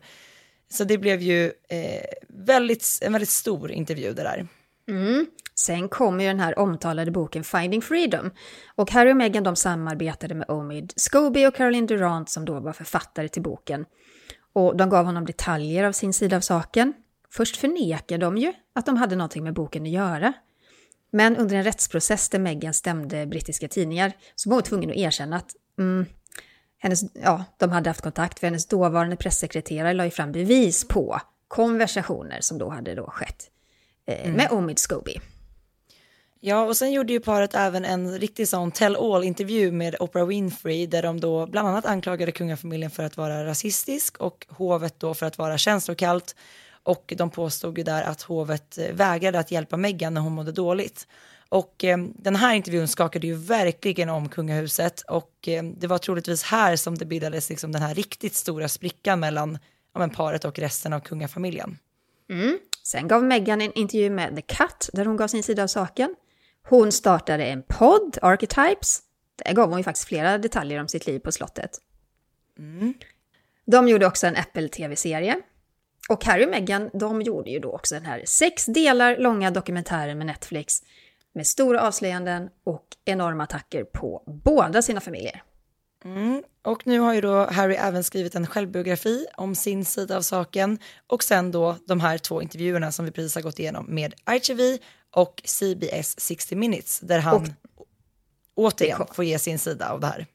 Så 0.72 0.84
det 0.84 0.98
blev 0.98 1.22
ju 1.22 1.46
eh, 1.70 2.06
väldigt, 2.28 3.00
en 3.02 3.14
väldigt 3.14 3.30
stor 3.30 3.72
intervju 3.72 4.14
det 4.14 4.24
där. 4.24 4.48
Mm. 4.90 5.26
Sen 5.56 5.90
kom 5.90 6.20
ju 6.20 6.28
den 6.28 6.40
här 6.40 6.60
omtalade 6.60 7.12
boken 7.12 7.44
Finding 7.44 7.82
Freedom. 7.82 8.32
Och 8.76 8.92
Harry 8.92 9.12
och 9.12 9.18
Meghan 9.18 9.44
de 9.44 9.56
samarbetade 9.56 10.36
med 10.36 10.50
Omid 10.50 10.94
Scobie 10.96 11.48
och 11.48 11.56
Caroline 11.56 11.86
Durant 11.86 12.30
som 12.30 12.46
då 12.46 12.60
var 12.60 12.74
författare 12.74 13.30
till 13.30 13.42
boken. 13.42 13.86
Och 14.54 14.78
de 14.78 14.90
gav 14.90 15.06
honom 15.06 15.26
detaljer 15.26 15.84
av 15.84 15.92
sin 15.92 16.14
sida 16.14 16.38
av 16.38 16.42
saken. 16.42 16.94
Först 17.32 17.58
förnekade 17.58 18.26
de 18.26 18.38
ju 18.38 18.54
att 18.74 18.86
de 18.86 18.98
hade 18.98 19.16
någonting 19.16 19.44
med 19.44 19.54
boken 19.54 19.84
att 19.84 19.90
göra. 19.90 20.34
Men 21.12 21.38
under 21.38 21.56
en 21.56 21.64
rättsprocess 21.64 22.30
där 22.30 22.40
Meghan 22.40 22.74
stämde 22.74 23.26
brittiska 23.26 23.68
tidningar 23.68 24.14
så 24.36 24.50
var 24.50 24.58
hon 24.58 24.64
tvungen 24.64 24.90
att 24.90 24.96
erkänna 24.96 25.36
att 25.36 25.52
mm, 25.80 26.06
hennes, 26.78 27.04
ja, 27.14 27.46
de 27.58 27.72
hade 27.72 27.90
haft 27.90 28.02
kontakt 28.02 28.40
för 28.40 28.48
hennes 28.48 28.68
dåvarande 28.68 29.16
pressekreterare 29.16 29.94
la 29.94 30.06
ju 30.06 30.12
fram 30.12 30.32
bevis 30.32 30.88
på 30.88 31.22
konversationer 31.48 32.42
som 32.42 32.58
då 32.58 32.70
hade 32.70 32.96
då 32.96 33.10
skett 33.10 33.52
eh, 34.10 34.32
med 34.32 34.52
Omid 34.52 34.80
Scobie. 34.80 35.22
Ja, 36.42 36.64
och 36.66 36.78
sen 36.78 36.92
gjorde 36.92 37.14
ju 37.14 37.20
paret 37.20 37.56
även 37.56 37.86
en 37.86 38.20
riktig 38.20 38.48
sån 38.48 38.72
tell 38.72 38.96
all-intervju 38.96 39.72
med 39.72 39.96
Oprah 40.00 40.26
Winfrey 40.26 40.88
där 40.88 41.02
de 41.02 41.20
då 41.20 41.46
bland 41.46 41.68
annat 41.68 41.86
anklagade 41.86 42.32
kungafamiljen 42.32 42.92
för 42.92 43.04
att 43.04 43.18
vara 43.18 43.46
rasistisk 43.46 44.18
och 44.18 44.46
hovet 44.50 45.00
då 45.00 45.14
för 45.14 45.26
att 45.26 45.38
vara 45.38 45.58
känslokallt. 45.58 46.36
Och 46.84 47.14
de 47.18 47.30
påstod 47.30 47.78
ju 47.78 47.84
där 47.84 48.04
att 48.04 48.22
hovet 48.22 48.78
eh, 48.78 48.94
vägrade 48.94 49.40
att 49.40 49.52
hjälpa 49.52 49.78
Meghan 49.78 50.14
när 50.14 50.22
hon 50.22 50.34
mådde 50.34 50.52
dåligt. 50.52 51.08
Och 51.50 51.84
eh, 51.84 51.98
den 51.98 52.36
här 52.36 52.54
intervjun 52.54 52.88
skakade 52.88 53.28
ju 53.28 53.36
verkligen 53.36 54.10
om 54.10 54.30
kungahuset 54.30 55.02
och 55.02 55.48
eh, 55.48 55.64
det 55.64 55.88
var 55.88 55.98
troligtvis 55.98 56.44
här 56.44 56.76
som 56.76 56.98
det 56.98 57.06
bildades 57.06 57.50
liksom 57.50 57.72
den 57.72 57.82
här 57.82 57.96
riktigt 57.96 58.36
stora 58.36 58.68
sprickan 58.68 59.20
mellan 59.20 59.58
ja, 59.94 60.00
men 60.00 60.10
paret 60.10 60.46
och 60.46 60.60
resten 60.60 60.94
av 60.94 61.00
kungafamiljen. 61.00 61.78
Sen 62.84 63.08
gav 63.08 63.24
Meghan 63.24 63.62
en 63.62 63.74
intervju 63.74 64.10
med 64.10 64.36
The 64.36 64.42
Cut 64.42 64.90
där 64.94 65.06
hon 65.06 65.18
gav 65.18 65.28
sin 65.28 65.44
sida 65.44 65.64
av 65.64 65.68
saken. 65.68 66.16
Hon 66.70 66.92
startade 66.92 67.46
en 67.46 67.64
podd, 67.64 68.18
Archetypes. 68.22 69.02
Där 69.46 69.54
gav 69.54 69.70
hon 69.70 69.78
ju 69.78 69.84
faktiskt 69.84 70.08
flera 70.08 70.38
detaljer 70.38 70.80
om 70.80 70.88
sitt 70.88 71.08
liv 71.08 71.20
på 71.20 71.32
slottet. 71.32 71.72
De 73.66 73.88
gjorde 73.88 74.06
också 74.06 74.28
en 74.28 74.36
Apple-tv-serie. 74.36 75.42
Och 76.10 76.26
Harry 76.26 76.46
och 76.46 76.50
Meghan, 76.50 76.90
de 76.94 77.22
gjorde 77.22 77.50
ju 77.50 77.60
då 77.60 77.72
också 77.72 77.96
den 77.96 78.06
här 78.06 78.24
sex 78.26 78.66
delar 78.66 79.18
långa 79.18 79.52
dokumentären 79.52 80.18
med 80.18 80.28
Netflix 80.28 80.84
med 81.34 81.48
stora 81.48 81.82
avslöjanden 81.82 82.50
och 82.64 82.86
enorma 83.06 83.44
attacker 83.44 83.84
på 83.84 84.24
båda 84.44 84.82
sina 84.82 85.02
familjer. 85.02 85.44
Och 86.62 86.88
nu 86.88 87.00
har 87.00 87.14
ju 87.14 87.22
då 87.22 87.46
Harry 87.46 87.76
även 87.76 88.04
skrivit 88.04 88.36
en 88.36 88.48
självbiografi 88.48 89.26
om 89.38 89.56
sin 89.56 89.86
sida 89.86 90.18
av 90.18 90.22
saken 90.22 90.80
och 91.08 91.24
sen 91.24 91.52
då 91.52 91.76
de 91.86 92.00
här 92.00 92.18
två 92.18 92.42
intervjuerna 92.42 92.92
som 92.92 93.06
vi 93.06 93.12
precis 93.12 93.36
har 93.36 93.42
gått 93.42 93.60
igenom 93.60 93.86
med 93.86 94.14
ITV 94.32 94.78
och 95.12 95.42
CBS 95.46 96.20
60 96.20 96.56
minutes 96.56 97.00
där 97.00 97.20
han 97.20 97.54
återigen 98.56 99.06
får 99.12 99.26
ge 99.26 99.40
sin 99.40 99.60
sida 99.60 99.90
av 99.90 100.00
det 100.00 100.08
här. 100.08 100.26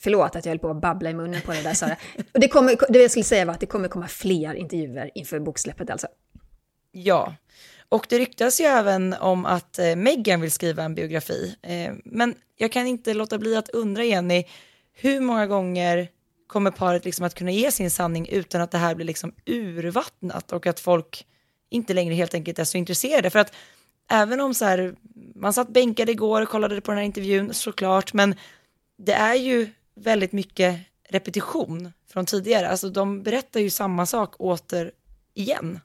Förlåt 0.00 0.36
att 0.36 0.44
jag 0.44 0.50
höll 0.50 0.58
på 0.58 0.70
att 0.70 0.80
babbla 0.80 1.10
i 1.10 1.14
munnen 1.14 1.40
på 1.42 1.52
det 1.52 1.62
där 1.62 1.74
Sara. 1.74 1.96
Och 2.34 2.40
det, 2.40 2.48
kommer, 2.48 2.76
det 2.88 2.98
jag 2.98 3.10
skulle 3.10 3.24
säga 3.24 3.44
var 3.44 3.54
att 3.54 3.60
det 3.60 3.66
kommer 3.66 3.88
komma 3.88 4.08
fler 4.08 4.54
intervjuer 4.54 5.10
inför 5.14 5.38
boksläppet 5.38 5.90
alltså. 5.90 6.06
Ja, 6.92 7.34
och 7.88 8.06
det 8.08 8.18
ryktas 8.18 8.60
ju 8.60 8.64
även 8.64 9.14
om 9.14 9.46
att 9.46 9.78
eh, 9.78 9.96
Meghan 9.96 10.40
vill 10.40 10.50
skriva 10.50 10.82
en 10.82 10.94
biografi. 10.94 11.56
Eh, 11.62 11.92
men 12.04 12.34
jag 12.56 12.72
kan 12.72 12.86
inte 12.86 13.14
låta 13.14 13.38
bli 13.38 13.56
att 13.56 13.68
undra 13.68 14.04
Jenny, 14.04 14.44
hur 14.92 15.20
många 15.20 15.46
gånger 15.46 16.08
kommer 16.46 16.70
paret 16.70 17.04
liksom 17.04 17.26
att 17.26 17.34
kunna 17.34 17.50
ge 17.50 17.70
sin 17.70 17.90
sanning 17.90 18.28
utan 18.28 18.60
att 18.60 18.70
det 18.70 18.78
här 18.78 18.94
blir 18.94 19.06
liksom 19.06 19.34
urvattnat 19.46 20.52
och 20.52 20.66
att 20.66 20.80
folk 20.80 21.26
inte 21.70 21.94
längre 21.94 22.14
helt 22.14 22.34
enkelt 22.34 22.58
är 22.58 22.64
så 22.64 22.78
intresserade. 22.78 23.30
För 23.30 23.38
att 23.38 23.54
även 24.10 24.40
om 24.40 24.54
så 24.54 24.64
här, 24.64 24.94
man 25.34 25.52
satt 25.52 25.68
bänkad 25.68 26.10
igår 26.10 26.42
och 26.42 26.48
kollade 26.48 26.80
på 26.80 26.90
den 26.90 26.98
här 26.98 27.04
intervjun 27.04 27.54
såklart, 27.54 28.12
men 28.12 28.34
det 28.96 29.12
är 29.12 29.34
ju 29.34 29.68
väldigt 29.94 30.32
mycket 30.32 30.80
repetition 31.08 31.92
från 32.12 32.26
tidigare. 32.26 32.68
Alltså 32.68 32.88
de 32.88 33.22
berättar 33.22 33.60
ju 33.60 33.70
samma 33.70 34.06
sak 34.06 34.40
åter 34.40 34.92
igen. 35.34 35.80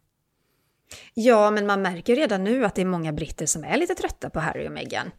Ja, 1.14 1.52
men 1.52 1.66
man 1.66 1.82
märker 1.82 2.16
redan 2.16 2.44
nu 2.44 2.66
att 2.66 2.76
det 2.76 2.82
är 2.82 2.86
många 2.86 3.14
britter 3.14 3.46
som 3.46 3.64
är 3.64 3.78
lite 3.78 3.96
trötta 3.96 4.30
på 4.30 4.40
Harry 4.40 4.68
och 4.68 4.72
Meghan. 4.72 5.12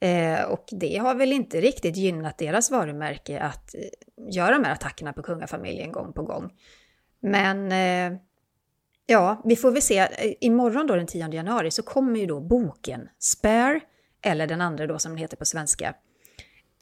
Eh, 0.00 0.42
och 0.42 0.64
det 0.70 0.96
har 0.96 1.14
väl 1.14 1.32
inte 1.32 1.60
riktigt 1.60 1.96
gynnat 1.96 2.38
deras 2.38 2.70
varumärke 2.70 3.40
att 3.40 3.74
eh, 3.74 3.80
göra 4.34 4.58
de 4.58 4.64
här 4.64 4.72
attackerna 4.72 5.12
på 5.12 5.22
kungafamiljen 5.22 5.92
gång 5.92 6.12
på 6.12 6.22
gång. 6.22 6.52
Men 7.20 7.72
eh, 7.72 8.18
ja, 9.06 9.42
vi 9.44 9.56
får 9.56 9.70
väl 9.70 9.82
se. 9.82 9.98
Eh, 9.98 10.08
imorgon 10.40 10.86
då 10.86 10.96
den 10.96 11.06
10 11.06 11.28
januari 11.28 11.70
så 11.70 11.82
kommer 11.82 12.20
ju 12.20 12.26
då 12.26 12.40
boken 12.40 13.08
Spare, 13.18 13.80
eller 14.22 14.46
den 14.46 14.60
andra 14.60 14.86
då 14.86 14.98
som 14.98 15.12
den 15.12 15.18
heter 15.18 15.36
på 15.36 15.44
svenska. 15.44 15.94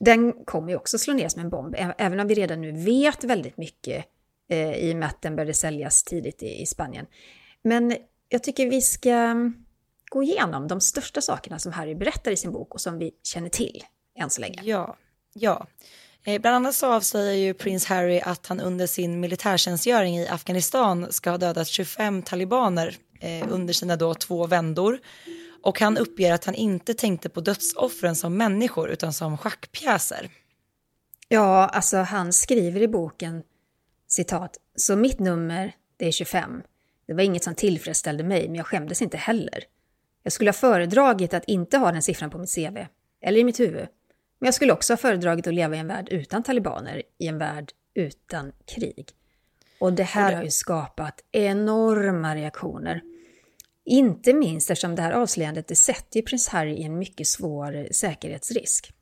Den 0.00 0.32
kommer 0.44 0.68
ju 0.68 0.76
också 0.76 0.98
slå 0.98 1.14
ner 1.14 1.28
som 1.28 1.40
en 1.40 1.50
bomb, 1.50 1.74
även 1.98 2.20
om 2.20 2.26
vi 2.26 2.34
redan 2.34 2.60
nu 2.60 2.72
vet 2.72 3.24
väldigt 3.24 3.56
mycket 3.56 4.04
eh, 4.48 4.74
i 4.74 4.92
och 4.92 4.96
med 4.96 5.08
att 5.08 5.22
den 5.22 5.36
började 5.36 5.54
säljas 5.54 6.02
tidigt 6.02 6.42
i, 6.42 6.62
i 6.62 6.66
Spanien. 6.66 7.06
Men 7.62 7.96
jag 8.28 8.42
tycker 8.42 8.70
vi 8.70 8.80
ska 8.80 9.34
gå 10.14 10.22
igenom 10.22 10.68
de 10.68 10.80
största 10.80 11.20
sakerna 11.20 11.58
som 11.58 11.72
Harry 11.72 11.94
berättar 11.94 12.30
i 12.30 12.36
sin 12.36 12.52
bok 12.52 12.74
och 12.74 12.80
som 12.80 12.98
vi 12.98 13.10
känner 13.22 13.48
till 13.48 13.84
än 14.18 14.30
så 14.30 14.40
länge. 14.40 14.60
Ja, 14.62 14.96
ja. 15.32 15.66
Eh, 16.24 16.40
bland 16.40 16.56
annat 16.56 16.74
så 16.74 16.92
avslöjar 16.92 17.34
ju 17.34 17.54
prins 17.54 17.86
Harry 17.86 18.20
att 18.20 18.46
han 18.46 18.60
under 18.60 18.86
sin 18.86 19.20
militärtjänstgöring 19.20 20.18
i 20.18 20.28
Afghanistan 20.28 21.12
ska 21.12 21.30
ha 21.30 21.38
dödat 21.38 21.68
25 21.68 22.22
talibaner 22.22 22.96
eh, 23.20 23.46
under 23.50 23.74
sina 23.74 23.96
då 23.96 24.14
två 24.14 24.46
vändor. 24.46 24.98
Och 25.62 25.80
han 25.80 25.98
uppger 25.98 26.32
att 26.32 26.44
han 26.44 26.54
inte 26.54 26.94
tänkte 26.94 27.28
på 27.28 27.40
dödsoffren 27.40 28.16
som 28.16 28.36
människor 28.36 28.90
utan 28.90 29.12
som 29.12 29.38
schackpjäser. 29.38 30.30
Ja, 31.28 31.68
alltså 31.68 31.96
han 31.96 32.32
skriver 32.32 32.82
i 32.82 32.88
boken, 32.88 33.42
citat, 34.08 34.56
så 34.76 34.96
mitt 34.96 35.18
nummer, 35.18 35.72
det 35.96 36.06
är 36.06 36.12
25. 36.12 36.62
Det 37.06 37.14
var 37.14 37.22
inget 37.22 37.44
som 37.44 37.54
tillfredsställde 37.54 38.24
mig, 38.24 38.48
men 38.48 38.54
jag 38.54 38.66
skämdes 38.66 39.02
inte 39.02 39.16
heller. 39.16 39.64
Jag 40.24 40.32
skulle 40.32 40.48
ha 40.48 40.54
föredragit 40.54 41.34
att 41.34 41.44
inte 41.44 41.78
ha 41.78 41.92
den 41.92 42.02
siffran 42.02 42.30
på 42.30 42.38
mitt 42.38 42.54
CV, 42.54 42.86
eller 43.22 43.40
i 43.40 43.44
mitt 43.44 43.60
huvud. 43.60 43.88
Men 44.38 44.46
jag 44.46 44.54
skulle 44.54 44.72
också 44.72 44.92
ha 44.92 44.96
föredragit 44.96 45.46
att 45.46 45.54
leva 45.54 45.76
i 45.76 45.78
en 45.78 45.86
värld 45.86 46.08
utan 46.10 46.42
talibaner, 46.42 47.02
i 47.18 47.26
en 47.26 47.38
värld 47.38 47.72
utan 47.94 48.52
krig. 48.74 49.08
Och 49.80 49.92
det 49.92 50.02
här 50.02 50.32
har 50.32 50.42
ju 50.42 50.50
skapat 50.50 51.20
enorma 51.32 52.34
reaktioner. 52.34 53.02
Inte 53.84 54.32
minst 54.32 54.70
eftersom 54.70 54.94
det 54.94 55.02
här 55.02 55.12
avslöjandet 55.12 55.68
det 55.68 55.76
sätter 55.76 56.16
ju 56.16 56.22
prins 56.22 56.48
Harry 56.48 56.72
i 56.72 56.82
en 56.82 56.98
mycket 56.98 57.26
svår 57.26 57.88
säkerhetsrisk. 57.90 58.92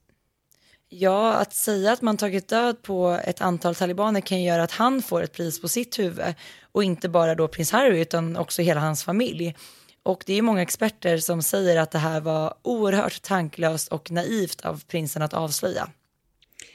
Ja, 0.89 1.35
att 1.35 1.53
säga 1.53 1.93
att 1.93 2.03
man 2.03 2.16
tagit 2.16 2.49
död 2.49 2.83
på 2.83 3.20
ett 3.25 3.41
antal 3.41 3.75
talibaner 3.75 4.20
kan 4.20 4.41
ju 4.41 4.49
göra 4.49 4.62
att 4.62 4.70
han 4.70 5.03
får 5.03 5.23
ett 5.23 5.33
pris 5.33 5.61
på 5.61 5.68
sitt 5.68 5.99
huvud. 5.99 6.35
Och 6.73 6.85
inte 6.85 7.09
bara 7.09 7.35
då 7.35 7.49
prins 7.49 7.73
Harry 7.73 8.01
utan 8.01 8.37
också 8.37 8.62
hela 8.62 8.81
hans 8.81 9.05
familj. 9.05 9.55
Och 10.03 10.23
det 10.27 10.33
är 10.33 10.43
många 10.43 10.63
experter 10.63 11.19
som 11.19 11.43
säger 11.43 11.81
att 11.81 11.91
det 11.91 11.99
här 11.99 12.21
var 12.21 12.55
oerhört 12.63 13.23
tanklöst 13.23 13.89
och 13.89 14.11
naivt 14.11 14.61
av 14.61 14.85
prinsen 14.85 15.23
att 15.23 15.35
avslöja. 15.35 15.89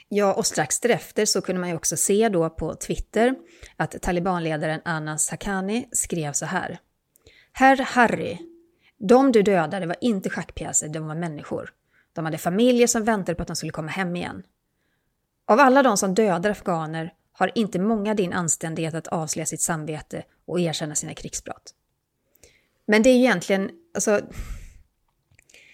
Ja, 0.10 0.34
och 0.34 0.46
strax 0.46 0.80
därefter 0.80 1.26
så 1.26 1.42
kunde 1.42 1.60
man 1.60 1.70
ju 1.70 1.76
också 1.76 1.98
se 1.98 2.30
då 2.30 2.50
på 2.50 2.76
Twitter 2.76 3.36
att 3.78 4.02
talibanledaren 4.02 4.82
Anas 4.86 5.30
Haqqani 5.30 5.88
skrev 5.92 6.34
så 6.34 6.46
här. 6.46 6.80
Herr 7.52 7.78
Harry, 7.78 8.38
de 8.98 9.32
du 9.32 9.42
dödade 9.42 9.86
var 9.86 9.96
inte 10.02 10.30
schackpjäser, 10.30 10.88
de 10.88 11.08
var 11.08 11.16
människor. 11.16 11.74
De 12.14 12.26
hade 12.26 12.38
familjer 12.38 12.88
som 12.88 13.04
väntade 13.04 13.36
på 13.36 13.42
att 13.42 13.48
de 13.48 13.56
skulle 13.56 13.72
komma 13.72 13.92
hem 13.92 14.16
igen. 14.16 14.44
Av 15.46 15.60
alla 15.60 15.84
de 15.84 15.98
som 15.98 16.14
dödar 16.14 16.50
afghaner 16.50 17.14
har 17.32 17.52
inte 17.56 17.80
många 17.80 18.14
din 18.14 18.34
anständighet 18.34 18.94
att 18.94 19.08
avslöja 19.08 19.46
sitt 19.46 19.62
samvete 19.62 20.24
och 20.46 20.60
erkänna 20.60 20.96
sina 20.96 21.14
krigsbrott. 21.14 21.74
Men 22.88 23.04
det 23.04 23.10
är 23.10 23.14
ju 23.14 23.20
egentligen, 23.20 23.70
alltså, 23.94 24.22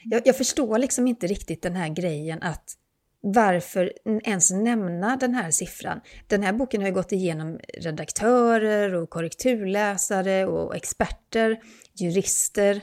jag, 0.03 0.21
jag, 0.25 0.37
förstår 0.37 0.77
liksom 0.77 1.07
inte 1.07 1.27
riktigt 1.27 1.61
den 1.61 1.75
här 1.75 1.89
grejen 1.89 2.43
att 2.43 2.77
varför 3.21 3.93
ens 4.23 4.51
nämna 4.51 5.15
den 5.15 5.33
här 5.33 5.51
siffran? 5.51 6.01
Den 6.27 6.43
här 6.43 6.53
boken 6.53 6.81
har 6.81 6.87
ju 6.87 6.93
gått 6.93 7.11
igenom 7.11 7.59
redaktörer 7.77 8.95
och 8.95 9.09
korrekturläsare 9.09 10.45
och 10.45 10.75
experter, 10.75 11.59
jurister. 11.93 12.81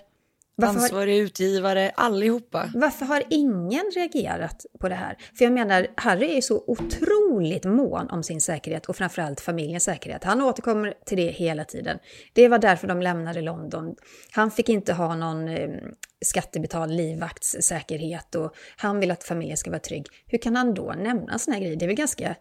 Varför 0.60 0.80
Ansvarig 0.80 1.16
har, 1.16 1.24
utgivare, 1.24 1.90
allihopa. 1.94 2.70
Varför 2.74 3.06
har 3.06 3.22
ingen 3.30 3.90
reagerat 3.94 4.66
på 4.80 4.88
det 4.88 4.94
här? 4.94 5.16
För 5.38 5.44
jag 5.44 5.52
menar, 5.52 5.86
Harry 5.96 6.36
är 6.36 6.40
så 6.40 6.64
otroligt 6.66 7.64
mån 7.64 8.10
om 8.10 8.22
sin 8.22 8.40
säkerhet 8.40 8.86
och 8.86 8.96
framförallt 8.96 9.40
familjens 9.40 9.84
säkerhet. 9.84 10.24
Han 10.24 10.40
återkommer 10.40 10.94
till 11.06 11.16
det 11.16 11.30
hela 11.30 11.64
tiden. 11.64 11.98
Det 12.32 12.48
var 12.48 12.58
därför 12.58 12.88
de 12.88 13.02
lämnade 13.02 13.40
London. 13.40 13.94
Han 14.30 14.50
fick 14.50 14.68
inte 14.68 14.92
ha 14.92 15.14
någon 15.14 15.48
eh, 15.48 15.70
skattebetald 16.24 16.92
livvaktssäkerhet 16.92 18.34
och 18.34 18.54
han 18.76 19.00
vill 19.00 19.10
att 19.10 19.24
familjen 19.24 19.56
ska 19.56 19.70
vara 19.70 19.80
trygg. 19.80 20.06
Hur 20.26 20.38
kan 20.38 20.56
han 20.56 20.74
då 20.74 20.94
nämna 20.98 21.38
såna 21.38 21.54
här 21.54 21.62
grejer? 21.62 21.76
Det 21.76 21.84
är 21.84 21.88
väl 21.88 21.96
ganska 21.96 22.36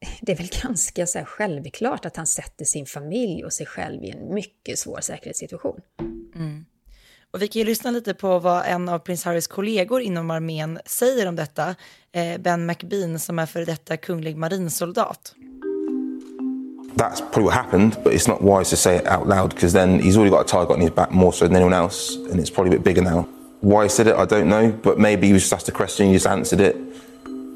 det 0.20 0.32
är 0.32 0.36
väl 0.36 0.50
ganska 0.62 1.06
så 1.06 1.24
självklart 1.24 2.04
att 2.04 2.16
han 2.16 2.26
sätter 2.26 2.64
sin 2.64 2.86
familj 2.86 3.44
och 3.44 3.52
sig 3.52 3.66
själv 3.66 4.04
i 4.04 4.10
en 4.10 4.34
mycket 4.34 4.78
svår 4.78 5.00
säkerhetssituation. 5.00 5.80
Mm. 6.34 6.64
Och 7.32 7.42
vi 7.42 7.48
kan 7.48 7.60
ju 7.60 7.66
lyssna 7.66 7.90
lite 7.90 8.14
på 8.14 8.38
vad 8.38 8.66
en 8.66 8.88
av 8.88 8.98
prins 8.98 9.24
Harrys 9.24 9.46
kollegor 9.46 10.00
inom 10.00 10.30
armén 10.30 10.78
säger 10.86 11.26
om 11.26 11.36
detta. 11.36 11.74
Eh, 12.12 12.40
ben 12.40 12.66
McBean 12.66 13.18
som 13.18 13.38
är 13.38 13.46
före 13.46 13.64
detta 13.64 13.96
kunglig 13.96 14.36
marinsoldat. 14.36 15.34
That's 16.96 17.20
probably 17.20 17.44
what 17.44 17.54
happened, 17.54 17.96
but 18.04 18.12
it's 18.12 18.28
not 18.28 18.40
wise 18.42 18.70
to 18.70 18.76
say 18.76 18.96
it 18.96 19.06
out 19.06 19.28
loud 19.28 19.50
because 19.50 19.72
then 19.72 20.00
he's 20.00 20.16
already 20.16 20.30
got 20.30 20.40
a 20.40 20.48
target 20.48 20.70
on 20.70 20.80
his 20.80 20.90
back 20.90 21.10
more 21.10 21.32
so 21.32 21.46
than 21.46 21.56
anyone 21.56 21.76
else, 21.76 22.16
and 22.30 22.40
it's 22.40 22.54
probably 22.54 22.74
a 22.74 22.78
bit 22.78 22.84
bigger 22.84 23.02
now. 23.02 23.28
Why 23.60 23.82
he 23.82 23.88
said 23.88 24.06
it, 24.06 24.16
I 24.16 24.24
don't 24.24 24.48
know, 24.48 24.72
but 24.82 24.98
maybe 24.98 25.26
he 25.26 25.32
was 25.32 25.42
just 25.42 25.52
asked 25.52 25.68
a 25.68 25.72
question, 25.72 26.06
he 26.06 26.12
just 26.14 26.26
answered 26.26 26.60
it, 26.60 26.76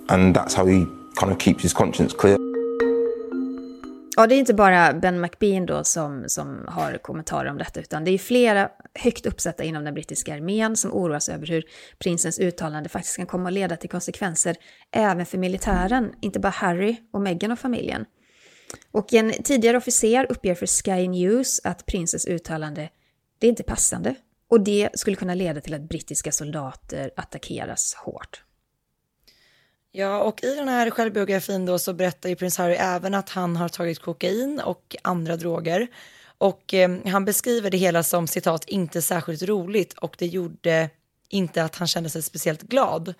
and 0.09 0.35
that's 0.37 0.55
how 0.55 0.67
he 0.67 0.87
kind 1.17 1.33
of 1.33 1.39
keeps 1.39 1.63
his 1.63 1.73
conscience 1.73 2.13
clear. 2.15 2.42
Ja, 4.17 4.27
det 4.27 4.35
är 4.35 4.39
inte 4.39 4.55
bara 4.55 4.93
Ben 4.93 5.21
McBean 5.21 5.67
då 5.67 5.85
som, 5.85 6.25
som 6.27 6.65
har 6.69 6.99
kommentarer 6.99 7.51
om 7.51 7.59
detta, 7.59 7.81
utan 7.81 8.05
det 8.05 8.11
är 8.11 8.19
flera 8.19 8.69
högt 8.95 9.27
uppsatta 9.27 9.65
inom 9.65 9.85
den 9.85 9.95
brittiska 9.95 10.35
armén 10.35 10.77
som 10.77 10.93
oroas 10.93 11.29
över 11.29 11.47
hur 11.47 11.65
prinsens 11.99 12.39
uttalande 12.39 12.89
faktiskt 12.89 13.17
kan 13.17 13.27
komma 13.27 13.49
att 13.49 13.53
leda 13.53 13.77
till 13.77 13.91
konsekvenser 13.91 14.57
även 14.91 15.27
för 15.27 15.39
militären, 15.39 16.13
inte 16.21 16.41
bara 16.41 16.51
Harry 16.51 16.97
och 17.13 17.21
Meghan 17.21 17.53
och 17.53 17.59
familjen. 17.59 18.05
Och 18.91 19.15
en 19.15 19.33
tidigare 19.33 19.77
officer 19.77 20.27
uppger 20.31 20.55
för 20.55 20.67
Sky 20.67 21.09
News 21.09 21.61
att 21.65 21.87
prinsens 21.87 22.27
uttalande, 22.27 22.89
det 23.39 23.47
är 23.47 23.51
inte 23.51 23.63
passande 23.63 24.15
och 24.49 24.61
det 24.61 24.91
skulle 24.95 25.17
kunna 25.17 25.35
leda 25.35 25.61
till 25.61 25.75
att 25.75 25.89
brittiska 25.89 26.33
soldater 26.33 27.11
attackeras 27.17 27.95
hårt. 27.95 28.43
Ja, 29.95 30.23
och 30.23 30.45
i 30.45 30.55
den 30.55 30.69
här 30.69 30.91
självbiografin 30.91 31.67
då 31.67 31.79
så 31.79 31.93
berättar 31.93 32.29
ju 32.29 32.37
prins 32.37 32.59
Harry 32.59 32.75
även 32.75 33.15
att 33.15 33.29
han 33.29 33.57
har 33.57 33.69
tagit 33.69 33.99
kokain 33.99 34.61
och 34.65 34.97
andra 35.03 35.37
droger. 35.37 35.89
Och 36.39 36.75
eh, 36.75 36.91
han 37.07 37.25
beskriver 37.25 37.71
det 37.71 37.77
hela 37.77 38.03
som 38.03 38.27
citat 38.27 38.65
inte 38.65 39.03
särskilt 39.03 39.43
roligt 39.43 39.93
och 39.93 40.17
det 40.19 40.27
gjorde 40.27 40.91
inte 41.29 41.65
att 41.65 41.77
han 41.77 41.89
kände 41.89 42.11
sig 42.11 42.23
speciellt 42.23 42.63
glad. 42.63 43.15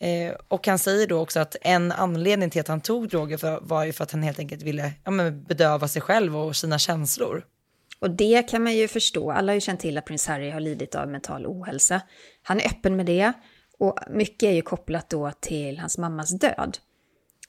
Eh, 0.00 0.34
och 0.48 0.66
han 0.66 0.78
säger 0.78 1.06
då 1.06 1.20
också 1.20 1.40
att 1.40 1.56
en 1.60 1.92
anledning 1.92 2.50
till 2.50 2.60
att 2.60 2.68
han 2.68 2.80
tog 2.80 3.08
droger 3.08 3.36
för, 3.36 3.60
var 3.62 3.84
ju 3.84 3.92
för 3.92 4.04
att 4.04 4.12
han 4.12 4.22
helt 4.22 4.38
enkelt 4.38 4.62
ville 4.62 4.92
ja, 5.04 5.10
men 5.10 5.44
bedöva 5.44 5.88
sig 5.88 6.02
själv 6.02 6.36
och 6.36 6.56
sina 6.56 6.78
känslor. 6.78 7.44
Och 7.98 8.10
det 8.10 8.42
kan 8.42 8.62
man 8.62 8.74
ju 8.74 8.88
förstå. 8.88 9.30
Alla 9.30 9.52
har 9.52 9.54
ju 9.54 9.60
känt 9.60 9.80
till 9.80 9.98
att 9.98 10.04
prins 10.04 10.26
Harry 10.26 10.50
har 10.50 10.60
lidit 10.60 10.94
av 10.94 11.08
mental 11.08 11.46
ohälsa. 11.46 12.00
Han 12.42 12.60
är 12.60 12.66
öppen 12.66 12.96
med 12.96 13.06
det 13.06 13.32
och 13.82 13.98
mycket 14.10 14.46
är 14.46 14.52
ju 14.52 14.62
kopplat 14.62 15.10
då 15.10 15.30
till 15.40 15.78
hans 15.78 15.98
mammas 15.98 16.30
död. 16.30 16.78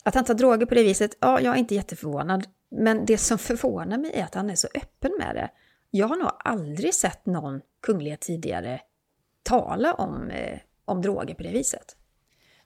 Att 0.04 0.16
han 0.16 0.24
tar 0.24 0.34
droger 0.34 0.66
på 0.66 0.76
det 0.76 0.84
viset, 0.84 1.18
ja, 1.20 1.40
jag 1.40 1.54
är 1.54 1.60
inte 1.60 1.76
jätteförvånad. 1.76 2.48
Men 2.70 3.06
det 3.06 3.18
som 3.18 3.38
förvånar 3.38 3.98
mig 3.98 4.12
är 4.14 4.24
att 4.24 4.36
han 4.36 4.50
är 4.50 4.56
så 4.56 4.68
öppen 4.76 5.12
med 5.20 5.36
det. 5.36 5.50
Jag 5.92 6.08
har 6.08 6.16
nog 6.16 6.30
aldrig 6.40 6.94
sett 6.94 7.26
någon 7.26 7.62
kunglighet 7.82 8.22
tidigare 8.22 8.82
tala 9.44 9.94
om, 9.94 10.30
eh, 10.30 10.60
om 10.86 11.02
droger 11.02 11.36
på 11.36 11.44
det 11.44 11.52
viset. 11.52 11.96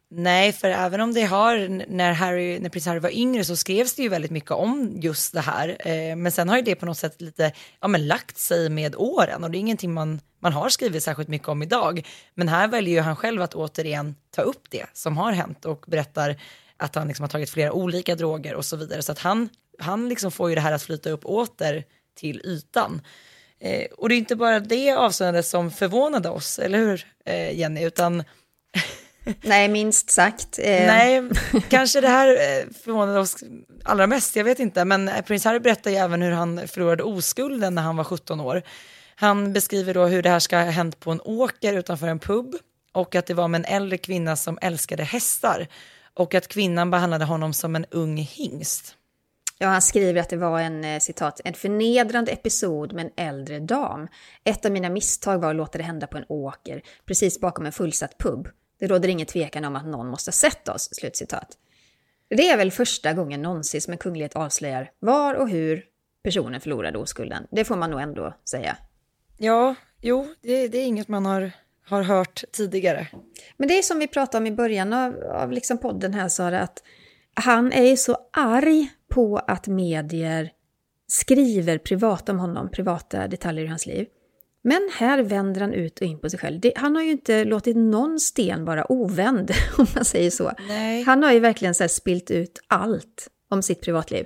Nej, 0.10 0.53
för 0.53 0.70
även 0.70 1.01
om 1.01 1.14
det 1.14 1.24
har, 1.24 1.86
när, 1.89 2.12
Harry, 2.12 2.60
när 2.60 2.70
prins 2.70 2.86
Harry 2.86 2.99
var 2.99 3.18
yngre 3.18 3.43
så 3.43 3.55
skrevs 3.55 3.95
det 3.95 4.01
ju 4.01 4.10
väldigt 4.10 4.32
mycket 4.32 4.51
om 4.51 4.97
just 5.01 5.34
det 5.34 5.41
här. 5.41 5.78
Eh, 5.88 6.16
men 6.16 6.32
sen 6.32 6.49
har 6.49 6.58
ju 6.58 6.62
det 6.64 6.76
på 6.76 6.86
något 6.86 6.97
sätt 6.97 7.22
lite, 7.22 7.51
ja 7.82 7.88
men 7.88 8.08
lagt 8.08 8.38
sig 8.38 8.70
med 8.70 8.95
åren 8.95 9.43
och 9.43 9.51
det 9.51 9.58
är 9.58 9.60
ingenting 9.60 9.93
man, 9.93 10.20
man 10.39 10.53
har 10.53 10.70
skrivit 10.70 11.03
särskilt 11.03 11.30
mycket 11.30 11.47
om 11.47 11.64
idag. 11.64 12.08
Men 12.36 12.47
här 12.47 12.68
väljer 12.68 12.93
ju 12.93 13.01
han 13.01 13.16
själv 13.16 13.41
att 13.41 13.55
återigen 13.55 14.16
ta 14.32 14.41
upp 14.41 14.70
det 14.70 14.86
som 14.93 15.18
har 15.18 15.32
hänt 15.32 15.66
och 15.66 15.86
berättar 15.88 16.36
att 16.78 16.95
han 16.95 17.08
liksom 17.08 17.24
har 17.24 17.30
tagit 17.30 17.49
flera 17.49 17.72
olika 17.72 18.16
droger 18.16 18.55
och 18.55 18.66
så 18.66 18.76
vidare. 18.76 19.01
Så 19.01 19.12
att 19.12 19.20
han, 19.20 19.49
han 19.80 20.10
liksom 20.10 20.32
får 20.32 20.49
ju 20.49 20.55
det 20.55 20.62
här 20.62 20.72
att 20.72 20.84
flyta 20.84 21.10
upp 21.10 21.26
åter 21.26 21.84
till 22.16 22.41
ytan. 22.45 23.01
Eh, 23.60 23.86
och 23.97 24.10
det 24.10 24.16
är 24.16 24.18
inte 24.18 24.36
bara 24.36 24.60
det 24.60 24.91
avslöjandet 24.91 25.45
som 25.45 25.72
förvånade 25.72 26.30
oss, 26.30 26.60
eller 26.60 26.78
hur 26.78 27.08
eh, 27.26 27.60
Jenny, 27.60 27.86
utan 27.86 28.24
Nej, 29.42 29.68
minst 29.68 30.10
sagt. 30.10 30.60
Eh. 30.60 30.88
Nej, 30.88 31.30
kanske 31.70 32.02
det 32.02 32.08
här 32.08 32.28
eh, 32.28 32.66
förvånade 32.84 33.20
oss 33.20 33.44
allra 33.84 34.08
mest, 34.08 34.36
jag 34.36 34.44
vet 34.44 34.60
inte. 34.60 34.86
Men 34.86 35.12
prins 35.28 35.46
Harry 35.46 35.60
berättar 35.60 35.92
ju 35.92 35.98
även 35.98 36.22
hur 36.22 36.32
han 36.32 36.68
förlorade 36.68 37.04
oskulden 37.04 37.76
när 37.76 37.82
han 37.82 37.98
var 37.98 38.04
17 38.04 38.40
år. 38.40 38.64
Han 39.16 39.54
beskriver 39.54 39.94
då 39.94 40.06
hur 40.06 40.24
det 40.24 40.30
här 40.30 40.40
ska 40.40 40.58
ha 40.58 40.64
hänt 40.64 41.00
på 41.00 41.12
en 41.12 41.22
åker 41.22 41.74
utanför 41.74 42.08
en 42.08 42.20
pub 42.20 42.56
och 42.94 43.16
att 43.16 43.26
det 43.26 43.34
var 43.34 43.48
med 43.48 43.60
en 43.60 43.76
äldre 43.76 43.98
kvinna 43.98 44.36
som 44.36 44.58
älskade 44.62 45.04
hästar 45.04 45.68
och 46.14 46.36
att 46.36 46.48
kvinnan 46.48 46.92
behandlade 46.92 47.26
honom 47.26 47.54
som 47.54 47.76
en 47.76 47.86
ung 47.92 48.18
hingst. 48.18 48.96
Ja, 49.60 49.68
han 49.68 49.82
skriver 49.82 50.22
att 50.22 50.30
det 50.30 50.38
var 50.38 50.60
en 50.60 50.84
eh, 50.84 51.00
citat, 51.00 51.42
en 51.44 51.54
förnedrande 51.54 52.32
episod 52.32 52.94
med 52.94 53.06
en 53.06 53.28
äldre 53.28 53.60
dam. 53.60 54.08
Ett 54.44 54.66
av 54.66 54.72
mina 54.72 54.90
misstag 54.90 55.40
var 55.40 55.50
att 55.50 55.56
låta 55.56 55.78
det 55.78 55.84
hända 55.84 56.08
på 56.08 56.18
en 56.18 56.26
åker, 56.30 56.82
precis 57.06 57.40
bakom 57.40 57.66
en 57.66 57.72
fullsatt 57.72 58.18
pub. 58.18 58.48
Det 58.80 58.88
råder 58.88 59.10
ingen 59.10 59.28
tvekan 59.28 59.66
om 59.66 59.76
att 59.76 59.86
någon 59.86 60.08
måste 60.08 60.30
ha 60.30 60.34
sett 60.34 60.70
oss. 60.70 60.90
Slutcitat. 60.92 61.58
Det 62.30 62.50
är 62.50 62.58
väl 62.58 62.72
första 62.72 63.14
gången 63.14 63.42
någonsin 63.42 63.82
som 63.82 63.92
en 63.92 63.98
kunglighet 63.98 64.36
avslöjar 64.36 64.92
var 65.00 65.34
och 65.34 65.50
hur 65.50 65.86
personen 66.24 66.62
förlorade 66.62 66.98
oskulden. 66.98 67.48
Det 67.52 67.66
får 67.66 67.76
man 67.76 67.92
nog 67.92 68.02
ändå 68.02 68.34
säga. 68.50 68.78
Ja, 69.38 69.76
jo, 70.02 70.28
det, 70.42 70.68
det 70.68 70.78
är 70.78 70.86
inget 70.86 71.08
man 71.08 71.26
har, 71.26 71.52
har 71.86 72.04
hört 72.04 72.44
tidigare. 72.52 73.08
Men 73.58 73.68
det 73.68 73.78
är 73.78 73.82
som 73.82 74.00
vi 74.00 74.08
pratade 74.08 74.38
om 74.38 74.48
i 74.48 74.52
början 74.52 74.94
av, 74.94 75.24
av 75.24 75.52
liksom 75.52 75.78
podden 75.78 76.14
här, 76.14 76.30
Sara, 76.30 76.60
att 76.60 76.84
han 77.34 77.74
är 77.74 77.96
så 77.96 78.18
arg 78.34 78.90
på 79.10 79.38
att 79.38 79.68
medier 79.68 80.52
skriver 81.08 81.78
privat 81.78 82.30
om 82.30 82.40
honom, 82.40 82.72
privata 82.72 83.28
detaljer 83.28 83.66
i 83.66 83.68
hans 83.68 83.86
liv. 83.86 84.08
Men 84.68 84.89
här 84.93 85.24
vänder 85.24 85.61
han 85.61 85.74
ut 85.74 86.01
och 86.01 86.07
in 86.07 86.20
på 86.20 86.30
sig 86.30 86.39
själv. 86.39 86.59
Det, 86.59 86.74
han 86.76 86.95
har 86.95 87.03
ju 87.03 87.11
inte 87.11 87.43
låtit 87.43 87.78
någon 87.78 88.20
sten 88.20 88.65
vara 88.65 88.91
ovänd, 88.91 89.51
om 89.78 89.88
man 89.95 90.05
säger 90.05 90.32
så. 90.32 90.51
Nej. 90.68 91.03
Han 91.03 91.24
har 91.24 91.32
ju 91.32 91.39
verkligen 91.39 91.76
så 91.76 91.88
spilt 91.88 92.32
ut 92.32 92.59
allt 92.68 93.28
om 93.49 93.63
sitt 93.63 93.82
privatliv. 93.82 94.26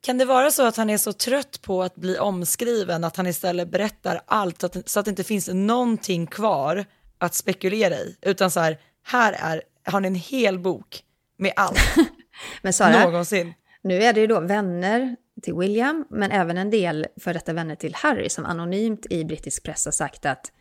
Kan 0.00 0.18
det 0.18 0.24
vara 0.24 0.50
så 0.50 0.66
att 0.66 0.76
han 0.76 0.90
är 0.90 0.98
så 0.98 1.12
trött 1.12 1.62
på 1.62 1.82
att 1.82 1.94
bli 1.94 2.18
omskriven 2.18 3.04
att 3.04 3.16
han 3.16 3.26
istället 3.26 3.70
berättar 3.70 4.20
allt 4.26 4.64
så 4.86 4.98
att, 4.98 5.04
det 5.04 5.10
inte 5.10 5.24
finns 5.24 5.48
någonting 5.48 6.26
kvar 6.26 6.84
att 7.18 7.34
spekulera 7.34 7.94
i, 7.94 8.16
utan 8.22 8.50
så 8.50 8.60
här, 8.60 8.78
här 9.04 9.32
är, 9.32 9.62
har 9.84 10.00
ni 10.00 10.08
en 10.08 10.14
hel 10.14 10.58
bok 10.58 11.02
med 11.38 11.52
allt. 11.56 11.96
Men 12.62 12.72
Sara, 12.72 13.04
någonsin. 13.04 13.54
nu 13.82 14.02
är 14.02 14.12
det 14.12 14.20
ju 14.20 14.26
då 14.26 14.40
vänner 14.40 15.16
till 15.42 15.54
William, 15.54 16.04
men 16.10 16.30
även 16.30 16.58
en 16.58 16.70
del 16.70 17.06
för 17.20 17.34
detta 17.34 17.52
vänner 17.52 17.74
till 17.74 17.94
Harry 17.94 18.28
som 18.28 18.44
anonymt 18.44 19.06
i 19.10 19.24
brittisk 19.24 19.62
press 19.62 19.84
har 19.84 19.92
sagt 19.92 20.26
att 20.26 20.52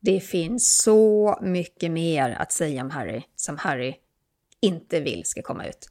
det 0.00 0.20
finns 0.20 0.76
så 0.82 1.38
mycket 1.42 1.90
mer 1.90 2.30
att 2.30 2.52
säga 2.52 2.82
om 2.82 2.90
Harry 2.90 3.22
som 3.36 3.58
Harry 3.58 3.94
inte 4.60 5.00
vill 5.00 5.22
ska 5.24 5.42
komma 5.42 5.66
ut. 5.66 5.88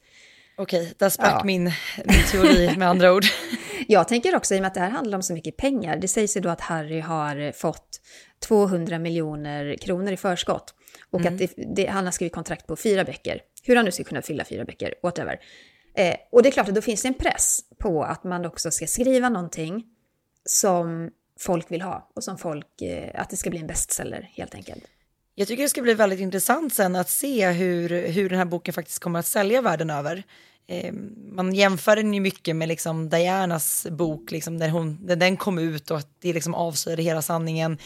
Okej, 0.57 0.93
där 0.97 1.09
sprack 1.09 1.35
ja. 1.39 1.43
min, 1.43 1.63
min 2.05 2.23
teori 2.31 2.77
med 2.77 2.89
andra 2.89 3.13
ord. 3.13 3.23
Jag 3.87 4.07
tänker 4.07 4.35
också, 4.35 4.55
i 4.55 4.57
och 4.57 4.61
med 4.61 4.67
att 4.67 4.73
det 4.73 4.79
här 4.79 4.89
handlar 4.89 5.17
om 5.17 5.23
så 5.23 5.33
mycket 5.33 5.57
pengar, 5.57 5.97
det 5.97 6.07
sägs 6.07 6.37
ju 6.37 6.41
då 6.41 6.49
att 6.49 6.61
Harry 6.61 6.99
har 6.99 7.51
fått 7.51 8.01
200 8.39 8.99
miljoner 8.99 9.75
kronor 9.75 10.11
i 10.11 10.17
förskott. 10.17 10.73
Och 11.09 11.19
mm. 11.21 11.33
att 11.33 11.39
det, 11.39 11.75
det, 11.75 11.85
han 11.85 12.05
har 12.05 12.11
skrivit 12.11 12.33
kontrakt 12.33 12.67
på 12.67 12.75
fyra 12.75 13.03
böcker. 13.03 13.41
Hur 13.63 13.75
han 13.75 13.85
nu 13.85 13.91
ska 13.91 14.03
kunna 14.03 14.21
fylla 14.21 14.45
fyra 14.45 14.65
böcker, 14.65 14.93
whatever. 15.03 15.39
Eh, 15.95 16.15
och 16.31 16.43
det 16.43 16.49
är 16.49 16.51
klart 16.51 16.67
att 16.67 16.75
då 16.75 16.81
finns 16.81 17.01
det 17.01 17.07
en 17.07 17.13
press 17.13 17.59
på 17.77 18.03
att 18.03 18.23
man 18.23 18.45
också 18.45 18.71
ska 18.71 18.87
skriva 18.87 19.29
någonting 19.29 19.83
som 20.45 21.11
folk 21.39 21.71
vill 21.71 21.81
ha 21.81 22.11
och 22.15 22.23
som 22.23 22.37
folk, 22.37 22.81
eh, 22.81 23.21
att 23.21 23.29
det 23.29 23.37
ska 23.37 23.49
bli 23.49 23.59
en 23.59 23.67
bestseller 23.67 24.29
helt 24.33 24.55
enkelt. 24.55 24.83
Jag 25.35 25.47
tycker 25.47 25.63
det 25.63 25.69
ska 25.69 25.81
bli 25.81 25.93
väldigt 25.93 26.19
intressant 26.19 26.73
sen 26.73 26.95
att 26.95 27.09
se 27.09 27.51
hur, 27.51 28.07
hur 28.07 28.29
den 28.29 28.37
här 28.37 28.45
boken 28.45 28.73
faktiskt 28.73 28.99
kommer 28.99 29.19
att 29.19 29.25
sälja 29.25 29.61
världen 29.61 29.89
över. 29.89 30.23
Eh, 30.67 30.93
man 31.31 31.53
jämför 31.53 31.95
den 31.95 32.13
ju 32.13 32.19
mycket 32.19 32.55
med 32.55 32.67
liksom 32.67 33.09
Dianas 33.09 33.87
bok, 33.89 34.31
liksom 34.31 34.57
när, 34.57 34.69
hon, 34.69 34.99
när 35.01 35.15
den 35.15 35.37
kom 35.37 35.59
ut 35.59 35.91
och 35.91 35.97
att 35.97 36.09
det 36.19 36.33
liksom 36.33 36.55
avslöjade 36.55 37.03
hela 37.03 37.21
sanningen. 37.21 37.77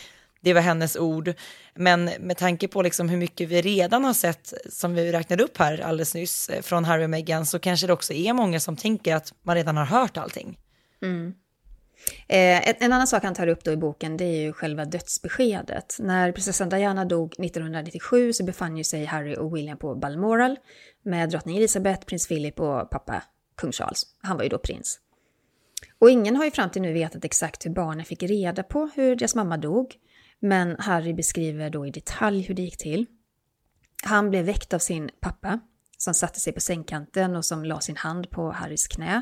Det 0.41 0.53
var 0.53 0.61
hennes 0.61 0.97
ord. 0.97 1.33
Men 1.75 2.05
med 2.05 2.37
tanke 2.37 2.67
på 2.67 2.81
liksom 2.81 3.09
hur 3.09 3.17
mycket 3.17 3.49
vi 3.49 3.61
redan 3.61 4.03
har 4.03 4.13
sett, 4.13 4.53
som 4.69 4.93
vi 4.93 5.11
räknade 5.11 5.43
upp 5.43 5.57
här 5.57 5.81
alldeles 5.81 6.15
nyss, 6.15 6.49
eh, 6.49 6.61
från 6.61 6.85
Harry 6.85 7.05
och 7.05 7.09
Meghan, 7.09 7.45
så 7.45 7.59
kanske 7.59 7.87
det 7.87 7.93
också 7.93 8.13
är 8.13 8.33
många 8.33 8.59
som 8.59 8.75
tänker 8.75 9.15
att 9.15 9.33
man 9.43 9.55
redan 9.55 9.77
har 9.77 9.85
hört 9.85 10.17
allting. 10.17 10.57
Mm. 11.01 11.33
Eh, 12.27 12.83
en 12.83 12.93
annan 12.93 13.07
sak 13.07 13.23
han 13.23 13.33
tar 13.33 13.47
upp 13.47 13.63
då 13.63 13.71
i 13.71 13.77
boken 13.77 14.17
det 14.17 14.25
är 14.25 14.41
ju 14.41 14.53
själva 14.53 14.85
dödsbeskedet. 14.85 15.97
När 15.99 16.31
prinsessan 16.31 16.69
Diana 16.69 17.05
dog 17.05 17.33
1997 17.39 18.33
så 18.33 18.43
befann 18.43 18.77
ju 18.77 18.83
sig 18.83 19.05
Harry 19.05 19.35
och 19.35 19.55
William 19.55 19.77
på 19.77 19.95
Balmoral 19.95 20.57
med 21.03 21.29
drottning 21.29 21.57
Elizabeth, 21.57 22.05
prins 22.05 22.27
Philip 22.27 22.59
och 22.59 22.89
pappa 22.89 23.23
kung 23.57 23.71
Charles. 23.71 24.03
Han 24.21 24.37
var 24.37 24.43
ju 24.43 24.49
då 24.49 24.57
prins. 24.57 24.99
Och 25.99 26.09
ingen 26.09 26.35
har 26.35 26.45
ju 26.45 26.51
fram 26.51 26.69
till 26.69 26.81
nu 26.81 26.93
vetat 26.93 27.25
exakt 27.25 27.65
hur 27.65 27.71
barnen 27.71 28.05
fick 28.05 28.23
reda 28.23 28.63
på 28.63 28.89
hur 28.95 29.15
deras 29.15 29.35
mamma 29.35 29.57
dog. 29.57 29.95
Men 30.39 30.75
Harry 30.79 31.13
beskriver 31.13 31.69
då 31.69 31.85
i 31.85 31.91
detalj 31.91 32.41
hur 32.41 32.55
det 32.55 32.61
gick 32.61 32.77
till. 32.77 33.05
Han 34.03 34.29
blev 34.29 34.45
väckt 34.45 34.73
av 34.73 34.79
sin 34.79 35.09
pappa 35.19 35.59
som 35.97 36.13
satte 36.13 36.39
sig 36.39 36.53
på 36.53 36.59
sängkanten 36.59 37.35
och 37.35 37.45
som 37.45 37.65
la 37.65 37.79
sin 37.81 37.97
hand 37.97 38.29
på 38.29 38.51
Harrys 38.51 38.87
knä. 38.87 39.21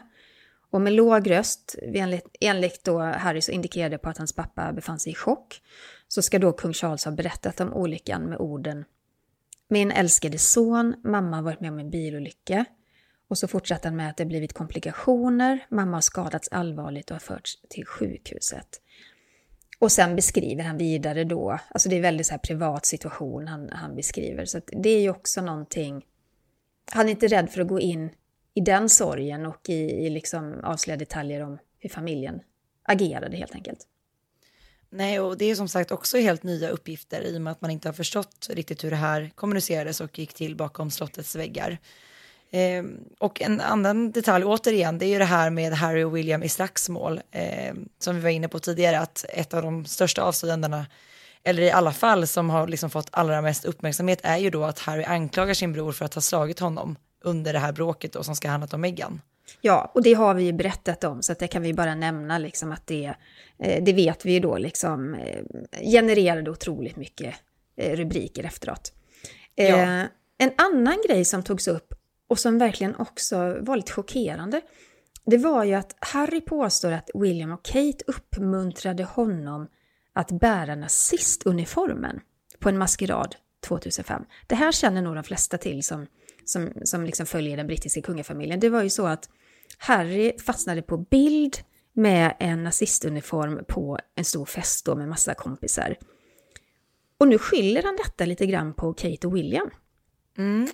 Och 0.70 0.82
med 0.82 0.94
låg 0.94 1.30
röst, 1.32 1.76
enligt, 1.82 2.36
enligt 2.42 2.84
då 2.84 3.00
Harry 3.00 3.42
så 3.42 3.52
indikerade 3.52 3.98
på 3.98 4.10
att 4.10 4.18
hans 4.18 4.34
pappa 4.34 4.74
befann 4.74 5.00
sig 5.00 5.12
i 5.12 5.16
chock, 5.16 5.62
så 6.08 6.22
ska 6.22 6.40
då 6.40 6.54
kung 6.54 6.74
Charles 6.74 7.06
ha 7.06 7.12
berättat 7.12 7.62
om 7.62 7.74
olyckan 7.74 8.22
med 8.22 8.38
orden 8.38 8.86
Min 9.68 9.92
älskade 9.92 10.38
son, 10.38 10.96
mamma 11.04 11.36
har 11.36 11.44
varit 11.44 11.62
med 11.62 11.72
om 11.72 11.80
en 11.80 11.90
bilolycka. 11.90 12.66
Och 13.28 13.38
så 13.38 13.48
fortsatte 13.48 13.88
han 13.88 13.96
med 13.96 14.10
att 14.10 14.18
det 14.18 14.26
blivit 14.26 14.54
komplikationer, 14.54 15.66
mamma 15.70 15.98
har 15.98 16.02
skadats 16.02 16.48
allvarligt 16.52 17.12
och 17.12 17.16
har 17.16 17.20
förts 17.20 17.62
till 17.70 17.86
sjukhuset. 17.86 18.82
Och 19.80 19.92
sen 19.92 20.16
beskriver 20.16 20.64
han 20.64 20.78
vidare 20.78 21.24
då, 21.24 21.60
alltså 21.70 21.90
det 21.90 21.98
är 21.98 22.02
väldigt 22.02 22.28
så 22.28 22.32
här 22.32 22.40
privat 22.40 22.86
situation 22.86 23.48
han, 23.48 23.70
han 23.70 23.96
beskriver, 23.96 24.46
så 24.46 24.62
det 24.68 24.90
är 24.90 25.02
ju 25.02 25.10
också 25.10 25.42
någonting, 25.42 26.06
han 26.92 27.08
är 27.08 27.12
inte 27.12 27.28
rädd 27.28 27.50
för 27.50 27.62
att 27.62 27.68
gå 27.68 27.80
in 27.80 28.10
i 28.54 28.62
den 28.62 28.90
sorgen 28.90 29.46
och 29.46 29.70
i, 29.70 30.06
i 30.06 30.10
liksom 30.10 30.60
avslöja 30.64 30.98
detaljer 30.98 31.42
om 31.42 31.58
hur 31.80 31.90
familjen 31.90 32.40
agerade 32.84 33.38
helt 33.38 33.56
enkelt. 33.56 33.88
Nej, 34.90 35.20
och 35.20 35.38
det 35.38 35.46
är 35.46 35.56
som 35.56 35.68
sagt 35.68 35.92
också 35.92 36.18
helt 36.18 36.44
nya 36.44 36.70
uppgifter 36.70 37.22
i 37.22 37.38
och 37.38 37.42
med 37.42 37.52
att 37.52 37.62
man 37.62 37.72
inte 37.72 37.88
har 37.88 37.94
förstått 37.94 38.48
riktigt 38.50 38.84
hur 38.84 38.90
det 38.90 38.96
här 38.96 39.32
kommunicerades 39.36 40.02
och 40.02 40.20
gick 40.20 40.34
till 40.34 40.56
bakom 40.56 40.92
slottets 40.92 41.36
väggar. 41.36 41.80
Eh, 42.56 42.84
och 43.20 43.42
en 43.42 43.62
annan 43.62 44.12
detalj 44.12 44.46
återigen, 44.46 44.98
det 44.98 45.06
är 45.06 45.10
ju 45.10 45.18
det 45.18 45.26
här 45.26 45.50
med 45.50 45.74
Harry 45.74 46.04
och 46.04 46.18
William 46.18 46.44
i 46.44 46.50
slagsmål, 46.50 47.22
eh, 47.32 47.74
som 48.00 48.16
vi 48.16 48.22
var 48.22 48.30
inne 48.30 48.48
på 48.48 48.60
tidigare, 48.60 49.00
att 49.00 49.26
ett 49.30 49.54
av 49.54 49.62
de 49.62 49.86
största 49.86 50.22
avslöjandena, 50.22 50.86
eller 51.44 51.64
i 51.64 51.72
alla 51.72 51.92
fall 51.92 52.28
som 52.28 52.50
har 52.50 52.68
liksom 52.68 52.90
fått 52.90 53.08
allra 53.12 53.42
mest 53.42 53.66
uppmärksamhet, 53.66 54.20
är 54.24 54.38
ju 54.38 54.50
då 54.50 54.64
att 54.64 54.80
Harry 54.80 55.04
anklagar 55.04 55.54
sin 55.54 55.74
bror 55.74 55.92
för 55.92 56.06
att 56.06 56.14
ha 56.14 56.22
slagit 56.22 56.60
honom 56.60 56.96
under 57.24 57.54
det 57.54 57.60
här 57.60 57.72
bråket 57.72 58.14
då, 58.14 58.24
som 58.24 58.36
ska 58.36 58.50
handlat 58.50 58.74
om 58.74 58.82
Meghan. 58.82 59.22
Ja, 59.62 59.92
och 59.94 60.04
det 60.04 60.14
har 60.14 60.34
vi 60.34 60.44
ju 60.44 60.54
berättat 60.54 61.04
om, 61.04 61.22
så 61.24 61.32
att 61.32 61.40
det 61.40 61.48
kan 61.48 61.62
vi 61.62 61.74
bara 61.74 61.96
nämna 61.96 62.38
liksom 62.38 62.72
att 62.72 62.88
det, 62.88 63.16
eh, 63.60 63.84
det 63.84 63.94
vet 63.94 64.26
vi 64.26 64.32
ju 64.32 64.40
då 64.40 64.58
liksom 64.58 65.14
eh, 65.14 65.42
genererade 65.82 66.52
otroligt 66.52 66.96
mycket 66.96 67.36
eh, 67.78 67.96
rubriker 67.98 68.44
efteråt. 68.44 68.94
Ja. 69.56 70.08
En 70.38 70.52
annan 70.58 71.04
grej 71.08 71.26
som 71.26 71.44
togs 71.44 71.68
upp 71.68 71.94
och 72.28 72.40
som 72.40 72.58
verkligen 72.58 72.96
också 72.96 73.58
var 73.60 73.78
lite 73.78 73.92
chockerande, 73.92 74.62
det 75.26 75.38
var 75.38 75.64
ju 75.64 75.74
att 75.74 75.96
Harry 76.00 76.42
påstår 76.42 76.92
att 76.92 77.10
William 77.14 77.52
och 77.52 77.66
Kate 77.66 78.04
uppmuntrade 78.08 79.04
honom 79.04 79.68
att 80.14 80.32
bära 80.32 80.76
nazistuniformen 80.76 82.20
på 82.60 82.70
en 82.70 82.78
maskerad 82.78 83.36
2005. 83.68 84.24
Det 84.48 84.56
här 84.56 84.72
känner 84.72 85.02
nog 85.02 85.16
de 85.16 85.24
flesta 85.24 85.58
till 85.58 85.84
som 85.84 86.08
som, 86.46 86.72
som 86.84 87.06
liksom 87.06 87.26
följer 87.26 87.58
den 87.58 87.68
brittiska 87.68 88.02
kungafamiljen, 88.02 88.60
det 88.60 88.70
var 88.70 88.84
ju 88.84 88.90
så 88.90 89.06
att 89.06 89.30
Harry 89.78 90.38
fastnade 90.40 90.82
på 90.82 90.98
bild 90.98 91.58
med 91.94 92.36
en 92.40 92.64
nazistuniform 92.64 93.66
på 93.68 94.00
en 94.16 94.26
stor 94.26 94.46
fest 94.46 94.86
då 94.86 94.96
med 94.96 95.08
massa 95.08 95.34
kompisar. 95.34 95.96
Och 97.18 97.28
nu 97.28 97.38
skyller 97.38 97.84
han 97.84 97.96
detta 97.96 98.26
lite 98.26 98.46
grann 98.46 98.74
på 98.74 98.94
Kate 98.94 99.28
och 99.28 99.36
William. 99.36 99.70
Mm. 100.38 100.68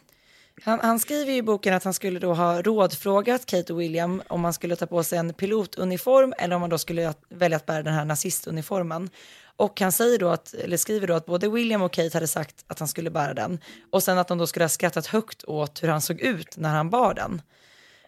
Han, 0.64 0.80
han, 0.80 1.00
skriver 1.00 1.34
i 1.34 1.42
boken 1.42 1.74
att 1.74 1.84
han 1.84 1.94
skulle 1.94 2.20
då 2.20 2.34
ha 2.34 2.62
rådfrågat 2.62 3.46
Kate 3.46 3.74
och 3.74 3.82
William 3.82 4.22
om 4.28 4.42
man 4.42 4.54
skulle 4.54 4.76
ta 4.76 4.86
på 4.86 5.04
sig 5.04 5.20
en 5.20 5.34
pilotuniform 5.34 6.34
eller 6.38 6.56
om 6.56 6.62
man 6.62 6.70
då 6.70 6.78
skulle 6.78 7.14
välja 7.30 7.58
att 7.58 7.66
bära 7.66 7.84
den 7.84 7.94
här 7.94 8.06
nazistuniformen. 8.06 9.10
Och 9.56 9.82
han 9.82 9.92
säger 9.92 10.20
då 10.20 10.30
att, 10.30 10.54
eller 10.54 10.78
skriver 10.78 11.08
då 11.08 11.14
att 11.14 11.26
både 11.26 11.50
William 11.50 11.82
och 11.82 11.94
Kate 11.94 12.10
hade 12.14 12.28
sagt 12.28 12.66
att 12.68 12.80
han 12.80 12.88
skulle 12.88 13.10
bära 13.10 13.34
den 13.34 13.60
och 13.92 14.04
sen 14.04 14.18
att 14.18 14.28
de 14.28 14.38
då 14.38 14.48
skulle 14.48 14.64
ha 14.64 14.70
skrattat 14.70 15.06
högt 15.06 15.44
åt 15.44 15.84
hur 15.84 15.88
han 15.88 16.02
såg 16.02 16.20
ut 16.22 16.58
när 16.58 16.70
han 16.70 16.90
bar 16.90 17.14
den. 17.14 17.42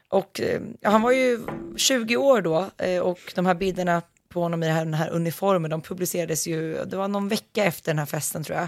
Och 0.09 0.41
eh, 0.41 0.61
ja, 0.79 0.89
han 0.89 1.01
var 1.01 1.11
ju 1.11 1.39
20 1.77 2.17
år 2.17 2.41
då 2.41 2.69
eh, 2.77 2.99
och 2.99 3.19
de 3.35 3.45
här 3.45 3.55
bilderna 3.55 4.01
på 4.29 4.41
honom 4.41 4.63
i 4.63 4.67
den 4.67 4.93
här 4.93 5.09
uniformen, 5.09 5.71
de 5.71 5.81
publicerades 5.81 6.47
ju, 6.47 6.85
det 6.85 6.95
var 6.95 7.07
någon 7.07 7.27
vecka 7.27 7.63
efter 7.65 7.91
den 7.91 7.99
här 7.99 8.05
festen 8.05 8.43
tror 8.43 8.57
jag, 8.57 8.67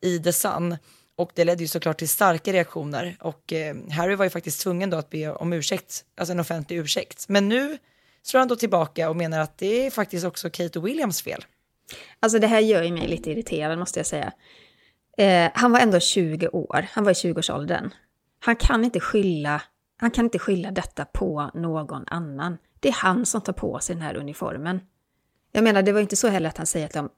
i 0.00 0.18
The 0.18 0.32
Sun. 0.32 0.76
Och 1.20 1.30
det 1.34 1.44
ledde 1.44 1.62
ju 1.62 1.68
såklart 1.68 1.98
till 1.98 2.08
starka 2.08 2.52
reaktioner 2.52 3.16
och 3.20 3.52
eh, 3.52 3.76
Harry 3.90 4.14
var 4.14 4.24
ju 4.24 4.30
faktiskt 4.30 4.60
tvungen 4.60 4.90
då 4.90 4.96
att 4.96 5.10
be 5.10 5.32
om 5.32 5.52
ursäkt, 5.52 6.04
alltså 6.16 6.32
en 6.32 6.40
offentlig 6.40 6.76
ursäkt. 6.76 7.28
Men 7.28 7.48
nu 7.48 7.78
slår 8.22 8.38
han 8.38 8.48
då 8.48 8.56
tillbaka 8.56 9.10
och 9.10 9.16
menar 9.16 9.40
att 9.40 9.58
det 9.58 9.86
är 9.86 9.90
faktiskt 9.90 10.26
också 10.26 10.50
Kate 10.50 10.78
och 10.78 10.86
Williams 10.86 11.22
fel. 11.22 11.44
Alltså 12.20 12.38
det 12.38 12.46
här 12.46 12.60
gör 12.60 12.82
ju 12.82 12.92
mig 12.92 13.08
lite 13.08 13.30
irriterad 13.30 13.78
måste 13.78 13.98
jag 13.98 14.06
säga. 14.06 14.32
Eh, 15.18 15.50
han 15.54 15.72
var 15.72 15.80
ändå 15.80 16.00
20 16.00 16.48
år, 16.48 16.86
han 16.92 17.04
var 17.04 17.10
i 17.10 17.14
20-årsåldern. 17.14 17.90
Han 18.38 18.56
kan 18.56 18.84
inte 18.84 19.00
skylla, 19.00 19.62
han 19.96 20.10
kan 20.10 20.24
inte 20.24 20.38
skylla 20.38 20.70
detta 20.70 21.04
på 21.04 21.50
någon 21.54 22.04
annan. 22.06 22.58
Det 22.80 22.88
är 22.88 22.92
han 22.92 23.26
som 23.26 23.40
tar 23.40 23.52
på 23.52 23.78
sig 23.80 23.94
den 23.94 24.02
här 24.02 24.16
uniformen. 24.16 24.80
Jag 25.52 25.64
menar, 25.64 25.82
det 25.82 25.92
var 25.92 26.00
inte 26.00 26.16
så 26.16 26.28
heller 26.28 26.48
att 26.48 26.58
han 26.58 26.66
säger 26.66 26.86
att 26.86 26.92
de 26.92 27.10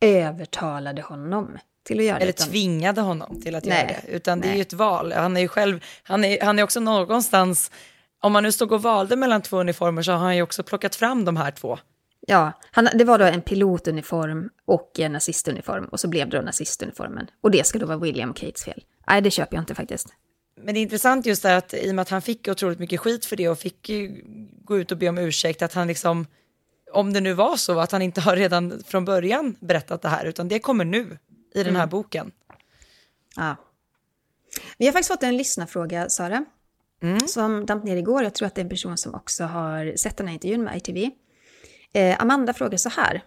övertalade 0.00 1.02
honom 1.02 1.58
till 1.86 1.98
att 1.98 2.04
göra 2.04 2.16
Eller 2.16 2.32
det. 2.32 2.42
Eller 2.42 2.50
tvingade 2.52 3.00
honom 3.00 3.40
till 3.42 3.54
att 3.54 3.64
nej, 3.64 3.78
göra 3.78 4.00
det. 4.06 4.12
Utan 4.12 4.38
nej. 4.38 4.48
det 4.48 4.54
är 4.54 4.56
ju 4.56 4.62
ett 4.62 4.72
val. 4.72 5.12
Han 5.12 5.36
är 5.36 5.40
ju 5.40 5.48
själv, 5.48 5.84
han 6.02 6.24
är, 6.24 6.44
han 6.44 6.58
är 6.58 6.62
också 6.62 6.80
någonstans, 6.80 7.70
om 8.20 8.32
man 8.32 8.42
nu 8.42 8.52
stod 8.52 8.72
och 8.72 8.82
valde 8.82 9.16
mellan 9.16 9.42
två 9.42 9.60
uniformer 9.60 10.02
så 10.02 10.12
har 10.12 10.18
han 10.18 10.36
ju 10.36 10.42
också 10.42 10.62
plockat 10.62 10.96
fram 10.96 11.24
de 11.24 11.36
här 11.36 11.50
två 11.50 11.78
Ja, 12.28 12.52
han, 12.70 12.88
det 12.94 13.04
var 13.04 13.18
då 13.18 13.24
en 13.24 13.42
pilotuniform 13.42 14.50
och 14.64 15.00
en 15.00 15.12
nazistuniform 15.12 15.84
och 15.84 16.00
så 16.00 16.08
blev 16.08 16.28
det 16.28 16.36
då 16.36 16.42
nazistuniformen. 16.42 17.26
Och 17.40 17.50
det 17.50 17.66
ska 17.66 17.78
då 17.78 17.86
vara 17.86 17.98
William 17.98 18.34
Kates 18.34 18.64
fel. 18.64 18.84
Nej, 19.08 19.22
det 19.22 19.30
köper 19.30 19.56
jag 19.56 19.62
inte 19.62 19.74
faktiskt. 19.74 20.08
Men 20.60 20.74
det 20.74 20.80
är 20.80 20.82
intressant 20.82 21.26
just 21.26 21.42
det 21.42 21.56
att 21.56 21.74
i 21.74 21.90
och 21.90 21.94
med 21.94 22.02
att 22.02 22.08
han 22.08 22.22
fick 22.22 22.48
otroligt 22.48 22.78
mycket 22.78 23.00
skit 23.00 23.24
för 23.24 23.36
det 23.36 23.48
och 23.48 23.58
fick 23.58 23.90
gå 24.64 24.78
ut 24.78 24.92
och 24.92 24.98
be 24.98 25.08
om 25.08 25.18
ursäkt, 25.18 25.62
att 25.62 25.72
han 25.72 25.86
liksom, 25.86 26.26
om 26.92 27.12
det 27.12 27.20
nu 27.20 27.32
var 27.32 27.56
så, 27.56 27.80
att 27.80 27.92
han 27.92 28.02
inte 28.02 28.20
har 28.20 28.36
redan 28.36 28.82
från 28.86 29.04
början 29.04 29.56
berättat 29.60 30.02
det 30.02 30.08
här, 30.08 30.24
utan 30.24 30.48
det 30.48 30.58
kommer 30.58 30.84
nu 30.84 31.18
i 31.56 31.62
den 31.62 31.76
här 31.76 31.82
mm. 31.82 31.90
boken. 31.90 32.32
Ja. 33.36 33.56
Vi 34.78 34.86
har 34.86 34.92
faktiskt 34.92 35.10
fått 35.10 35.22
en 35.22 35.36
lyssnarfråga, 35.36 36.08
Sara. 36.08 36.44
som 37.26 37.66
damp 37.66 37.84
ner 37.84 37.96
igår. 37.96 38.22
Jag 38.22 38.34
tror 38.34 38.46
att 38.46 38.54
det 38.54 38.60
är 38.60 38.64
en 38.64 38.68
person 38.68 38.96
som 38.96 39.14
också 39.14 39.44
har 39.44 39.96
sett 39.96 40.16
den 40.16 40.26
här 40.26 40.34
intervjun 40.34 40.64
med 40.64 40.76
ITV. 40.76 41.10
Eh, 41.92 42.22
Amanda 42.22 42.54
frågar 42.54 42.78
så 42.78 42.88
här. 42.88 43.22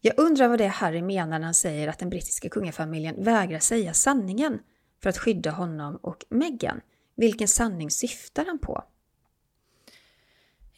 Jag 0.00 0.14
undrar 0.16 0.48
vad 0.48 0.58
det 0.58 0.64
är 0.64 0.68
Harry 0.68 1.02
menar 1.02 1.38
när 1.38 1.44
han 1.44 1.54
säger 1.54 1.88
att 1.88 1.98
den 1.98 2.10
brittiska 2.10 2.48
kungafamiljen 2.48 3.24
vägrar 3.24 3.58
säga 3.58 3.94
sanningen 3.94 4.58
för 5.02 5.10
att 5.10 5.18
skydda 5.18 5.50
honom 5.50 5.96
och 5.96 6.24
Meghan. 6.28 6.80
Vilken 7.16 7.48
sanning 7.48 7.90
syftar 7.90 8.44
han 8.44 8.58
på? 8.58 8.84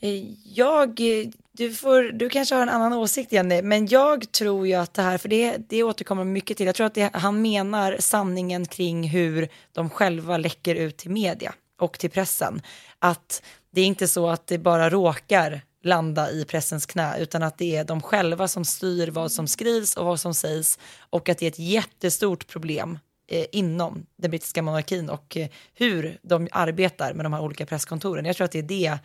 Eh, 0.01 0.24
jag, 0.44 1.01
eh, 1.01 1.28
du, 1.53 1.72
får, 1.72 2.03
du 2.03 2.28
kanske 2.28 2.55
har 2.55 2.62
en 2.62 2.68
annan 2.68 2.92
åsikt 2.92 3.32
Jenny, 3.32 3.62
men 3.62 3.86
jag 3.86 4.32
tror 4.32 4.66
ju 4.66 4.74
att 4.74 4.94
det 4.94 5.03
här, 5.03 5.18
för 5.18 5.28
det, 5.28 5.57
det 5.68 5.82
återkommer 5.82 6.24
mycket 6.24 6.57
till, 6.57 6.66
jag 6.66 6.74
tror 6.74 6.86
att 6.86 6.94
det, 6.94 7.11
han 7.12 7.42
menar 7.42 7.97
sanningen 8.01 8.66
kring 8.66 9.09
hur 9.09 9.49
de 9.72 9.90
själva 9.90 10.36
läcker 10.36 10.74
ut 10.74 10.97
till 10.97 11.11
media 11.11 11.55
och 11.80 11.99
till 11.99 12.11
pressen. 12.11 12.62
Att 12.99 13.42
det 13.70 13.80
är 13.80 13.86
inte 13.86 14.09
så 14.09 14.28
att 14.28 14.47
det 14.47 14.59
bara 14.59 14.90
råkar 14.90 15.61
landa 15.82 16.30
i 16.30 16.44
pressens 16.44 16.86
knä, 16.86 17.18
utan 17.18 17.42
att 17.42 17.59
det 17.59 17.76
är 17.76 17.84
de 17.84 18.03
själva 18.03 18.49
som 18.49 18.64
styr 18.64 19.09
vad 19.09 19.32
som 19.32 19.47
skrivs 19.47 19.97
och 19.97 20.07
vad 20.07 20.20
som 20.20 20.34
sägs 20.34 20.78
och 21.11 21.28
att 21.28 21.38
det 21.38 21.47
är 21.47 21.51
ett 21.51 21.59
jättestort 21.59 22.47
problem 22.47 22.99
eh, 23.30 23.47
inom 23.53 24.07
den 24.16 24.30
brittiska 24.30 24.62
monarkin 24.62 25.11
och 25.11 25.36
eh, 25.36 25.49
hur 25.74 26.18
de 26.22 26.49
arbetar 26.53 27.14
med 27.14 27.24
de 27.24 27.32
här 27.32 27.42
olika 27.42 27.66
presskontoren. 27.66 28.24
Jag 28.24 28.36
tror 28.36 28.44
att 28.44 28.53
det 28.53 28.59
är 28.59 28.62
det, 28.62 28.99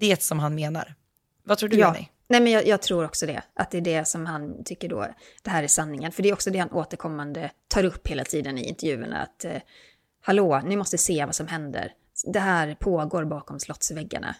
det 0.00 0.22
som 0.22 0.38
han 0.38 0.54
menar. 0.54 0.94
Vad 1.44 1.58
tror 1.58 1.68
du, 1.68 1.76
Ja. 1.76 1.94
Jenny? 1.94 2.08
Nej, 2.28 2.40
men 2.40 2.52
jag, 2.52 2.66
jag 2.66 2.82
tror 2.82 3.04
också 3.04 3.26
det. 3.26 3.42
Att 3.54 3.70
det 3.70 3.78
är 3.78 3.82
det 3.82 4.04
som 4.04 4.26
han 4.26 4.64
tycker 4.64 4.88
då, 4.88 5.06
det 5.42 5.50
här 5.50 5.62
är 5.62 5.68
sanningen. 5.68 6.12
För 6.12 6.22
det 6.22 6.28
är 6.28 6.32
också 6.32 6.50
det 6.50 6.58
han 6.58 6.70
återkommande 6.70 7.50
tar 7.68 7.84
upp 7.84 8.08
hela 8.08 8.24
tiden 8.24 8.58
i 8.58 8.68
intervjuerna. 8.68 9.22
Att 9.22 9.44
eh, 9.44 9.52
hallå, 10.22 10.60
ni 10.64 10.76
måste 10.76 10.98
se 10.98 11.24
vad 11.24 11.34
som 11.34 11.46
händer. 11.46 11.92
Det 12.26 12.40
här 12.40 12.76
pågår 12.80 13.24
bakom 13.24 13.60
slottsväggarna. 13.60 14.36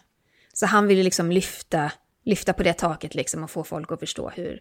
Så 0.53 0.65
han 0.65 0.87
vill 0.87 1.03
liksom 1.03 1.31
lyfta, 1.31 1.91
lyfta 2.25 2.53
på 2.53 2.63
det 2.63 2.73
taket 2.73 3.15
liksom 3.15 3.43
och 3.43 3.51
få 3.51 3.63
folk 3.63 3.91
att 3.91 3.99
förstå 3.99 4.29
hur 4.29 4.59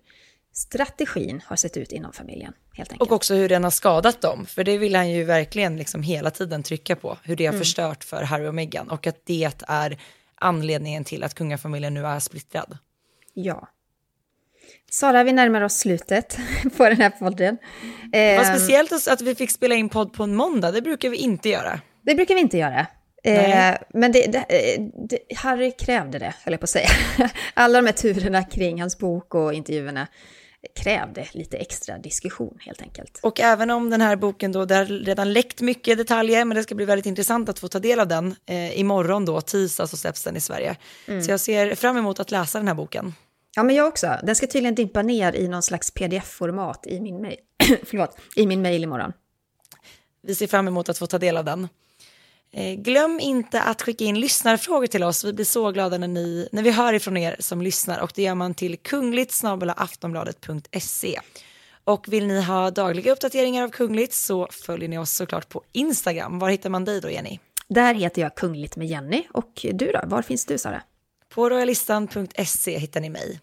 strategin 0.52 1.42
har 1.46 1.56
sett 1.56 1.76
ut 1.76 1.92
inom 1.92 2.12
familjen, 2.12 2.52
helt 2.72 2.92
enkelt. 2.92 3.10
Och 3.10 3.16
också 3.16 3.34
hur 3.34 3.48
den 3.48 3.64
har 3.64 3.70
skadat 3.70 4.20
dem, 4.20 4.46
för 4.46 4.64
det 4.64 4.78
vill 4.78 4.96
han 4.96 5.10
ju 5.10 5.24
verkligen 5.24 5.76
liksom 5.76 6.02
hela 6.02 6.30
tiden 6.30 6.62
trycka 6.62 6.96
på, 6.96 7.18
hur 7.22 7.36
det 7.36 7.46
har 7.46 7.58
förstört 7.58 8.04
för 8.04 8.22
Harry 8.22 8.46
och 8.46 8.54
Meghan 8.54 8.90
och 8.90 9.06
att 9.06 9.26
det 9.26 9.52
är 9.66 9.98
anledningen 10.40 11.04
till 11.04 11.24
att 11.24 11.34
kungafamiljen 11.34 11.94
nu 11.94 12.06
är 12.06 12.18
splittrad. 12.18 12.78
Ja. 13.34 13.68
Sara, 14.90 15.24
vi 15.24 15.32
närmar 15.32 15.60
oss 15.60 15.78
slutet 15.78 16.38
på 16.76 16.84
den 16.84 16.96
här 16.96 17.10
podden. 17.10 17.58
Vad 18.12 18.20
Ehm, 18.20 18.44
speciellt 18.44 19.08
att 19.08 19.20
vi 19.20 19.34
fick 19.34 19.50
spela 19.50 19.74
in 19.74 19.88
podd 19.88 20.12
på 20.12 20.22
en 20.22 20.34
måndag, 20.34 20.72
det 20.72 20.82
brukar 20.82 21.08
vi 21.08 21.16
inte 21.16 21.48
göra. 21.48 21.80
Det 22.02 22.14
brukar 22.14 22.34
vi 22.34 22.40
inte 22.40 22.58
göra. 22.58 22.86
Eh, 23.24 23.76
men 23.94 24.12
det, 24.12 24.26
det, 24.26 24.38
eh, 24.38 24.82
det, 25.08 25.18
Harry 25.36 25.72
krävde 25.78 26.18
det, 26.18 26.34
höll 26.44 26.52
jag 26.52 26.60
på 26.60 26.64
att 26.64 26.70
säga. 26.70 26.88
Alla 27.54 27.80
de 27.80 27.86
här 27.86 27.92
turerna 27.92 28.44
kring 28.44 28.80
hans 28.80 28.98
bok 28.98 29.34
och 29.34 29.54
intervjuerna 29.54 30.06
krävde 30.74 31.28
lite 31.32 31.56
extra 31.56 31.98
diskussion 31.98 32.58
helt 32.60 32.82
enkelt. 32.82 33.20
Och 33.22 33.40
även 33.40 33.70
om 33.70 33.90
den 33.90 34.00
här 34.00 34.16
boken 34.16 34.52
då, 34.52 34.64
det 34.64 34.74
har 34.74 34.84
redan 34.84 35.32
läckt 35.32 35.60
mycket 35.60 35.98
detaljer, 35.98 36.44
men 36.44 36.56
det 36.56 36.62
ska 36.62 36.74
bli 36.74 36.84
väldigt 36.84 37.06
intressant 37.06 37.48
att 37.48 37.58
få 37.58 37.68
ta 37.68 37.78
del 37.78 38.00
av 38.00 38.08
den 38.08 38.34
eh, 38.46 38.80
imorgon 38.80 39.24
då, 39.24 39.40
tisdag 39.40 39.86
så 39.86 39.96
släpps 39.96 40.24
den 40.24 40.36
i 40.36 40.40
Sverige. 40.40 40.76
Så 41.24 41.30
jag 41.30 41.40
ser 41.40 41.74
fram 41.74 41.96
emot 41.96 42.20
att 42.20 42.30
läsa 42.30 42.58
den 42.58 42.68
här 42.68 42.74
boken. 42.74 43.14
Ja, 43.56 43.62
men 43.62 43.76
jag 43.76 43.88
också. 43.88 44.18
Den 44.22 44.36
ska 44.36 44.46
tydligen 44.46 44.74
dimpa 44.74 45.02
ner 45.02 45.32
i 45.32 45.48
någon 45.48 45.62
slags 45.62 45.90
pdf-format 45.94 46.86
i 46.86 47.00
min 47.00 47.22
mail. 47.22 47.36
Förlåt, 47.84 48.18
i 48.36 48.46
min 48.46 48.62
mail 48.62 48.84
imorgon. 48.84 49.12
Vi 50.22 50.34
ser 50.34 50.46
fram 50.46 50.68
emot 50.68 50.88
att 50.88 50.98
få 50.98 51.06
ta 51.06 51.18
del 51.18 51.36
av 51.36 51.44
den. 51.44 51.68
Eh, 52.52 52.74
glöm 52.74 53.20
inte 53.20 53.62
att 53.62 53.82
skicka 53.82 54.04
in 54.04 54.20
lyssnarfrågor 54.20 54.86
till 54.86 55.02
oss. 55.02 55.24
Vi 55.24 55.32
blir 55.32 55.44
så 55.44 55.70
glada 55.70 55.98
när, 55.98 56.08
ni, 56.08 56.48
när 56.52 56.62
vi 56.62 56.70
hör 56.70 56.92
ifrån 56.92 57.16
er 57.16 57.36
som 57.38 57.62
lyssnar 57.62 57.98
och 57.98 58.12
det 58.14 58.22
gör 58.22 58.34
man 58.34 58.54
till 58.54 58.76
kungligt 58.76 59.42
aftonbladet.se. 59.76 61.20
Och 61.84 62.06
vill 62.08 62.26
ni 62.26 62.42
ha 62.42 62.70
dagliga 62.70 63.12
uppdateringar 63.12 63.64
av 63.64 63.68
Kungligt 63.68 64.14
så 64.14 64.48
följer 64.50 64.88
ni 64.88 64.98
oss 64.98 65.10
såklart 65.10 65.48
på 65.48 65.62
Instagram. 65.72 66.38
Var 66.38 66.50
hittar 66.50 66.70
man 66.70 66.84
dig 66.84 67.00
då 67.00 67.10
Jenny? 67.10 67.38
Där 67.68 67.94
heter 67.94 68.22
jag 68.22 68.34
Kungligt 68.34 68.76
med 68.76 68.88
Jenny. 68.88 69.22
Och 69.32 69.66
du 69.72 69.92
då? 69.92 70.00
Var 70.04 70.22
finns 70.22 70.46
du 70.46 70.58
Sara? 70.58 70.82
På 71.28 71.50
royalistan.se 71.50 72.78
hittar 72.78 73.00
ni 73.00 73.10
mig. 73.10 73.40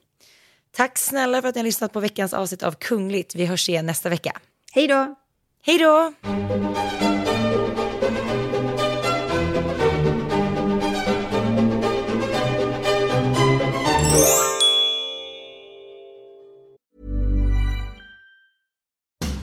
Tack 0.71 0.97
snälla 0.97 1.41
för 1.41 1.49
att 1.49 1.55
ni 1.55 1.59
har 1.59 1.65
lyssnat 1.65 1.93
på 1.93 1.99
veckans 1.99 2.33
avsnitt 2.33 2.63
av 2.63 2.71
Kungligt. 2.71 3.35
Vi 3.35 3.45
hörs 3.45 3.69
igen 3.69 3.85
nästa 3.85 4.09
vecka. 4.09 4.39
Hej 4.71 4.87
då! 4.87 5.15
Hej 5.61 5.77
då! 5.77 6.13